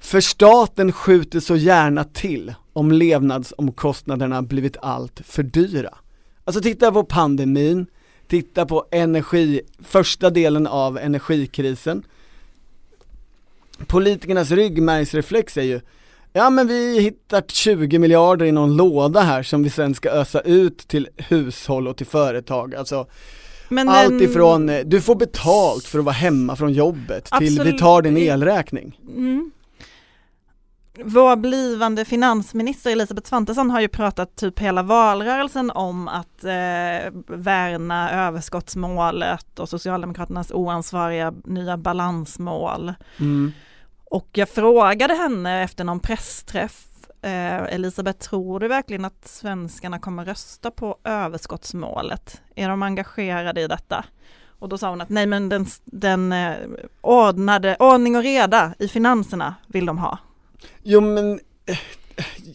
För 0.02 0.20
staten 0.20 0.92
skjuter 0.92 1.40
så 1.40 1.56
gärna 1.56 2.04
till 2.04 2.54
om 2.72 2.92
levnadsomkostnaderna 2.92 4.42
blivit 4.42 4.76
allt 4.82 5.20
för 5.24 5.42
dyra. 5.42 5.94
Alltså 6.44 6.62
titta 6.62 6.92
på 6.92 7.04
pandemin, 7.04 7.86
titta 8.28 8.66
på 8.66 8.86
energi, 8.90 9.60
första 9.82 10.30
delen 10.30 10.66
av 10.66 10.98
energikrisen. 10.98 12.02
Politikernas 13.86 14.50
ryggmärgsreflex 14.50 15.56
är 15.56 15.62
ju 15.62 15.80
Ja 16.32 16.50
men 16.50 16.66
vi 16.66 17.00
hittar 17.00 17.42
20 17.48 17.98
miljarder 17.98 18.46
i 18.46 18.52
någon 18.52 18.76
låda 18.76 19.20
här 19.20 19.42
som 19.42 19.62
vi 19.62 19.70
sen 19.70 19.94
ska 19.94 20.10
ösa 20.10 20.40
ut 20.40 20.78
till 20.78 21.08
hushåll 21.16 21.88
och 21.88 21.96
till 21.96 22.06
företag, 22.06 22.74
alltså 22.74 23.06
men 23.68 23.88
Allt 23.88 24.22
ifrån, 24.22 24.68
eh, 24.68 24.80
du 24.84 25.00
får 25.00 25.14
betalt 25.14 25.84
för 25.84 25.98
att 25.98 26.04
vara 26.04 26.12
hemma 26.12 26.56
från 26.56 26.72
jobbet 26.72 27.28
absolut. 27.30 27.62
till 27.62 27.72
vi 27.72 27.78
tar 27.78 28.02
din 28.02 28.16
elräkning. 28.16 28.98
Mm. 29.08 29.50
Vår 30.98 31.36
blivande 31.36 32.04
finansminister 32.04 32.90
Elisabeth 32.90 33.28
Svantesson 33.28 33.70
har 33.70 33.80
ju 33.80 33.88
pratat 33.88 34.36
typ 34.36 34.58
hela 34.58 34.82
valrörelsen 34.82 35.70
om 35.70 36.08
att 36.08 36.44
eh, 36.44 37.12
värna 37.26 38.10
överskottsmålet 38.26 39.58
och 39.58 39.68
Socialdemokraternas 39.68 40.50
oansvariga 40.50 41.34
nya 41.44 41.76
balansmål. 41.76 42.92
Mm. 43.20 43.52
Och 44.04 44.28
jag 44.32 44.48
frågade 44.48 45.14
henne 45.14 45.62
efter 45.62 45.84
någon 45.84 46.00
pressträff, 46.00 46.86
eh, 47.22 47.62
Elisabeth, 47.62 48.18
tror 48.28 48.60
du 48.60 48.68
verkligen 48.68 49.04
att 49.04 49.28
svenskarna 49.28 49.98
kommer 49.98 50.24
rösta 50.24 50.70
på 50.70 50.96
överskottsmålet? 51.04 52.40
Är 52.54 52.68
de 52.68 52.82
engagerade 52.82 53.60
i 53.60 53.66
detta? 53.66 54.04
Och 54.46 54.68
då 54.68 54.78
sa 54.78 54.90
hon 54.90 55.00
att 55.00 55.08
nej 55.08 55.26
men 55.26 55.48
den, 55.48 55.66
den 55.84 56.32
eh, 56.32 56.56
ordnade, 57.00 57.76
ordning 57.78 58.16
och 58.16 58.22
reda 58.22 58.74
i 58.78 58.88
finanserna 58.88 59.54
vill 59.66 59.86
de 59.86 59.98
ha. 59.98 60.18
Jo 60.82 61.00
men 61.00 61.40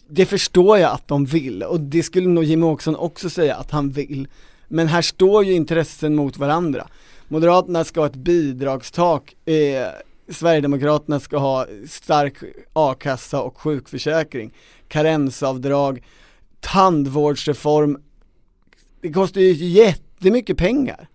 det 0.07 0.25
förstår 0.25 0.77
jag 0.77 0.91
att 0.91 1.07
de 1.07 1.25
vill 1.25 1.63
och 1.63 1.79
det 1.79 2.03
skulle 2.03 2.27
nog 2.27 2.43
Jimmie 2.43 2.69
Åkesson 2.69 2.95
också 2.95 3.29
säga 3.29 3.55
att 3.55 3.71
han 3.71 3.89
vill. 3.89 4.27
Men 4.67 4.87
här 4.87 5.01
står 5.01 5.45
ju 5.45 5.53
intressen 5.53 6.15
mot 6.15 6.37
varandra. 6.37 6.87
Moderaterna 7.27 7.83
ska 7.83 7.99
ha 7.99 8.07
ett 8.07 8.15
bidragstak 8.15 9.35
eh, 9.45 9.87
Sverigedemokraterna 10.29 11.19
ska 11.19 11.37
ha 11.37 11.65
stark 11.87 12.35
a-kassa 12.73 13.41
och 13.41 13.57
sjukförsäkring, 13.57 14.53
karensavdrag, 14.87 16.03
tandvårdsreform. 16.59 17.97
Det 19.01 19.13
kostar 19.13 19.41
ju 19.41 19.53
jättemycket 19.53 20.57
pengar. 20.57 21.09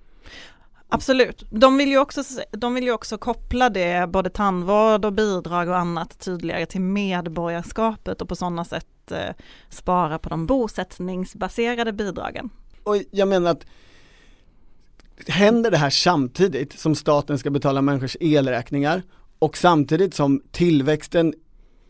Absolut. 0.94 1.44
De 1.50 1.78
vill, 1.78 1.88
ju 1.88 1.98
också, 1.98 2.22
de 2.50 2.74
vill 2.74 2.84
ju 2.84 2.92
också 2.92 3.18
koppla 3.18 3.70
det, 3.70 4.08
både 4.08 4.30
tandvård 4.30 5.04
och 5.04 5.12
bidrag 5.12 5.68
och 5.68 5.76
annat 5.76 6.18
tydligare 6.18 6.66
till 6.66 6.80
medborgarskapet 6.80 8.22
och 8.22 8.28
på 8.28 8.36
sådana 8.36 8.64
sätt 8.64 9.10
eh, 9.10 9.34
spara 9.68 10.18
på 10.18 10.28
de 10.28 10.46
bosättningsbaserade 10.46 11.92
bidragen. 11.92 12.50
Och 12.82 12.96
jag 13.10 13.28
menar 13.28 13.50
att 13.50 13.66
händer 15.26 15.70
det 15.70 15.76
här 15.76 15.90
samtidigt 15.90 16.78
som 16.78 16.94
staten 16.94 17.38
ska 17.38 17.50
betala 17.50 17.82
människors 17.82 18.16
elräkningar 18.20 19.02
och 19.38 19.56
samtidigt 19.56 20.14
som 20.14 20.42
tillväxten 20.50 21.34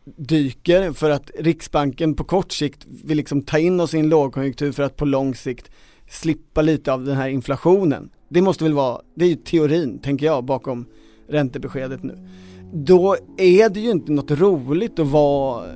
dyker 0.05 0.93
för 0.93 1.11
att 1.11 1.31
Riksbanken 1.39 2.15
på 2.15 2.25
kort 2.25 2.53
sikt 2.53 2.87
vill 3.05 3.17
liksom 3.17 3.43
ta 3.43 3.59
in 3.59 3.81
oss 3.81 3.95
i 3.95 3.99
en 3.99 4.09
lågkonjunktur 4.09 4.73
för 4.73 4.83
att 4.83 4.97
på 4.97 5.05
lång 5.05 5.35
sikt 5.35 5.71
slippa 6.11 6.63
lite 6.63 6.93
av 6.93 7.05
den 7.05 7.17
här 7.17 7.29
inflationen. 7.29 8.11
Det 8.33 8.43
måste 8.43 8.65
väl 8.65 8.73
vara, 8.73 9.01
det 9.15 9.25
är 9.25 9.29
ju 9.29 9.37
teorin 9.37 9.99
tänker 9.99 10.27
jag 10.27 10.45
bakom 10.45 10.87
räntebeskedet 11.29 12.03
nu. 12.03 12.29
Då 12.73 13.17
är 13.37 13.69
det 13.69 13.81
ju 13.81 13.91
inte 13.91 14.13
något 14.13 14.31
roligt 14.31 14.99
att 14.99 15.07
vara 15.07 15.67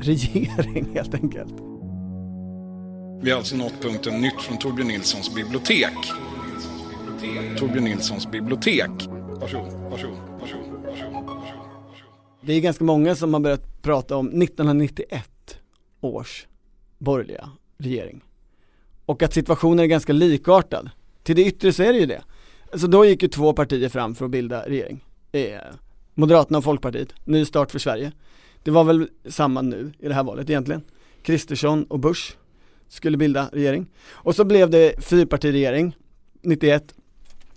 regering 0.00 0.88
helt 0.94 1.14
enkelt. 1.14 1.54
Vi 3.22 3.30
har 3.30 3.38
alltså 3.38 3.56
nått 3.56 3.82
punkten 3.82 4.20
nytt 4.20 4.40
från 4.40 4.58
Torbjörn 4.58 4.88
Nilssons 4.88 5.34
bibliotek. 5.34 5.96
Torbjörn 7.58 7.84
Nilssons 7.84 8.30
bibliotek. 8.30 8.90
Varsågod, 9.40 9.72
varsågod, 9.90 10.18
varsågod, 10.40 10.84
varsågod. 10.90 11.24
Det 12.40 12.52
är 12.52 12.60
ganska 12.60 12.84
många 12.84 13.14
som 13.14 13.34
har 13.34 13.40
börjat 13.40 13.82
prata 13.82 14.16
om 14.16 14.26
1991 14.26 15.58
års 16.00 16.46
borgerliga 16.98 17.50
regering. 17.78 18.20
Och 19.06 19.22
att 19.22 19.32
situationen 19.32 19.78
är 19.78 19.86
ganska 19.86 20.12
likartad. 20.12 20.90
Till 21.24 21.36
det 21.36 21.44
yttre 21.44 21.72
så 21.72 21.82
är 21.82 21.92
det 21.92 21.98
ju 21.98 22.06
det. 22.06 22.22
Alltså 22.72 22.86
då 22.86 23.04
gick 23.04 23.22
ju 23.22 23.28
två 23.28 23.52
partier 23.52 23.88
fram 23.88 24.14
för 24.14 24.24
att 24.24 24.30
bilda 24.30 24.68
regering. 24.68 25.04
Eh, 25.32 25.58
Moderaterna 26.14 26.58
och 26.58 26.64
Folkpartiet, 26.64 27.14
Ny 27.24 27.44
start 27.44 27.70
för 27.70 27.78
Sverige. 27.78 28.12
Det 28.62 28.70
var 28.70 28.84
väl 28.84 29.08
samma 29.28 29.62
nu 29.62 29.92
i 29.98 30.08
det 30.08 30.14
här 30.14 30.24
valet 30.24 30.50
egentligen. 30.50 30.82
Kristersson 31.22 31.84
och 31.84 31.98
Bush 31.98 32.36
skulle 32.88 33.16
bilda 33.16 33.48
regering. 33.52 33.86
Och 34.10 34.34
så 34.34 34.44
blev 34.44 34.70
det 34.70 35.04
fyrpartiregering 35.04 35.96
91 36.42 36.94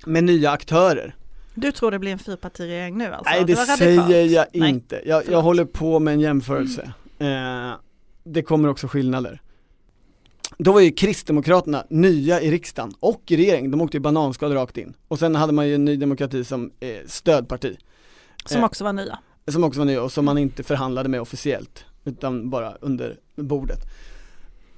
med 0.05 0.24
nya 0.24 0.51
aktörer. 0.51 1.15
Du 1.53 1.72
tror 1.72 1.91
det 1.91 1.99
blir 1.99 2.11
en 2.11 2.20
fyrpartiregering 2.20 2.97
nu 2.97 3.05
alltså? 3.05 3.34
Nej 3.34 3.43
det, 3.45 3.53
det 3.53 3.78
säger 3.78 4.26
jag 4.26 4.45
Nej. 4.53 4.70
inte, 4.70 5.01
jag, 5.05 5.24
jag, 5.30 5.41
håller 5.41 5.65
på 5.65 5.99
med 5.99 6.13
en 6.13 6.20
jämförelse. 6.20 6.93
Mm. 7.20 7.70
Eh, 7.70 7.76
det 8.24 8.41
kommer 8.41 8.70
också 8.70 8.88
skillnader. 8.88 9.41
Då 10.58 10.72
var 10.72 10.82
ju 10.82 10.91
Kristdemokraterna 10.91 11.86
nya 11.89 12.41
i 12.41 12.51
riksdagen 12.51 12.93
och 12.99 13.22
i 13.28 13.38
regering, 13.38 13.72
de 13.72 13.82
åkte 13.82 13.97
ju 13.97 14.01
bananskal 14.01 14.53
rakt 14.53 14.78
in. 14.78 14.93
Och 15.08 15.20
sen 15.20 15.36
hade 15.36 15.53
man 15.53 15.68
ju 15.68 15.78
Ny 15.78 15.95
Demokrati 15.95 16.43
som 16.43 16.72
eh, 16.80 16.89
stödparti. 17.05 17.78
Som 18.45 18.60
eh, 18.60 18.66
också 18.66 18.84
var 18.84 18.93
nya. 18.93 19.20
Som 19.47 19.64
också 19.64 19.80
var 19.80 19.86
nya 19.86 20.03
och 20.03 20.12
som 20.12 20.26
man 20.26 20.38
inte 20.38 20.64
förhandlade 20.64 21.10
med 21.10 21.22
officiellt, 21.22 21.86
utan 22.05 22.49
bara 22.49 22.76
under 22.82 23.20
bordet. 23.36 23.80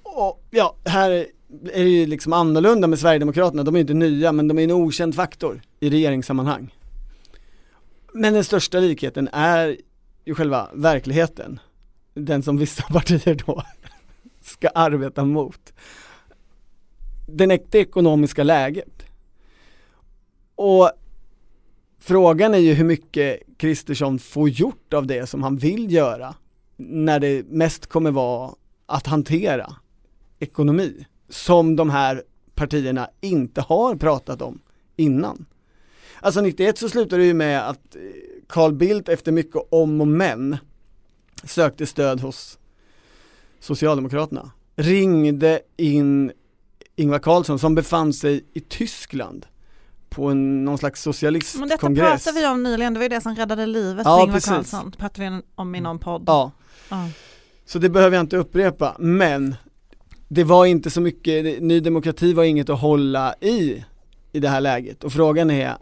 Och 0.03 0.43
ja, 0.51 0.75
här 0.86 1.11
är 1.71 1.84
det 1.84 1.89
ju 1.89 2.05
liksom 2.05 2.34
annorlunda 2.34 2.88
med 2.88 2.99
Sverigedemokraterna, 2.99 3.63
de 3.63 3.75
är 3.75 3.80
inte 3.80 3.93
nya 3.93 4.32
men 4.32 4.47
de 4.47 4.59
är 4.59 4.63
en 4.63 4.71
okänd 4.71 5.15
faktor 5.15 5.61
i 5.80 5.89
regeringssammanhang. 5.89 6.75
Men 8.13 8.34
den 8.34 8.43
största 8.43 8.80
likheten 8.80 9.30
är 9.34 9.77
ju 10.25 10.36
själva 10.36 10.69
verkligheten, 10.73 11.59
den 12.13 12.43
som 12.43 12.57
vissa 12.57 12.84
partier 12.93 13.43
då 13.45 13.63
ska 14.49 14.67
arbeta 14.67 15.25
mot. 15.25 15.73
Det 17.27 17.45
ekonomiska 17.75 18.43
läget. 18.43 19.05
Och 20.55 20.91
frågan 21.99 22.53
är 22.53 22.57
ju 22.57 22.73
hur 22.73 22.85
mycket 22.85 23.39
Kristersson 23.57 24.19
får 24.19 24.49
gjort 24.49 24.93
av 24.93 25.07
det 25.07 25.27
som 25.27 25.43
han 25.43 25.57
vill 25.57 25.91
göra 25.91 26.35
när 26.77 27.19
det 27.19 27.45
mest 27.47 27.85
kommer 27.85 28.11
vara 28.11 28.51
att 28.85 29.07
hantera 29.07 29.75
ekonomi 30.39 31.05
som 31.29 31.75
de 31.75 31.89
här 31.89 32.23
partierna 32.55 33.09
inte 33.21 33.61
har 33.61 33.95
pratat 33.95 34.41
om 34.41 34.59
innan. 34.95 35.45
Alltså 36.21 36.41
91 36.41 36.77
så 36.77 36.89
slutade 36.89 37.21
det 37.21 37.27
ju 37.27 37.33
med 37.33 37.69
att 37.69 37.95
eh, 37.95 38.01
Carl 38.47 38.73
Bildt 38.73 39.09
efter 39.09 39.31
mycket 39.31 39.61
om 39.69 40.01
och 40.01 40.07
men 40.07 40.57
sökte 41.43 41.85
stöd 41.85 42.19
hos 42.19 42.59
Socialdemokraterna. 43.60 44.51
Ringde 44.76 45.60
in 45.78 46.32
Ingvar 46.95 47.20
Carlsson 47.20 47.60
som 47.60 47.76
befann 47.76 48.14
sig 48.14 48.45
i 48.53 48.60
Tyskland 48.60 49.45
på 50.10 50.26
en, 50.28 50.66
någon 50.66 50.78
slags 50.78 51.01
socialistkongress. 51.01 51.82
Men 51.86 51.93
detta 51.93 52.10
pratade 52.12 52.39
vi 52.39 52.47
om 52.47 52.64
nyligen, 52.64 52.93
det 52.93 52.99
var 52.99 53.03
ju 53.05 53.10
det 53.10 53.22
som 53.22 53.36
räddade 53.36 53.66
livet 53.66 54.05
Ja, 54.05 54.18
på 54.18 54.24
Ingvar 54.24 54.34
precis. 54.36 54.49
Carlsson, 54.49 54.89
det 54.91 54.97
pratade 54.97 55.30
vi 55.30 55.41
om 55.55 55.76
i 55.76 55.82
någon 55.82 55.99
podd. 55.99 56.24
Ja, 56.28 56.51
Ja. 56.89 57.10
så 57.66 57.80
det 57.80 57.89
behöver 57.89 58.18
jag 58.18 58.24
inte 58.24 58.38
upprepa, 58.38 58.95
men 58.99 59.55
det 60.28 60.43
var 60.43 60.66
inte 60.66 60.89
så 60.89 61.01
mycket, 61.01 61.62
Ny 61.64 61.80
Demokrati 61.80 62.34
var 62.34 62.43
inget 62.43 62.70
att 62.70 62.80
hålla 62.80 63.36
i, 63.41 63.84
i 64.32 64.39
det 64.39 64.49
här 64.49 64.62
läget. 64.62 65.03
Och 65.03 65.14
frågan 65.14 65.51
är, 65.51 65.76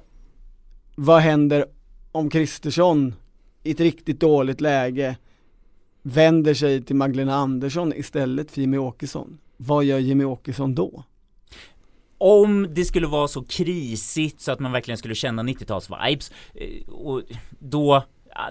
vad 0.95 1.21
händer 1.21 1.65
om 2.11 2.29
Kristersson 2.29 3.13
i 3.63 3.71
ett 3.71 3.79
riktigt 3.79 4.19
dåligt 4.19 4.61
läge 4.61 5.17
vänder 6.07 6.53
sig 6.53 6.81
till 6.83 6.95
Magdalena 6.95 7.35
Andersson 7.35 7.93
istället 7.93 8.51
för 8.51 8.61
Jimmie 8.61 8.79
Åkesson? 8.79 9.37
Vad 9.57 9.83
gör 9.83 9.99
Jimmie 9.99 10.25
Åkesson 10.25 10.75
då? 10.75 11.03
Om 12.17 12.67
det 12.73 12.85
skulle 12.85 13.07
vara 13.07 13.27
så 13.27 13.43
krisigt 13.43 14.41
så 14.41 14.51
att 14.51 14.59
man 14.59 14.71
verkligen 14.71 14.97
skulle 14.97 15.15
känna 15.15 15.43
90-tals-vibes 15.43 16.31
eh, 16.53 16.89
och 16.89 17.23
då 17.59 17.95
eh, 17.95 18.03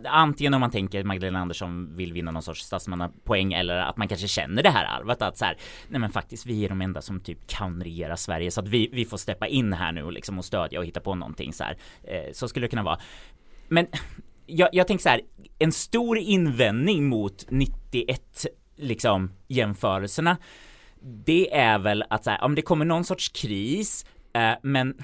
Antingen 0.05 0.55
om 0.55 0.61
man 0.61 0.71
tänker 0.71 1.01
att 1.01 1.07
Magdalena 1.07 1.39
Andersson 1.39 1.97
vill 1.97 2.13
vinna 2.13 2.31
någon 2.31 2.43
sorts 2.43 2.63
statsmannapoäng 2.63 3.53
eller 3.53 3.77
att 3.77 3.97
man 3.97 4.09
kanske 4.09 4.29
känner 4.29 4.63
det 4.63 4.71
här 4.71 5.01
arvet 5.01 5.23
att 5.23 5.39
så 5.39 5.45
här, 5.45 5.57
nej 5.89 6.01
men 6.01 6.11
faktiskt 6.11 6.47
vi 6.47 6.65
är 6.65 6.69
de 6.69 6.81
enda 6.81 7.03
som 7.03 7.21
typ 7.21 7.47
kan 7.47 7.83
regera 7.83 8.17
Sverige 8.17 8.51
så 8.51 8.61
att 8.61 8.69
vi, 8.69 8.89
vi 8.93 9.05
får 9.05 9.17
steppa 9.17 9.47
in 9.47 9.73
här 9.73 9.93
nu 9.93 10.03
och 10.03 10.13
liksom 10.13 10.39
och 10.39 10.45
stödja 10.45 10.79
och 10.79 10.87
hitta 10.87 11.01
på 11.01 11.15
någonting 11.15 11.53
så 11.53 11.65
här. 11.65 11.77
Eh, 12.03 12.33
så 12.33 12.49
skulle 12.49 12.67
det 12.67 12.71
kunna 12.71 12.83
vara. 12.83 12.99
Men 13.69 13.87
jag, 14.47 14.69
jag 14.73 14.87
tänker 14.87 15.03
så 15.03 15.09
här, 15.09 15.21
en 15.59 15.73
stor 15.73 16.19
invändning 16.19 17.09
mot 17.09 17.47
91 17.51 18.47
liksom 18.77 19.33
jämförelserna 19.49 20.37
det 21.27 21.55
är 21.55 21.79
väl 21.79 22.05
att 22.11 22.25
så 22.25 22.31
här, 22.31 22.43
om 22.43 22.55
det 22.55 22.63
kommer 22.63 22.85
någon 22.85 23.05
sorts 23.05 23.29
kris, 23.29 24.07
eh, 24.33 24.53
men 24.63 24.95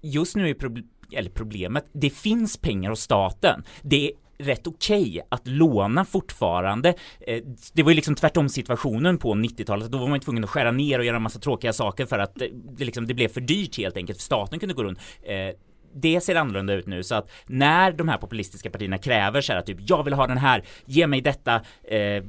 just 0.00 0.36
nu 0.36 0.50
är 0.50 0.54
proble- 0.54 0.88
eller 1.12 1.30
problemet, 1.30 1.84
det 1.92 2.10
finns 2.10 2.56
pengar 2.56 2.90
hos 2.90 3.00
staten. 3.00 3.64
Det 3.82 4.06
är 4.06 4.12
rätt 4.38 4.66
okej 4.66 5.20
att 5.28 5.46
låna 5.46 6.04
fortfarande. 6.04 6.94
Eh, 7.20 7.42
det 7.72 7.82
var 7.82 7.90
ju 7.90 7.94
liksom 7.94 8.14
tvärtom 8.14 8.48
situationen 8.48 9.18
på 9.18 9.34
90-talet, 9.34 9.90
då 9.90 9.98
var 9.98 10.08
man 10.08 10.16
ju 10.16 10.20
tvungen 10.20 10.44
att 10.44 10.50
skära 10.50 10.70
ner 10.70 10.98
och 10.98 11.04
göra 11.04 11.16
en 11.16 11.22
massa 11.22 11.38
tråkiga 11.38 11.72
saker 11.72 12.06
för 12.06 12.18
att 12.18 12.42
eh, 12.42 12.48
det, 12.76 12.84
liksom, 12.84 13.06
det 13.06 13.14
blev 13.14 13.28
för 13.28 13.40
dyrt 13.40 13.78
helt 13.78 13.96
enkelt, 13.96 14.18
för 14.18 14.24
staten 14.24 14.58
kunde 14.58 14.74
gå 14.74 14.84
runt. 14.84 14.98
Eh, 15.22 15.56
det 16.00 16.20
ser 16.20 16.34
annorlunda 16.34 16.72
ut 16.74 16.86
nu 16.86 17.02
så 17.02 17.14
att 17.14 17.30
när 17.46 17.92
de 17.92 18.08
här 18.08 18.18
populistiska 18.18 18.70
partierna 18.70 18.98
kräver 18.98 19.40
så 19.40 19.52
här 19.52 19.62
typ 19.62 19.78
jag 19.80 20.02
vill 20.02 20.12
ha 20.14 20.26
den 20.26 20.38
här, 20.38 20.62
ge 20.84 21.06
mig 21.06 21.20
detta, 21.20 21.54
eh, 21.88 22.24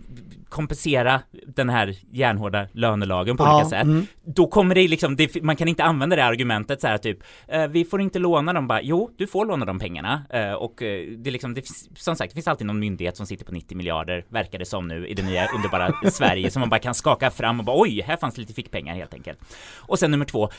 kompensera 0.50 1.22
den 1.48 1.70
här 1.70 1.96
järnhårda 2.12 2.68
lönelagen 2.72 3.38
på 3.38 3.44
Ja, 3.44 3.56
olika 3.56 3.70
sätt. 3.70 3.84
mm. 3.84 4.08
Då 4.26 4.48
kommer 4.48 4.76
det 4.76 4.88
liksom, 4.88 5.16
det, 5.16 5.44
man 5.44 5.56
kan 5.56 5.68
inte 5.68 5.84
använda 5.84 6.16
det 6.16 6.26
argumentet 6.26 6.82
så 6.82 6.88
här 6.88 6.98
typ 6.98 7.18
eh, 7.48 7.68
vi 7.68 7.86
får 7.86 8.02
inte 8.02 8.20
låna 8.20 8.54
dem 8.54 8.68
bara, 8.68 8.82
jo 8.82 9.12
du 9.18 9.28
får 9.28 9.46
låna 9.46 9.66
de 9.66 9.80
pengarna 9.80 10.22
eh, 10.30 10.54
och 10.54 10.82
eh, 10.82 11.08
det 11.18 11.30
är 11.30 11.32
liksom, 11.32 11.54
det, 11.54 11.66
som 11.96 12.16
sagt 12.16 12.32
det 12.32 12.36
finns 12.36 12.48
alltid 12.48 12.68
någon 12.68 12.80
myndighet 12.80 13.18
som 13.18 13.26
sitter 13.26 13.46
på 13.46 13.52
90 13.52 13.78
miljarder 13.78 14.26
verkar 14.30 14.60
det 14.60 14.66
som 14.66 14.88
nu 14.88 15.08
i 15.08 15.14
det 15.14 15.24
nya 15.24 15.48
underbara 15.56 15.94
Sverige 16.12 16.52
som 16.52 16.60
man 16.60 16.70
bara 16.70 16.80
kan 16.80 16.94
skaka 16.94 17.32
fram 17.32 17.60
och 17.60 17.66
bara 17.66 17.82
oj, 17.82 18.02
här 18.02 18.18
fanns 18.18 18.38
lite 18.38 18.54
fickpengar 18.54 18.96
helt 18.96 19.14
enkelt. 19.14 19.40
Och 19.78 20.00
sen 20.00 20.12
nummer 20.12 20.26
två, 20.26 20.50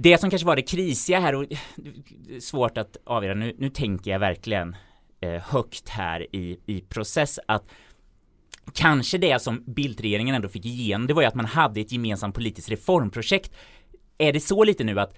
det 0.00 0.18
som 0.18 0.30
kanske 0.30 0.46
var 0.46 0.56
det 0.56 0.62
krisiga 0.62 1.20
här 1.20 1.34
och 1.34 1.44
är 2.28 2.40
svårt 2.40 2.78
att 2.78 2.96
avgöra, 3.04 3.34
nu, 3.34 3.54
nu 3.58 3.68
tänker 3.70 4.10
jag 4.10 4.18
verkligen 4.18 4.76
eh, 5.20 5.42
högt 5.42 5.88
här 5.88 6.36
i, 6.36 6.60
i 6.66 6.80
process 6.80 7.38
att 7.48 7.64
kanske 8.72 9.18
det 9.18 9.42
som 9.42 9.64
Bildtregeringen 9.66 10.34
ändå 10.34 10.48
fick 10.48 10.64
igenom, 10.64 11.06
det 11.06 11.14
var 11.14 11.22
ju 11.22 11.28
att 11.28 11.34
man 11.34 11.46
hade 11.46 11.80
ett 11.80 11.92
gemensamt 11.92 12.34
politiskt 12.34 12.70
reformprojekt. 12.70 13.52
Är 14.18 14.32
det 14.32 14.40
så 14.40 14.64
lite 14.64 14.84
nu 14.84 15.00
att 15.00 15.14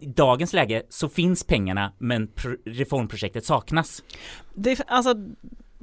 i 0.00 0.06
dagens 0.06 0.52
läge 0.52 0.82
så 0.88 1.08
finns 1.08 1.44
pengarna 1.44 1.92
men 1.98 2.26
pro- 2.26 2.56
reformprojektet 2.64 3.44
saknas? 3.44 4.02
Det, 4.54 4.80
alltså, 4.86 5.14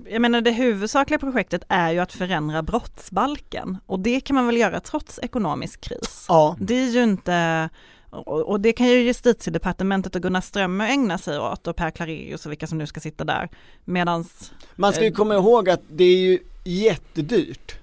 jag 0.06 0.22
menar 0.22 0.42
det 0.42 0.52
huvudsakliga 0.52 1.20
projektet 1.20 1.64
är 1.70 1.92
ju 1.92 2.00
att 2.00 2.14
förändra 2.14 2.64
brottsbalken 2.64 3.78
och 3.86 4.00
det 4.00 4.20
kan 4.20 4.36
man 4.36 4.46
väl 4.46 4.58
göra 4.58 4.80
trots 4.80 5.20
ekonomisk 5.24 5.82
kris. 5.82 6.26
Ja. 6.28 6.56
Det 6.60 6.76
är 6.76 6.90
ju 6.90 7.04
inte, 7.04 7.70
och, 8.12 8.50
och 8.50 8.62
det 8.62 8.74
kan 8.74 8.88
ju 8.88 8.96
justitiedepartementet 9.02 10.16
och 10.16 10.22
Gunnar 10.22 10.42
Strömmer 10.42 10.88
ägna 10.90 11.18
sig 11.18 11.40
åt 11.40 11.68
och 11.68 11.76
Per 11.76 11.92
Klarerius 11.92 12.46
och 12.46 12.52
vilka 12.52 12.68
som 12.68 12.78
nu 12.78 12.88
ska 12.88 13.00
sitta 13.00 13.24
där. 13.24 13.50
Medans 13.86 14.52
Man 14.76 14.94
ska 14.94 15.02
ju 15.04 15.08
Eh, 15.08 15.14
komma 15.14 15.36
ihåg 15.36 15.70
att 15.70 15.82
det 15.90 16.04
är 16.04 16.18
ju 16.18 16.40
jättedyrt 16.64 17.76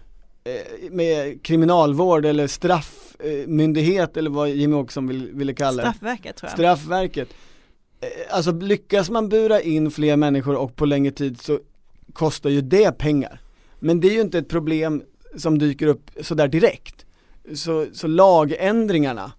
eh, 0.45 0.91
med 0.91 1.43
kriminalvård 1.43 2.25
eller 2.27 2.47
straffmyndighet 2.47 4.17
eller 4.17 4.31
vad 4.31 4.49
Jimmie 4.51 4.79
Åkesson 4.79 5.09
vill, 5.09 5.31
ville 5.33 5.55
kalla 5.55 5.83
det. 5.83 5.89
Straffverket 5.89 6.37
tror 6.37 6.49
jag. 6.49 6.53
Straffverket. 6.59 7.29
Eh, 8.01 8.09
Alltså 8.31 8.53
lyckas 8.53 9.11
man 9.11 9.29
bura 9.29 9.61
in 9.61 9.91
fler 9.91 10.17
människor 10.17 10.57
och 10.57 10.77
på 10.77 10.87
längre 10.87 11.13
tid 11.13 11.41
så 11.41 11.59
kostar 12.13 12.51
ju 12.51 12.61
det 12.61 12.99
pengar. 12.99 13.41
Men 13.79 14.01
det 14.01 14.09
är 14.09 14.13
ju 14.13 14.21
inte 14.21 14.39
ett 14.39 14.49
problem 14.49 15.03
som 15.37 15.59
dyker 15.59 15.87
upp 15.87 16.11
sådär 16.21 16.49
direkt. 16.49 17.07
Så, 17.55 17.87
så 17.93 18.07
lagändringarna 18.07 19.33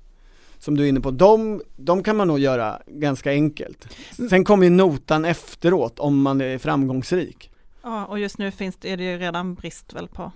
som 0.59 0.77
du 0.77 0.83
är 0.83 0.89
inne 0.89 1.01
på, 1.01 1.11
de, 1.11 1.61
de 1.75 2.03
kan 2.03 2.17
man 2.17 2.27
nog 2.27 2.39
göra 2.39 2.81
ganska 2.87 3.31
enkelt. 3.31 3.97
Sen 4.29 4.43
kommer 4.43 4.63
ju 4.63 4.69
notan 4.69 5.25
efteråt 5.25 5.99
om 5.99 6.21
man 6.21 6.41
är 6.41 6.57
framgångsrik. 6.57 7.51
Ja, 7.81 8.05
och 8.05 8.19
just 8.19 8.37
nu 8.37 8.51
finns 8.51 8.75
det, 8.75 8.91
är 8.91 8.97
det 8.97 9.03
ju 9.03 9.17
redan 9.17 9.55
brist 9.55 9.93
väl 9.93 10.07
på 10.07 10.31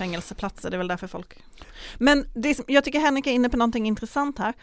fängelseplatser, 0.00 0.70
det 0.70 0.76
är 0.76 0.78
väl 0.78 0.88
därför 0.88 1.06
folk... 1.06 1.38
Men 1.98 2.26
det, 2.34 2.58
jag 2.66 2.84
tycker 2.84 3.00
Henrik 3.00 3.26
är 3.26 3.30
inne 3.30 3.48
på 3.48 3.56
någonting 3.56 3.86
intressant 3.86 4.38
här. 4.38 4.54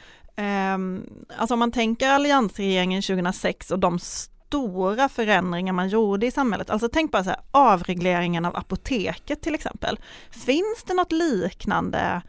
Um, 0.76 1.10
alltså 1.38 1.54
om 1.54 1.60
man 1.60 1.72
tänker 1.72 2.10
alliansregeringen 2.10 3.02
2006 3.02 3.72
och 3.72 3.80
de 3.80 4.00
stora 4.00 5.10
förändringar 5.10 5.74
man 5.74 5.90
gjorde 5.90 6.26
i 6.26 6.32
samhället, 6.32 6.70
alltså 6.70 6.90
tänk 6.94 7.12
bara 7.12 7.24
så 7.24 7.30
här, 7.30 7.40
avregleringen 7.52 8.46
av 8.46 8.56
apoteket 8.56 9.42
till 9.42 9.56
exempel. 9.56 10.00
Finns 10.32 10.84
det 10.88 10.94
något 10.94 11.12
liknande 11.12 12.22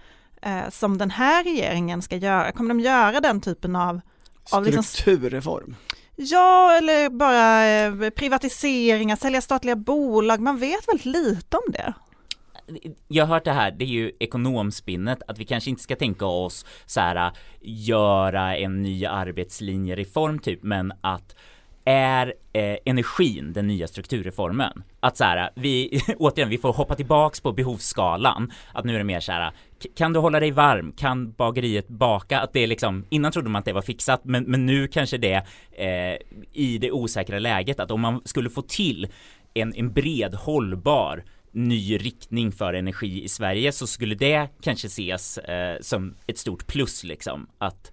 eh, 0.43 0.71
som 0.71 0.99
den 0.99 1.11
här 1.11 1.45
regeringen 1.45 2.03
ska 2.03 2.17
göra? 2.17 2.53
Kommer 2.53 2.69
de 2.69 2.81
göra 2.81 3.21
den 3.21 3.41
typen 3.41 3.77
av, 3.77 4.01
av 4.53 4.65
liksom 4.65 4.83
Strukturreform. 4.83 5.77
Ja, 6.17 6.77
eller 6.77 7.11
bara 7.11 7.67
eh, 7.67 8.11
privatiseringar, 8.11 9.17
sälja 9.17 9.41
statliga 9.41 9.77
bolag. 9.77 10.41
Man 10.41 10.59
vet 10.59 10.89
väldigt 10.89 11.07
lite 11.07 11.57
om 11.57 11.73
det. 11.73 11.95
jag 13.09 13.27
har 13.27 13.35
hört 13.35 13.45
det 13.45 13.53
här, 13.53 13.71
det 13.71 13.85
är 13.85 13.89
ju 13.89 14.13
ekonomspinnet, 14.21 15.23
att 15.27 15.39
vi 15.39 15.45
kanske 15.45 15.71
inte 15.71 15.83
ska 15.83 15.97
tänka 15.97 16.27
oss 16.27 16.67
så 16.87 17.01
här 17.01 17.33
göra 17.61 18.57
en 18.57 18.83
ny 18.83 19.07
arbetslinjereform 19.07 20.39
typ, 20.39 20.63
men 20.63 20.93
att 21.01 21.35
är 21.89 22.35
eh, 22.53 22.77
energin 22.85 23.53
den 23.53 23.67
nya 23.67 23.89
strukturreformen? 23.89 24.83
Att 25.01 25.17
så 25.17 25.25
här, 25.25 25.51
vi, 25.55 26.01
återigen, 26.19 26.49
vi 26.49 26.59
får 26.59 26.73
hoppa 26.73 26.95
tillbaks 26.95 27.41
på 27.41 27.53
behovsskalan, 27.53 28.53
att 28.73 28.85
nu 28.85 28.95
är 28.95 28.99
det 28.99 29.05
mer 29.05 29.21
så 29.21 29.33
här, 29.33 29.53
kan 29.97 30.13
du 30.13 30.21
hålla 30.21 30.41
dig 30.41 30.51
varm? 30.51 30.93
Kan 30.93 31.33
bageriet 31.33 31.89
baka? 31.89 32.41
Att 32.41 32.53
det 32.53 32.61
är 32.61 32.67
liksom, 32.67 33.05
innan 33.09 33.33
trodde 33.33 33.49
man 33.49 33.59
att 33.59 33.65
det 33.65 33.73
var 33.73 33.83
fixat, 33.83 34.21
men, 34.25 34.45
men 34.45 34.67
nu 34.67 34.89
kanske 34.89 35.19
det 35.19 35.47
eh, 35.73 36.17
i 36.53 36.79
det 36.81 36.93
osäkra 36.93 37.39
läget, 37.39 37.81
att 37.81 37.91
om 37.91 38.01
man 38.01 38.23
skulle 38.25 38.51
få 38.51 38.63
till 38.63 39.09
en, 39.55 39.75
en 39.75 39.93
bred, 39.93 40.35
hållbar 40.35 41.25
ny 41.53 41.97
riktning 41.99 42.53
för 42.53 42.75
energi 42.75 43.25
i 43.25 43.29
Sverige 43.29 43.73
så 43.73 43.87
skulle 43.87 44.15
det 44.15 44.49
kanske 44.63 44.87
ses 44.87 45.39
eh, 45.39 45.77
som 45.81 46.15
ett 46.27 46.39
stort 46.39 46.67
plus 46.67 47.05
liksom 47.05 47.47
att 47.59 47.93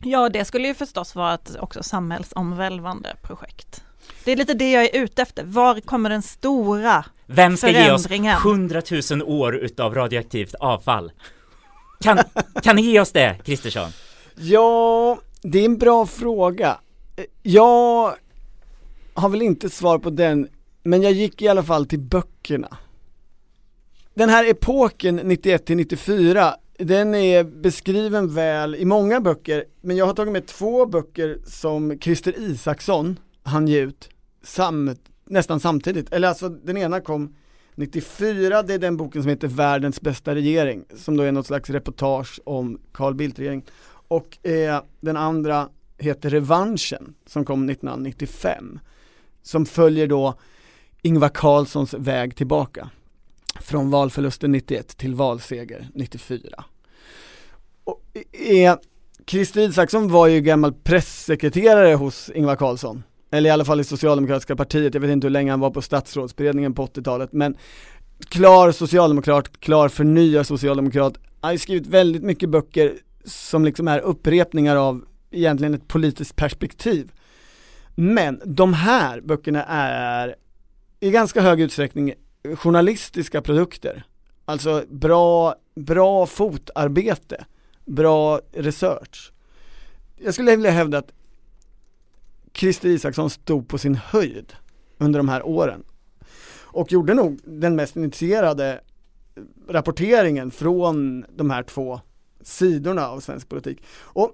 Ja, 0.00 0.28
det 0.28 0.44
skulle 0.44 0.68
ju 0.68 0.74
förstås 0.74 1.14
vara 1.14 1.34
ett 1.34 1.56
också 1.60 1.82
samhällsomvälvande 1.82 3.16
projekt. 3.22 3.84
Det 4.24 4.32
är 4.32 4.36
lite 4.36 4.54
det 4.54 4.70
jag 4.70 4.84
är 4.84 5.02
ute 5.02 5.22
efter. 5.22 5.44
Var 5.44 5.80
kommer 5.80 6.10
den 6.10 6.22
stora 6.22 7.04
vem 7.26 7.56
ska 7.56 7.70
ge 7.70 7.90
oss 7.90 8.06
förändringen? 8.06 8.36
100 8.36 8.82
000 9.10 9.22
år 9.22 9.56
utav 9.56 9.94
radioaktivt 9.94 10.54
avfall? 10.54 11.12
Kan, 12.00 12.18
kan 12.62 12.76
ni 12.76 12.82
ge 12.82 13.00
oss 13.00 13.12
det, 13.12 13.38
Kristersson? 13.44 13.90
Ja, 14.36 15.18
det 15.42 15.58
är 15.58 15.64
en 15.64 15.78
bra 15.78 16.06
fråga. 16.06 16.78
Jag 17.42 18.14
har 19.14 19.28
väl 19.28 19.42
inte 19.42 19.70
svar 19.70 19.98
på 19.98 20.10
den, 20.10 20.48
men 20.82 21.02
jag 21.02 21.12
gick 21.12 21.42
i 21.42 21.48
alla 21.48 21.62
fall 21.62 21.86
till 21.86 22.00
böckerna. 22.00 22.76
Den 24.14 24.28
här 24.28 24.50
epoken 24.50 25.16
91 25.16 25.66
till 25.66 25.76
94 25.76 26.54
den 26.78 27.14
är 27.14 27.44
beskriven 27.44 28.34
väl 28.34 28.74
i 28.74 28.84
många 28.84 29.20
böcker, 29.20 29.64
men 29.80 29.96
jag 29.96 30.06
har 30.06 30.14
tagit 30.14 30.32
med 30.32 30.46
två 30.46 30.86
böcker 30.86 31.38
som 31.46 31.98
Christer 32.00 32.38
Isaksson 32.38 33.18
hann 33.42 33.68
ge 33.68 33.80
ut 33.80 34.08
sam, 34.44 34.96
nästan 35.24 35.60
samtidigt, 35.60 36.12
eller 36.12 36.28
alltså 36.28 36.48
den 36.48 36.76
ena 36.76 37.00
kom 37.00 37.34
94, 37.74 38.62
det 38.62 38.74
är 38.74 38.78
den 38.78 38.96
boken 38.96 39.22
som 39.22 39.28
heter 39.28 39.48
Världens 39.48 40.00
bästa 40.00 40.34
regering, 40.34 40.84
som 40.96 41.16
då 41.16 41.22
är 41.22 41.32
något 41.32 41.46
slags 41.46 41.70
reportage 41.70 42.40
om 42.44 42.80
Carl 42.92 43.14
Bildt-regering. 43.14 43.64
Och 44.08 44.46
eh, 44.46 44.82
den 45.00 45.16
andra 45.16 45.68
heter 45.98 46.30
Revanschen, 46.30 47.14
som 47.26 47.44
kom 47.44 47.68
1995, 47.68 48.78
som 49.42 49.66
följer 49.66 50.06
då 50.06 50.34
Ingvar 51.02 51.28
Carlssons 51.28 51.94
väg 51.94 52.36
tillbaka 52.36 52.90
från 53.60 53.90
valförlusten 53.90 54.52
91 54.52 54.96
till 54.96 55.14
valseger 55.14 55.88
94. 55.94 56.64
Och, 57.84 58.02
eh, 58.32 58.76
Christer 59.26 59.60
Isaksson 59.60 60.12
var 60.12 60.26
ju 60.26 60.40
gammal 60.40 60.72
pressekreterare 60.72 61.94
hos 61.94 62.30
Ingvar 62.34 62.56
Carlsson, 62.56 63.02
eller 63.34 63.50
i 63.50 63.52
alla 63.52 63.64
fall 63.64 63.80
i 63.80 63.84
Socialdemokratiska 63.84 64.56
partiet, 64.56 64.94
jag 64.94 65.00
vet 65.00 65.10
inte 65.10 65.26
hur 65.26 65.32
länge 65.32 65.50
han 65.50 65.60
var 65.60 65.70
på 65.70 65.82
statsrådsberedningen 65.82 66.74
på 66.74 66.86
80-talet, 66.86 67.32
men 67.32 67.56
klar 68.28 68.72
socialdemokrat, 68.72 69.60
klar 69.60 69.88
förnyad 69.88 70.46
socialdemokrat, 70.46 71.14
han 71.40 71.48
har 71.48 71.52
ju 71.52 71.58
skrivit 71.58 71.86
väldigt 71.86 72.22
mycket 72.22 72.48
böcker 72.48 72.94
som 73.24 73.64
liksom 73.64 73.88
är 73.88 73.98
upprepningar 73.98 74.76
av 74.76 75.04
egentligen 75.30 75.74
ett 75.74 75.88
politiskt 75.88 76.36
perspektiv. 76.36 77.12
Men 77.94 78.40
de 78.44 78.72
här 78.72 79.20
böckerna 79.20 79.64
är 79.68 80.34
i 81.00 81.10
ganska 81.10 81.40
hög 81.40 81.60
utsträckning 81.60 82.14
journalistiska 82.54 83.42
produkter. 83.42 84.04
Alltså 84.44 84.84
bra, 84.90 85.54
bra 85.74 86.26
fotarbete, 86.26 87.44
bra 87.84 88.40
research. 88.52 89.32
Jag 90.16 90.34
skulle 90.34 90.56
vilja 90.56 90.70
hävda 90.70 90.98
att 90.98 91.12
Christer 92.56 92.88
Isaksson 92.88 93.30
stod 93.30 93.68
på 93.68 93.78
sin 93.78 93.94
höjd 93.94 94.52
under 94.98 95.18
de 95.18 95.28
här 95.28 95.46
åren 95.46 95.84
och 96.62 96.92
gjorde 96.92 97.14
nog 97.14 97.40
den 97.44 97.76
mest 97.76 97.96
initierade 97.96 98.80
rapporteringen 99.68 100.50
från 100.50 101.24
de 101.36 101.50
här 101.50 101.62
två 101.62 102.00
sidorna 102.42 103.08
av 103.08 103.20
svensk 103.20 103.48
politik. 103.48 103.82
Och 103.98 104.32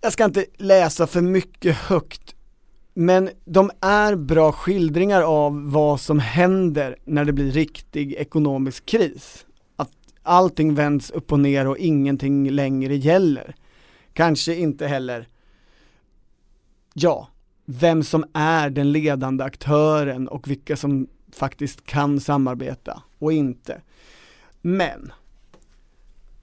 jag 0.00 0.12
ska 0.12 0.24
inte 0.24 0.44
läsa 0.56 1.06
för 1.06 1.20
mycket 1.20 1.76
högt 1.76 2.34
men 2.94 3.30
de 3.44 3.70
är 3.80 4.16
bra 4.16 4.52
skildringar 4.52 5.22
av 5.22 5.70
vad 5.70 6.00
som 6.00 6.18
händer 6.18 6.96
när 7.04 7.24
det 7.24 7.32
blir 7.32 7.50
riktig 7.50 8.12
ekonomisk 8.12 8.86
kris. 8.86 9.46
Att 9.76 9.90
allting 10.22 10.74
vänds 10.74 11.10
upp 11.10 11.32
och 11.32 11.40
ner 11.40 11.66
och 11.66 11.78
ingenting 11.78 12.50
längre 12.50 12.96
gäller. 12.96 13.54
Kanske 14.18 14.54
inte 14.54 14.86
heller, 14.86 15.28
ja, 16.94 17.28
vem 17.64 18.02
som 18.02 18.24
är 18.32 18.70
den 18.70 18.92
ledande 18.92 19.44
aktören 19.44 20.28
och 20.28 20.48
vilka 20.48 20.76
som 20.76 21.08
faktiskt 21.32 21.86
kan 21.86 22.20
samarbeta 22.20 23.02
och 23.18 23.32
inte. 23.32 23.80
Men 24.60 25.12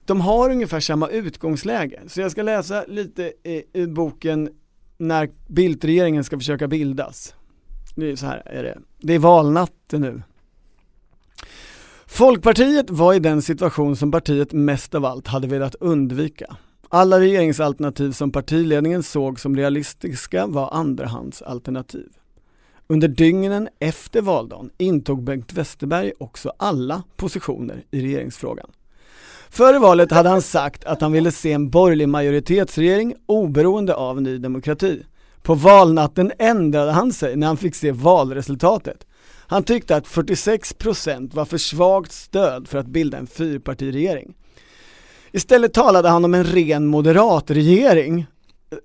de 0.04 0.20
har 0.20 0.50
ungefär 0.50 0.80
samma 0.80 1.08
utgångsläge, 1.08 2.02
så 2.06 2.20
jag 2.20 2.30
ska 2.30 2.42
läsa 2.42 2.84
lite 2.88 3.32
ur 3.72 3.86
boken 3.86 4.50
när 4.98 5.30
Bildtregeringen 5.46 6.24
ska 6.24 6.38
försöka 6.38 6.68
bildas. 6.68 7.34
Det 7.96 8.10
är 8.10 8.16
så 8.16 8.26
här 8.26 8.42
är 8.46 8.62
det. 8.62 8.78
Det 8.98 9.14
är 9.14 9.18
valnatten 9.18 10.00
nu. 10.00 10.22
Folkpartiet 12.06 12.90
var 12.90 13.14
i 13.14 13.18
den 13.18 13.42
situation 13.42 13.96
som 13.96 14.10
partiet 14.10 14.52
mest 14.52 14.94
av 14.94 15.04
allt 15.04 15.26
hade 15.26 15.46
velat 15.46 15.74
undvika. 15.74 16.56
Alla 16.88 17.20
regeringsalternativ 17.20 18.12
som 18.12 18.32
partiledningen 18.32 19.02
såg 19.02 19.40
som 19.40 19.56
realistiska 19.56 20.46
var 20.46 20.70
andrahandsalternativ. 20.72 22.08
Under 22.86 23.08
dygnen 23.08 23.68
efter 23.78 24.22
valdagen 24.22 24.70
intog 24.78 25.24
Bengt 25.24 25.52
Westerberg 25.52 26.12
också 26.18 26.52
alla 26.56 27.02
positioner 27.16 27.84
i 27.90 28.00
regeringsfrågan. 28.00 28.70
Före 29.50 29.78
valet 29.78 30.10
hade 30.10 30.28
han 30.28 30.42
sagt 30.42 30.84
att 30.84 31.00
han 31.00 31.12
ville 31.12 31.32
se 31.32 31.52
en 31.52 31.70
borgerlig 31.70 32.08
majoritetsregering 32.08 33.14
oberoende 33.26 33.94
av 33.94 34.22
Ny 34.22 34.38
Demokrati. 34.38 35.02
På 35.42 35.54
valnatten 35.54 36.32
ändrade 36.38 36.92
han 36.92 37.12
sig 37.12 37.36
när 37.36 37.46
han 37.46 37.56
fick 37.56 37.74
se 37.74 37.92
valresultatet. 37.92 39.06
Han 39.48 39.62
tyckte 39.62 39.96
att 39.96 40.06
46% 40.06 41.34
var 41.34 41.44
för 41.44 41.58
svagt 41.58 42.12
stöd 42.12 42.68
för 42.68 42.78
att 42.78 42.86
bilda 42.86 43.18
en 43.18 43.26
fyrpartiregering. 43.26 44.34
Istället 45.36 45.74
talade 45.74 46.08
han 46.08 46.24
om 46.24 46.34
en 46.34 46.44
ren 46.44 46.86
moderatregering 46.86 48.26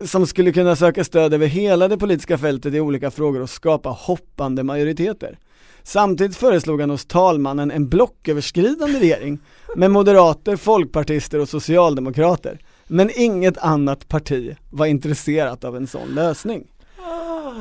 som 0.06 0.28
skulle 0.28 0.52
kunna 0.52 0.76
söka 0.76 1.04
stöd 1.04 1.34
över 1.34 1.48
hela 1.48 1.88
det 1.88 1.98
politiska 1.98 2.38
fältet 2.38 2.74
i 2.74 2.80
olika 2.80 3.12
frågor 3.12 3.42
och 3.42 3.50
skapa 3.50 3.90
hoppande 3.90 4.64
majoriteter. 4.64 5.40
Samtidigt 5.84 6.38
föreslog 6.38 6.82
han 6.82 6.90
hos 6.90 7.06
talmannen 7.06 7.72
en 7.72 7.90
blocköverskridande 7.90 9.00
regering 9.00 9.40
med 9.76 9.92
moderater, 9.92 10.56
folkpartister 10.56 11.40
och 11.40 11.50
socialdemokrater. 11.50 12.60
Men 12.88 13.10
inget 13.16 13.58
annat 13.58 14.08
parti 14.08 14.56
var 14.70 14.86
intresserat 14.86 15.64
av 15.64 15.76
en 15.76 15.88
sån 15.88 16.08
lösning. 16.08 16.68
Ah. 16.98 17.54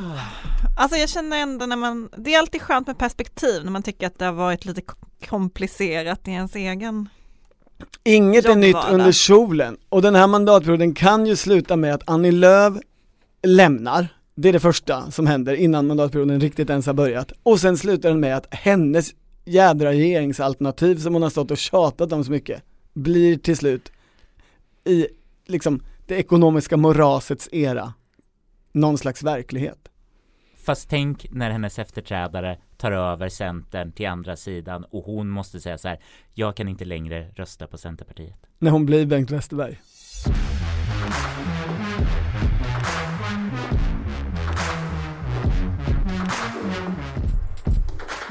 Alltså 0.77 0.99
jag 0.99 1.09
känner 1.09 1.37
ändå 1.37 1.67
när 1.67 1.77
man, 1.77 2.09
det 2.17 2.35
är 2.35 2.39
alltid 2.39 2.63
skönt 2.63 2.87
med 2.87 2.99
perspektiv 2.99 3.65
när 3.65 3.71
man 3.71 3.83
tycker 3.83 4.07
att 4.07 4.19
det 4.19 4.25
har 4.25 4.33
varit 4.33 4.65
lite 4.65 4.83
komplicerat 5.29 6.29
i 6.29 6.31
ens 6.31 6.57
egen 6.57 7.09
Inget 8.05 8.45
är 8.45 8.57
nytt 8.57 8.77
under 8.91 9.13
solen 9.13 9.77
och 9.89 10.03
den 10.03 10.15
här 10.15 10.27
mandatperioden 10.27 10.95
kan 10.95 11.27
ju 11.27 11.37
sluta 11.37 11.77
med 11.77 11.95
att 11.95 12.03
Annie 12.07 12.33
Lööf 12.33 12.75
lämnar, 13.43 14.09
det 14.35 14.49
är 14.49 14.53
det 14.53 14.61
första 14.61 15.11
som 15.11 15.27
händer 15.27 15.55
innan 15.55 15.87
mandatperioden 15.87 16.41
riktigt 16.41 16.71
ens 16.71 16.87
har 16.87 16.95
börjat. 16.95 17.33
Och 17.43 17.61
sen 17.61 17.79
slutar 17.79 18.09
den 18.09 18.21
med 18.21 18.37
att 18.37 18.55
hennes 18.55 19.15
jädra 19.45 19.91
regeringsalternativ 19.91 20.97
som 20.97 21.13
hon 21.13 21.23
har 21.23 21.31
stått 21.31 21.51
och 21.51 21.59
tjatat 21.59 22.13
om 22.13 22.25
så 22.25 22.31
mycket, 22.31 22.63
blir 22.93 23.37
till 23.37 23.57
slut 23.57 23.93
i 24.85 25.07
liksom 25.47 25.83
det 26.07 26.15
ekonomiska 26.15 26.77
morasets 26.77 27.49
era 27.53 27.95
någon 28.73 28.99
slags 28.99 29.23
verklighet. 29.23 29.89
Fast 30.57 30.89
tänk 30.91 31.27
när 31.33 31.51
hennes 31.51 31.79
efterträdare 31.79 32.59
tar 32.81 32.93
över 32.93 33.29
Centern 33.29 33.93
till 33.93 34.09
andra 34.09 34.37
sidan 34.37 34.85
och 34.85 35.05
hon 35.05 35.29
måste 35.29 35.61
säga 35.61 35.79
så 35.79 35.89
här, 35.89 36.01
jag 36.35 36.57
kan 36.57 36.69
inte 36.69 36.85
längre 36.85 37.29
rösta 37.37 37.67
på 37.67 37.79
Centerpartiet. 37.79 38.47
När 38.59 38.71
hon 38.71 38.87
blir 38.87 39.07
Bengt 39.07 39.31
Westerberg. 39.31 39.81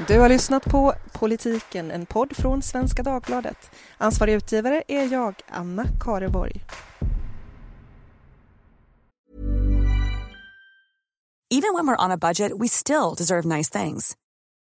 Du 0.08 0.20
har 0.20 0.28
lyssnat 0.28 0.64
på 0.64 0.94
Politiken, 1.12 1.90
en 1.90 2.06
podd 2.06 2.36
från 2.36 2.62
Svenska 2.62 3.02
Dagbladet. 3.02 3.70
Ansvarig 3.98 4.34
utgivare 4.34 4.82
är 4.88 5.12
jag, 5.12 5.34
Anna 5.48 5.84
Kareborg. 6.00 6.64
Even 11.52 11.74
when 11.74 11.86
we're 11.86 12.04
on 12.04 12.10
a 12.10 12.16
budget, 12.16 12.52
we 12.60 12.68
still 12.68 13.14
deserve 13.18 13.44
nice 13.56 13.80
things. 13.80 14.16